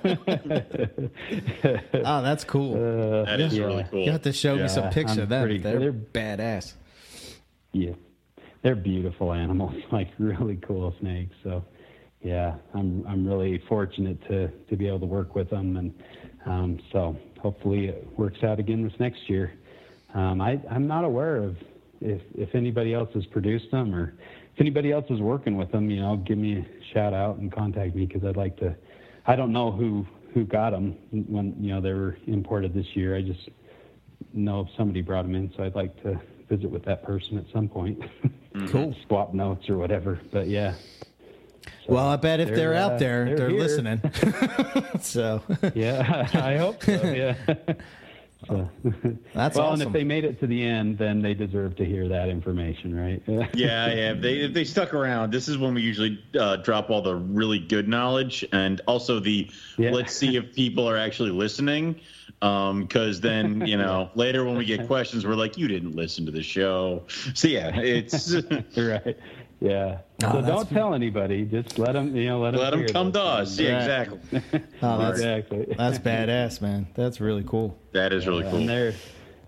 [2.05, 2.73] oh, that's cool.
[2.75, 3.65] Uh, that is yeah.
[3.65, 4.03] really cool.
[4.03, 5.43] you have to show me some yeah, pics of them.
[5.43, 6.73] pretty- They're, they're- badass.
[7.71, 7.91] Yeah,
[8.63, 11.35] they're beautiful animals, like really cool snakes.
[11.43, 11.63] So,
[12.21, 15.93] yeah, I'm I'm really fortunate to to be able to work with them, and
[16.45, 19.53] um, so hopefully it works out again this next year.
[20.13, 21.55] Um, I I'm not aware of
[22.01, 24.13] if if anybody else has produced them or
[24.53, 25.89] if anybody else is working with them.
[25.89, 28.75] You know, give me a shout out and contact me because I'd like to.
[29.27, 33.15] I don't know who who got them when you know they were imported this year.
[33.15, 33.49] I just
[34.33, 36.19] know if somebody brought them in, so I'd like to
[36.49, 38.01] visit with that person at some point.
[38.67, 38.95] Cool.
[39.07, 40.19] Swap notes or whatever.
[40.31, 40.73] But yeah.
[41.85, 44.01] So Well, I bet if they're, they're, out uh, there, they're, they're listening.
[45.01, 45.41] so,
[45.75, 46.91] Yeah, I hope so.
[47.11, 47.35] Yeah.
[48.49, 48.65] uh,
[49.33, 49.81] That's well, awesome.
[49.81, 52.95] and if they made it to the end, then they deserve to hear that information,
[52.95, 53.21] right?
[53.27, 54.11] yeah, yeah.
[54.11, 57.15] If they if they stuck around, this is when we usually uh, drop all the
[57.15, 59.91] really good knowledge and also the Yeah.
[59.91, 61.99] let's see if people are actually listening.
[62.39, 66.31] Because then you know later when we get questions, we're like, you didn't listen to
[66.31, 67.03] the show.
[67.33, 68.33] So yeah, it's
[68.77, 69.17] right.
[69.59, 69.99] Yeah.
[70.23, 71.43] Oh, so don't tell anybody.
[71.45, 72.61] Just let them, you know, let them.
[72.61, 73.59] let them come to us.
[73.59, 74.41] Yeah, exactly.
[74.81, 75.75] Oh, that's, exactly.
[75.77, 76.87] that's badass, man.
[76.95, 77.77] That's really cool.
[77.91, 78.65] That is really And cool.
[78.65, 78.93] there,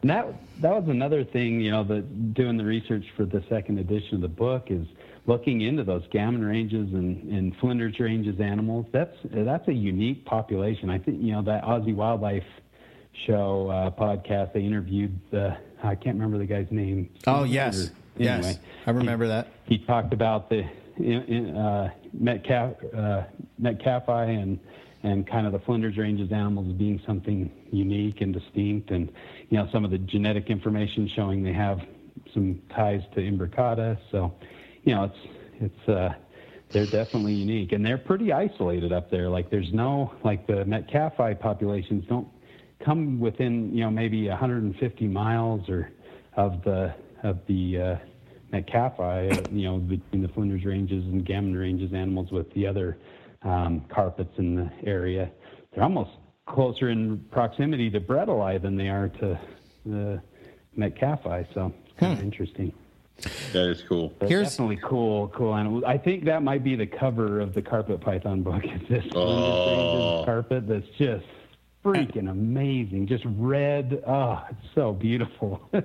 [0.02, 0.28] and that
[0.60, 4.22] that was another thing, you know, that doing the research for the second edition of
[4.22, 4.86] the book is
[5.28, 8.86] looking into those gammon ranges and, and Flinders ranges animals.
[8.92, 10.90] That's that's a unique population.
[10.90, 12.44] I think you know that Aussie Wildlife
[13.26, 14.54] Show uh, podcast.
[14.54, 17.10] They interviewed the I can't remember the guy's name.
[17.28, 19.48] Oh yes, Or- yes, anyway, I remember that.
[19.66, 23.24] he talked about the uh, Metcalf, uh,
[23.62, 24.60] Metcalfei and
[25.04, 29.12] and kind of the Flinders Ranges animals being something unique and distinct, and
[29.50, 31.80] you know some of the genetic information showing they have
[32.34, 33.98] some ties to imbricata.
[34.12, 34.34] So,
[34.84, 35.18] you know, it's
[35.60, 36.14] it's uh,
[36.70, 39.30] they're definitely unique, and they're pretty isolated up there.
[39.30, 42.28] Like there's no like the Metcalfei populations don't
[42.84, 45.92] come within you know maybe 150 miles or
[46.36, 46.94] of the
[47.24, 47.96] of the uh,
[48.54, 52.98] Metcalfei, uh, you know, between the Flinders Ranges and Gammon Ranges animals with the other
[53.44, 55.32] um, carpets in the area.
[55.74, 56.12] They're almost
[56.48, 59.40] closer in proximity to Bredli than they are to
[59.86, 60.22] the
[60.78, 62.74] Metcalfei, so it's kind of interesting.
[63.54, 64.14] That is cool.
[64.20, 65.86] But Here's- definitely cool, cool animal.
[65.86, 68.64] I think that might be the cover of the carpet python book.
[68.66, 69.68] Is this Flinders Oh.
[70.18, 71.26] Ranges carpet that's just
[71.86, 74.04] freaking amazing, just red.
[74.08, 75.62] Oh, it's so beautiful.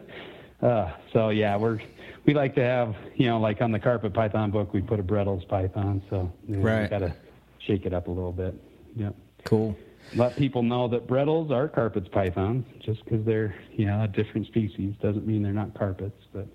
[0.63, 1.81] uh, so yeah, we're
[2.25, 5.03] we like to have you know like on the carpet python book we put a
[5.03, 6.83] Bredli's python, so you know, Right.
[6.83, 7.15] we got to
[7.59, 8.55] shake it up a little bit.
[8.95, 9.11] Yeah.
[9.45, 9.77] Cool.
[10.15, 12.65] let people know that Bredlis are carpets pythons.
[12.81, 16.25] Just because they're you know a different species doesn't mean they're not carpets.
[16.33, 16.47] But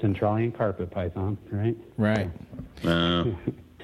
[0.00, 1.76] Centralian carpet python, right?
[1.96, 2.30] Right.
[2.84, 3.24] Uh,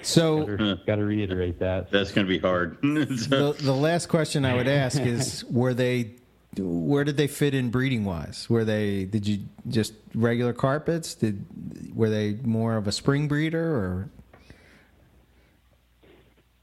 [0.02, 0.44] So
[0.86, 1.90] Got to reiterate that.
[1.90, 2.76] that's going to be hard.
[2.82, 6.16] So- the the last question I would ask is: Were they?
[6.58, 8.48] Where did they fit in breeding wise?
[8.48, 9.04] Were they?
[9.04, 11.14] Did you just regular carpets?
[11.14, 11.44] Did
[11.94, 14.10] were they more of a spring breeder or?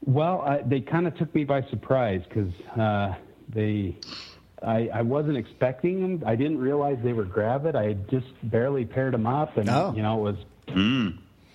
[0.06, 3.14] Well, I, they kind of took me by surprise because uh,
[3.48, 3.96] they.
[4.62, 6.22] I, I wasn't expecting them.
[6.26, 7.76] I didn't realize they were gravid.
[7.76, 9.92] I had just barely paired them up, and Oh.
[9.94, 10.36] you know it
[10.68, 11.06] was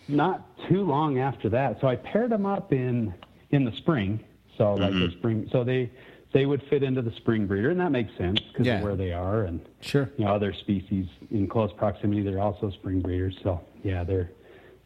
[0.07, 1.79] not too long after that.
[1.81, 3.13] So I paired them up in
[3.51, 4.19] in the spring.
[4.57, 5.47] So like the spring.
[5.51, 5.89] So they
[6.31, 8.77] they would fit into the spring breeder, and that makes sense because Yeah.
[8.77, 10.09] of where they are and Sure.
[10.17, 12.21] you know other species in close proximity.
[12.21, 13.37] They're also spring breeders.
[13.43, 14.29] So yeah, they're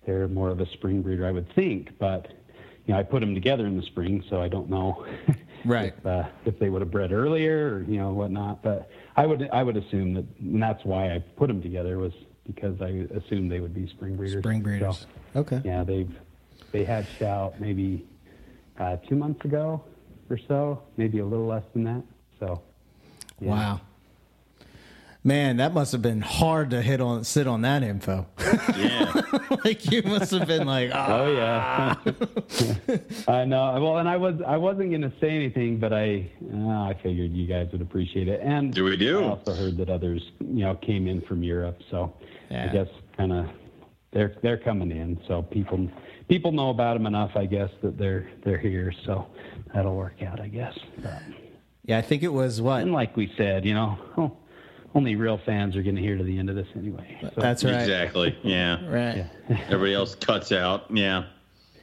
[0.06, 1.98] they're more of a spring breeder, I would think.
[2.00, 2.28] But
[2.86, 5.06] you know, I put them together in the spring, so I don't know.
[5.66, 5.94] Right.
[5.98, 8.62] if, uh, if they would have bred earlier or you know whatnot.
[8.62, 12.12] But I would I would assume that, and that's why I put them together was
[12.46, 14.42] because I assumed they would be spring breeders.
[14.44, 15.08] Spring breeders.
[15.34, 15.62] So, Okay.
[15.64, 16.14] yeah, they've
[16.74, 18.06] they hatched out maybe
[18.78, 19.82] uh, two months ago
[20.34, 22.02] or so, maybe a little less than that.
[22.40, 22.62] So
[23.40, 23.50] yeah.
[23.52, 23.82] Wow.
[25.26, 28.26] Man, that must have been hard to hit on sit on that info.
[28.76, 29.14] yeah.
[29.64, 31.98] like you must have been like, ah.
[32.06, 32.98] Oh yeah,
[33.30, 33.80] I know.
[33.82, 36.58] Well, and I was I wasn't going to say anything, but I uh,
[36.90, 38.42] I figured you guys would appreciate it.
[38.44, 39.22] And Do we do?
[39.24, 42.14] I also heard that others you know came in from Europe, so
[42.50, 42.66] Yeah.
[42.70, 43.46] I guess kind of
[44.12, 45.22] they're they're coming in.
[45.30, 45.90] So people
[46.28, 48.92] people know about them enough, I guess, that they're they're here.
[49.06, 49.26] So
[49.74, 50.78] that'll work out, I guess.
[50.98, 51.22] But,
[51.86, 52.82] yeah, I think it was what?
[52.82, 54.38] and like we said, you know, oh,
[54.96, 57.18] only real fans are going to hear to the end of this anyway.
[57.22, 57.76] So, That's right.
[57.76, 58.38] Exactly.
[58.44, 58.86] Yeah.
[58.88, 59.26] Right.
[59.50, 60.86] Everybody else cuts out.
[60.96, 61.26] Yeah.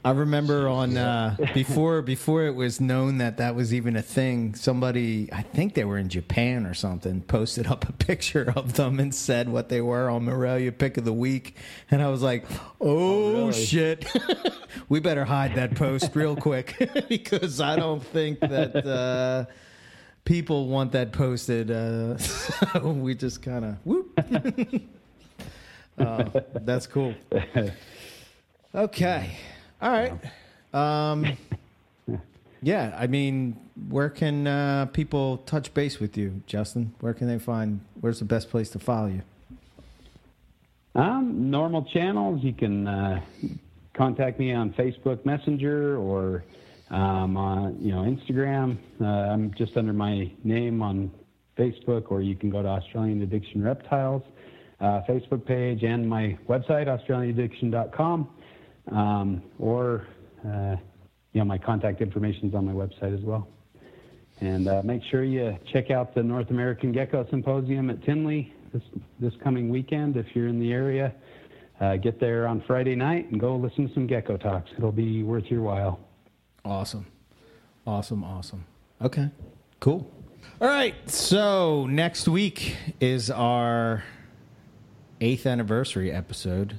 [0.03, 4.55] I remember on uh, before before it was known that that was even a thing.
[4.55, 8.99] Somebody, I think they were in Japan or something, posted up a picture of them
[8.99, 11.57] and said what they were on Morelia Pick of the Week,
[11.91, 12.47] and I was like,
[12.81, 13.53] "Oh, really?
[13.53, 14.07] shit,
[14.89, 16.77] we better hide that post real quick
[17.09, 19.45] because I don't think that uh,
[20.25, 24.19] people want that posted." Uh, so we just kind of whoop.
[25.99, 26.25] uh,
[26.55, 27.15] that's cool.
[28.75, 29.37] Okay.
[29.83, 30.13] All right.
[30.73, 31.37] Um,
[32.63, 33.57] yeah, I mean,
[33.89, 36.95] where can uh, people touch base with you, Justin?
[37.01, 37.81] Where can they find?
[38.01, 39.23] Where's the best place to follow you?
[40.95, 42.43] Um, normal channels.
[42.43, 43.21] You can uh,
[43.95, 46.45] contact me on Facebook Messenger or
[46.91, 48.77] um, on you know Instagram.
[49.01, 51.11] Uh, I'm just under my name on
[51.57, 54.23] Facebook, or you can go to Australian Addiction Reptiles
[54.81, 58.29] uh, Facebook page and my website AustralianAddiction.com,
[58.91, 60.07] um, or
[60.47, 60.77] uh,
[61.33, 63.49] you know my contact information is on my website as well.
[64.41, 68.83] And uh, make sure you check out the North American Gecko Symposium at Tinley this
[69.19, 71.15] this coming weekend if you're in the area.
[71.81, 74.71] Uh, get there on Friday night and go listen to some gecko talks.
[74.77, 75.99] It'll be worth your while.
[76.63, 77.07] Awesome.
[77.87, 78.67] Awesome, awesome.
[79.01, 79.31] Okay,
[79.81, 80.11] cool.
[80.61, 84.05] All right, so next week is our
[85.23, 86.77] eighth anniversary episode.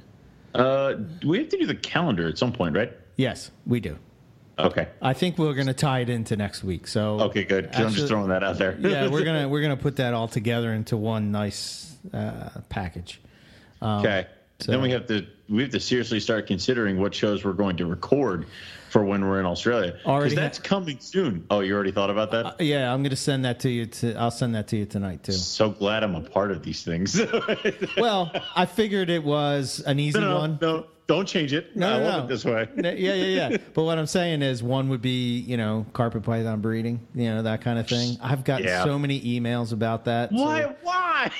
[0.53, 0.95] Uh,
[1.25, 2.91] we have to do the calendar at some point, right?
[3.15, 3.97] Yes, we do.
[4.59, 4.87] Okay.
[5.01, 6.87] I think we're going to tie it into next week.
[6.87, 7.71] So Okay, good.
[7.71, 8.77] 'cause I'm just throwing that out there.
[8.79, 13.21] yeah, we're gonna we're gonna put that all together into one nice uh, package.
[13.81, 14.27] Um, Okay.
[14.59, 17.77] so- Then we have to we have to seriously start considering what shows we're going
[17.77, 18.45] to record
[18.91, 19.93] for when we're in Australia.
[20.03, 21.45] Because that's coming soon.
[21.49, 22.45] Oh, you already thought about that?
[22.45, 23.85] Uh, yeah, I'm going to send that to you.
[23.85, 25.31] To I'll send that to you tonight too.
[25.31, 27.19] so glad I'm a part of these things.
[27.97, 30.57] Well, I figured it was an easy no, no, one.
[30.61, 31.75] no, don't change it.
[31.75, 32.67] No, I no, love it this way.
[32.75, 33.57] Yeah, yeah, yeah.
[33.73, 37.43] But what I'm saying is, one would be, you know, carpet python breeding, you know,
[37.43, 38.17] that kind of thing.
[38.21, 38.83] I've got Yeah.
[38.83, 40.31] so many emails about that.
[40.31, 40.75] so Why?
[40.83, 41.31] Why?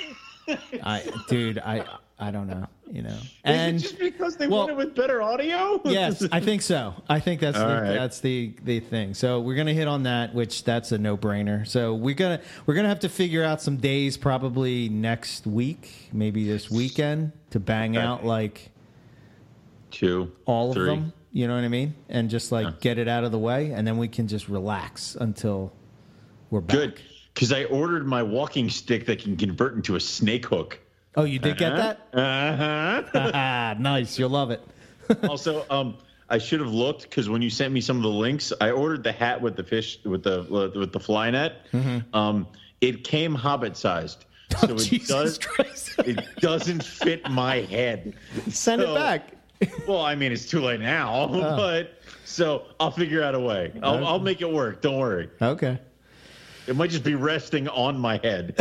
[0.83, 1.85] I, dude, I,
[2.19, 3.09] I don't know, you know.
[3.09, 5.81] Is And it just because they well- want it with better audio?
[5.85, 6.93] yes, I think so.
[7.09, 7.93] I think that's the, right.
[7.93, 9.13] that's the the thing.
[9.13, 11.67] So we're gonna hit on that, which that's a no brainer.
[11.67, 16.45] So we're gonna we're gonna have to figure out some days, probably next week, maybe
[16.45, 18.05] this weekend, to bang Okay.
[18.05, 18.69] out like
[19.89, 20.89] Two, all three.
[20.91, 21.13] of them.
[21.33, 21.95] You know what I mean?
[22.09, 25.15] And just like get it out of the way, and then we can just relax
[25.15, 25.71] until
[26.49, 26.75] we're back.
[26.77, 27.01] Good.
[27.33, 30.79] Because I ordered my walking stick that can convert into a snake hook.
[31.15, 32.07] Oh, you did get that?
[32.13, 33.75] Uh huh.
[33.79, 34.17] Nice.
[34.17, 34.61] You'll love it.
[35.29, 35.97] also, um,
[36.29, 39.03] I should have looked because when you sent me some of the links, I ordered
[39.03, 41.65] the hat with the fish with the with the fly net.
[42.13, 42.47] Um,
[42.79, 44.25] it came hobbit sized,
[44.59, 44.77] so it Mm-hmm.
[44.77, 48.13] Jesus does it doesn't fit my head.
[48.49, 49.33] Send it back.
[49.87, 51.55] Well, I mean, it's too late now, Oh.
[51.57, 53.71] but so I'll figure out a way.
[53.83, 54.81] I'll, I'll make it work.
[54.81, 55.29] Don't worry.
[55.41, 55.77] Okay.
[56.67, 58.55] It might just be resting on my head.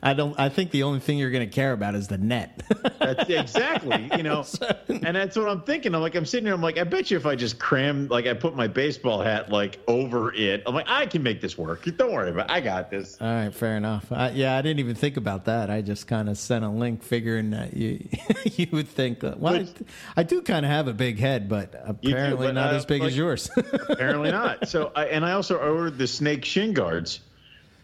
[0.00, 0.38] I don't.
[0.38, 2.62] I think the only thing you're going to care about is the net.
[3.00, 4.44] That's exactly, you know,
[4.88, 5.94] and that's what I'm thinking.
[5.94, 6.54] I'm like, I'm sitting here.
[6.54, 9.50] I'm like, I bet you if I just cram, like, I put my baseball hat
[9.50, 10.62] like over it.
[10.66, 11.84] I'm like, I can make this work.
[11.96, 12.46] Don't worry about.
[12.50, 12.52] it.
[12.52, 13.16] I got this.
[13.20, 14.12] All right, fair enough.
[14.12, 15.70] I, yeah, I didn't even think about that.
[15.70, 18.06] I just kind of sent a link, figuring that you
[18.56, 19.24] you would think.
[19.24, 19.70] uh, Well, I, Which-
[20.16, 21.72] I do kind of have a big head, but
[22.02, 23.50] do, apparently but, not uh, as big like- as yours.
[23.88, 24.68] Apparently not.
[24.68, 27.20] So, I, and I also ordered the snake shin guards,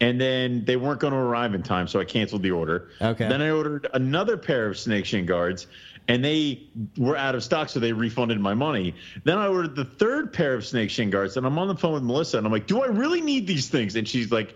[0.05, 2.91] and then they weren't going to arrive in time, so I canceled the order.
[3.01, 3.27] Okay.
[3.27, 5.67] Then I ordered another pair of snake shin guards,
[6.09, 6.63] and they
[6.99, 8.95] were out of stock, so they refunded my money.
[9.25, 11.95] Then I ordered the third pair of snake shin guards, and I'm on the phone
[11.95, 14.55] with Melissa, and I'm like, "Do I really need these things?" And she's like,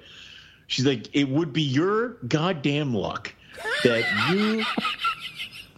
[0.67, 3.35] "She's like, it would be your goddamn luck
[3.85, 4.65] that you."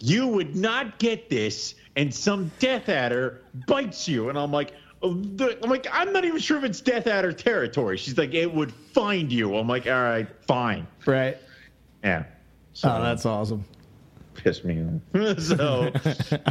[0.03, 4.73] you would not get this and some death adder bites you and i'm like
[5.03, 8.71] i'm like i'm not even sure if it's death adder territory she's like it would
[8.71, 11.37] find you i'm like all right fine right.
[12.03, 12.23] yeah
[12.73, 13.63] so Oh, that's awesome.
[14.35, 14.83] pissed me
[15.15, 15.91] off so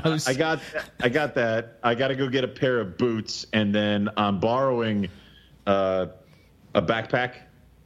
[0.05, 0.27] I was.
[0.29, 0.61] i got
[1.01, 4.41] i got that i got to go get a pair of boots and then i'm
[4.41, 5.09] borrowing
[5.67, 6.07] uh,
[6.75, 7.35] a backpack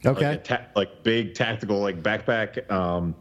[0.07, 0.29] Okay.
[0.33, 3.15] like, ta- like big tactical like backpack, um,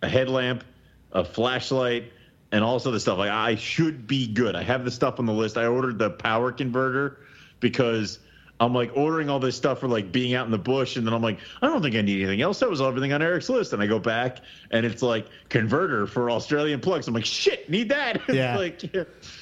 [0.00, 0.64] a headlamp,
[1.12, 2.10] a flashlight,
[2.52, 3.18] and also the stuff.
[3.18, 4.54] Like I should be good.
[4.54, 5.56] I have the stuff on the list.
[5.56, 7.18] I ordered the power converter
[7.58, 8.18] because
[8.60, 11.14] I'm like ordering all this stuff for like being out in the bush, and then
[11.14, 12.60] I'm like, I don't think I need anything else.
[12.60, 14.38] That was everything on Eric's list, and I go back
[14.70, 17.08] and it's like converter for Australian plugs.
[17.08, 18.20] I'm like, shit, need that.
[18.32, 18.56] Yeah.
[18.56, 18.82] like,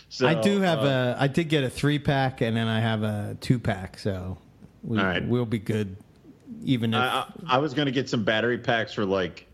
[0.08, 1.22] so, I do have uh, a.
[1.22, 3.98] I did get a three pack, and then I have a two pack.
[3.98, 4.38] So
[4.82, 5.26] we, All right.
[5.26, 5.96] we'll be good.
[6.64, 9.46] Even if I, I, I was going to get some battery packs for like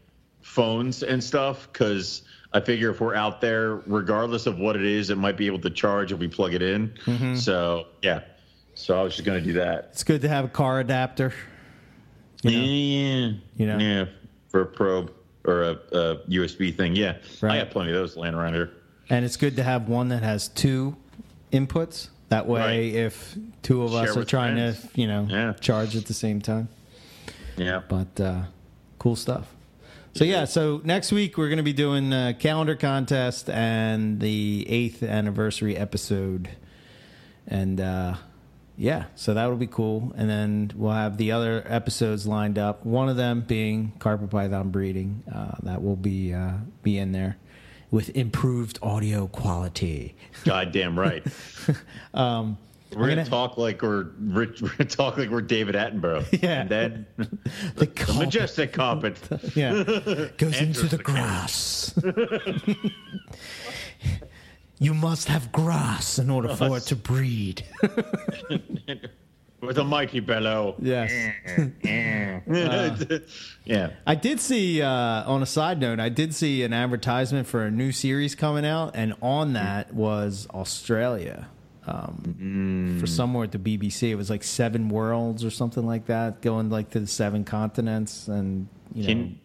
[0.42, 2.22] phones and stuff because
[2.56, 5.58] I figure if we're out there, regardless of what it is, it might be able
[5.60, 6.88] to charge if we plug it in.
[7.04, 7.34] Mm-hmm.
[7.34, 8.22] So yeah,
[8.74, 9.90] so I was just going to do that.
[9.92, 11.34] it's good to have a car adapter.
[12.42, 12.56] You know?
[12.58, 13.78] Yeah, You know?
[13.78, 14.04] yeah,
[14.48, 15.12] for a probe
[15.44, 16.96] or a, a USB thing.
[16.96, 17.56] Yeah, Right.
[17.56, 18.70] I got plenty of those laying around here.
[19.10, 20.96] And it's good to have one that has two
[21.52, 22.08] inputs.
[22.30, 22.94] That way, Right.
[22.94, 24.80] if two of us are trying friends.
[24.92, 25.52] to, you know, Yeah.
[25.54, 26.68] charge at the same time.
[27.56, 28.42] Yeah, But uh,
[28.98, 29.46] cool stuff.
[30.16, 34.64] So yeah, so next week we're going to be doing the calendar contest and the
[34.66, 36.48] eighth anniversary episode,
[37.46, 38.14] and uh,
[38.78, 40.14] yeah, so that'll be cool.
[40.16, 42.86] And then we'll have the other episodes lined up.
[42.86, 45.22] One of them being carpet python breeding.
[45.30, 46.52] Uh, that will be uh,
[46.82, 47.36] be in there
[47.90, 50.16] with improved audio quality.
[50.44, 51.26] goddamn right.
[52.14, 52.56] Um,
[52.92, 56.24] We're gonna, gonna- talk like we're Rich, we're gonna talk like we're David Attenborough.
[56.42, 56.60] Yeah.
[56.62, 57.28] and then the
[57.76, 59.18] the carpet- majestic carpet.
[59.54, 59.82] Yeah.
[60.36, 61.94] Goes into the, the grass.
[64.78, 67.64] you must have grass in order for it to breed.
[69.60, 70.76] with a mighty bellow.
[70.78, 71.10] Yes.
[73.64, 73.90] yeah.
[74.06, 77.70] I did see, uh, on a side note, I did see an advertisement for a
[77.70, 81.48] new series coming out, and on that was Australia.
[81.86, 86.40] Um, For somewhere at the BBC, it was like seven worlds or something like that,
[86.42, 89.40] going like to the seven continents, and you know, Can,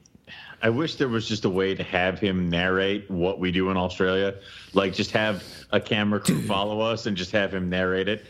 [0.63, 3.77] I wish there was just a way to have him narrate what we do in
[3.77, 4.35] Australia.
[4.73, 8.25] Like, just have a camera crew follow us and just have him narrate it.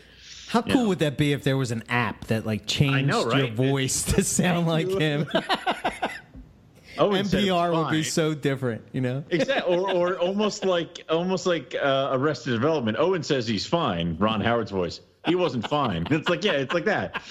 [0.48, 3.48] how cool would that be if there was an app that like changed know, your
[3.48, 5.26] voice to sound like him?
[6.98, 9.24] It's MPR would be so different, you know.
[9.30, 12.96] Exactly, or, or almost like almost like uh, Arrested Development.
[12.98, 14.16] Owen says he's fine.
[14.18, 15.00] Ron Howard's voice.
[15.26, 16.06] He wasn't fine.
[16.10, 17.22] It's like yeah, it's like that.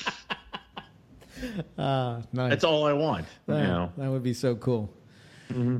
[1.78, 2.24] Nice.
[2.34, 3.26] That's all I want.
[3.48, 3.92] You know.
[3.98, 4.94] that would be so cool.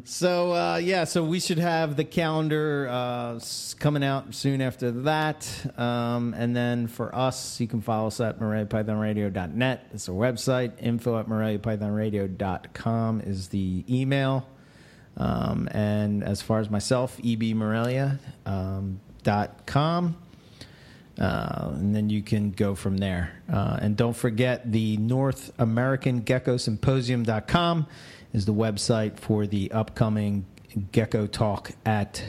[0.06, 3.40] So uh, yeah, so we should have the calendar uh,
[3.80, 8.40] coming out soon after that, um, and then for us, you can follow us at
[8.40, 9.88] MoreliaPythonRadio.net.
[9.94, 10.74] It's our website.
[10.80, 14.48] Info at MoreliaPythonRadio.com is the email,
[15.18, 19.00] um, and as far as myself, ebmorelia.com.
[19.66, 20.18] com.
[21.20, 23.32] Uh, and then you can go from there.
[23.52, 27.86] Uh, and don't forget the North American Gecko Symposium.com
[28.34, 30.46] is the website for the upcoming
[30.92, 32.24] Gecko Talk at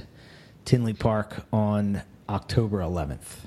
[0.65, 3.47] Tinley Park on October 11th.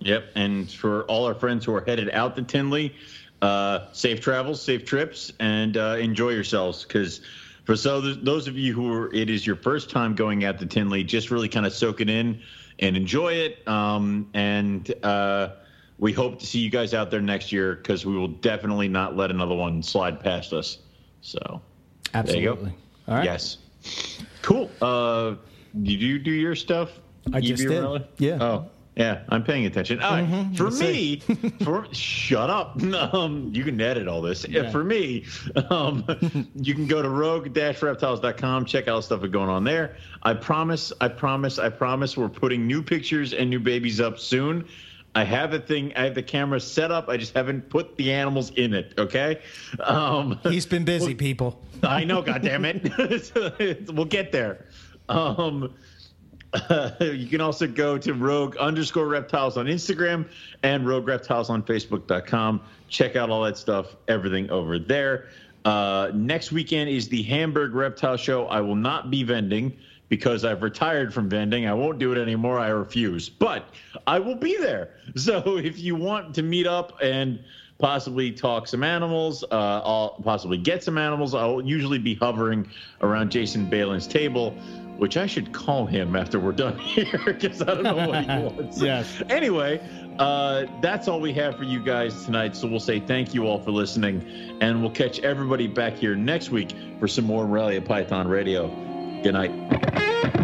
[0.00, 0.24] Yep.
[0.34, 2.94] And for all our friends who are headed out to Tinley,
[3.42, 6.84] uh, safe travels, safe trips, and uh, enjoy yourselves.
[6.84, 7.20] Because
[7.64, 10.66] for so those of you who are, it is your first time going out to
[10.66, 12.40] Tinley, just really kind of soak it in
[12.78, 13.66] and enjoy it.
[13.66, 15.50] Um, and uh,
[15.98, 19.16] we hope to see you guys out there next year because we will definitely not
[19.16, 20.78] let another one slide past us.
[21.24, 21.62] So
[22.12, 22.44] Absolutely.
[22.44, 22.72] There you go.
[23.08, 23.24] All right.
[23.24, 23.58] Yes.
[24.42, 24.70] Cool.
[24.80, 25.36] Uh,
[25.82, 26.90] did you do your stuff?
[27.32, 27.82] I just EB did.
[27.82, 28.06] Morelli?
[28.18, 28.38] Yeah.
[28.42, 29.22] Oh, yeah.
[29.30, 30.00] I'm paying attention.
[30.00, 30.56] All right.
[30.56, 31.16] For Let's me,
[31.64, 32.80] for shut up.
[33.14, 34.46] Um, you can edit all this.
[34.46, 34.70] Yeah.
[34.70, 35.24] For me,
[35.70, 36.04] um,
[36.54, 38.66] you can go to rogue-reptiles.com.
[38.66, 39.96] Check out stuff that's going on there.
[40.22, 40.92] I promise.
[41.00, 41.58] I promise.
[41.58, 42.16] I promise.
[42.16, 44.66] We're putting new pictures and new babies up soon.
[45.14, 45.92] I have the thing.
[45.96, 47.08] I have the camera set up.
[47.08, 48.94] I just haven't put the animals in it.
[48.98, 49.40] Okay.
[49.80, 51.62] Um, He's been busy, people.
[51.82, 53.88] I know, God damn it.
[53.92, 54.66] we'll get there.
[55.08, 55.74] Um,
[57.00, 60.28] you can also go to rogue underscore reptiles on Instagram
[60.62, 62.60] and rogue reptiles on facebook.com.
[62.88, 65.28] Check out all that stuff, everything over there.
[65.64, 68.46] Uh, next weekend is the Hamburg Reptile Show.
[68.46, 69.76] I will not be vending
[70.14, 71.66] because I've retired from vending.
[71.66, 72.56] I won't do it anymore.
[72.56, 73.28] I refuse.
[73.28, 73.66] But
[74.06, 74.90] I will be there.
[75.16, 77.38] So if you want to meet up and
[77.78, 82.68] possibly talk some animals, uh, I'll possibly get some animals, I'll usually be hovering
[83.00, 84.50] around Jason Baling's table,
[84.98, 88.28] which I should call him after we're done here because I don't know what he
[88.28, 88.80] wants.
[88.80, 89.22] Yes.
[89.30, 89.80] Anyway,
[90.18, 92.56] uh, that's all we have for you guys tonight.
[92.56, 96.50] So we'll say thank you all for listening, and we'll catch everybody back here next
[96.50, 98.93] week for some more Morelia Python Radio.
[99.24, 100.43] Good night.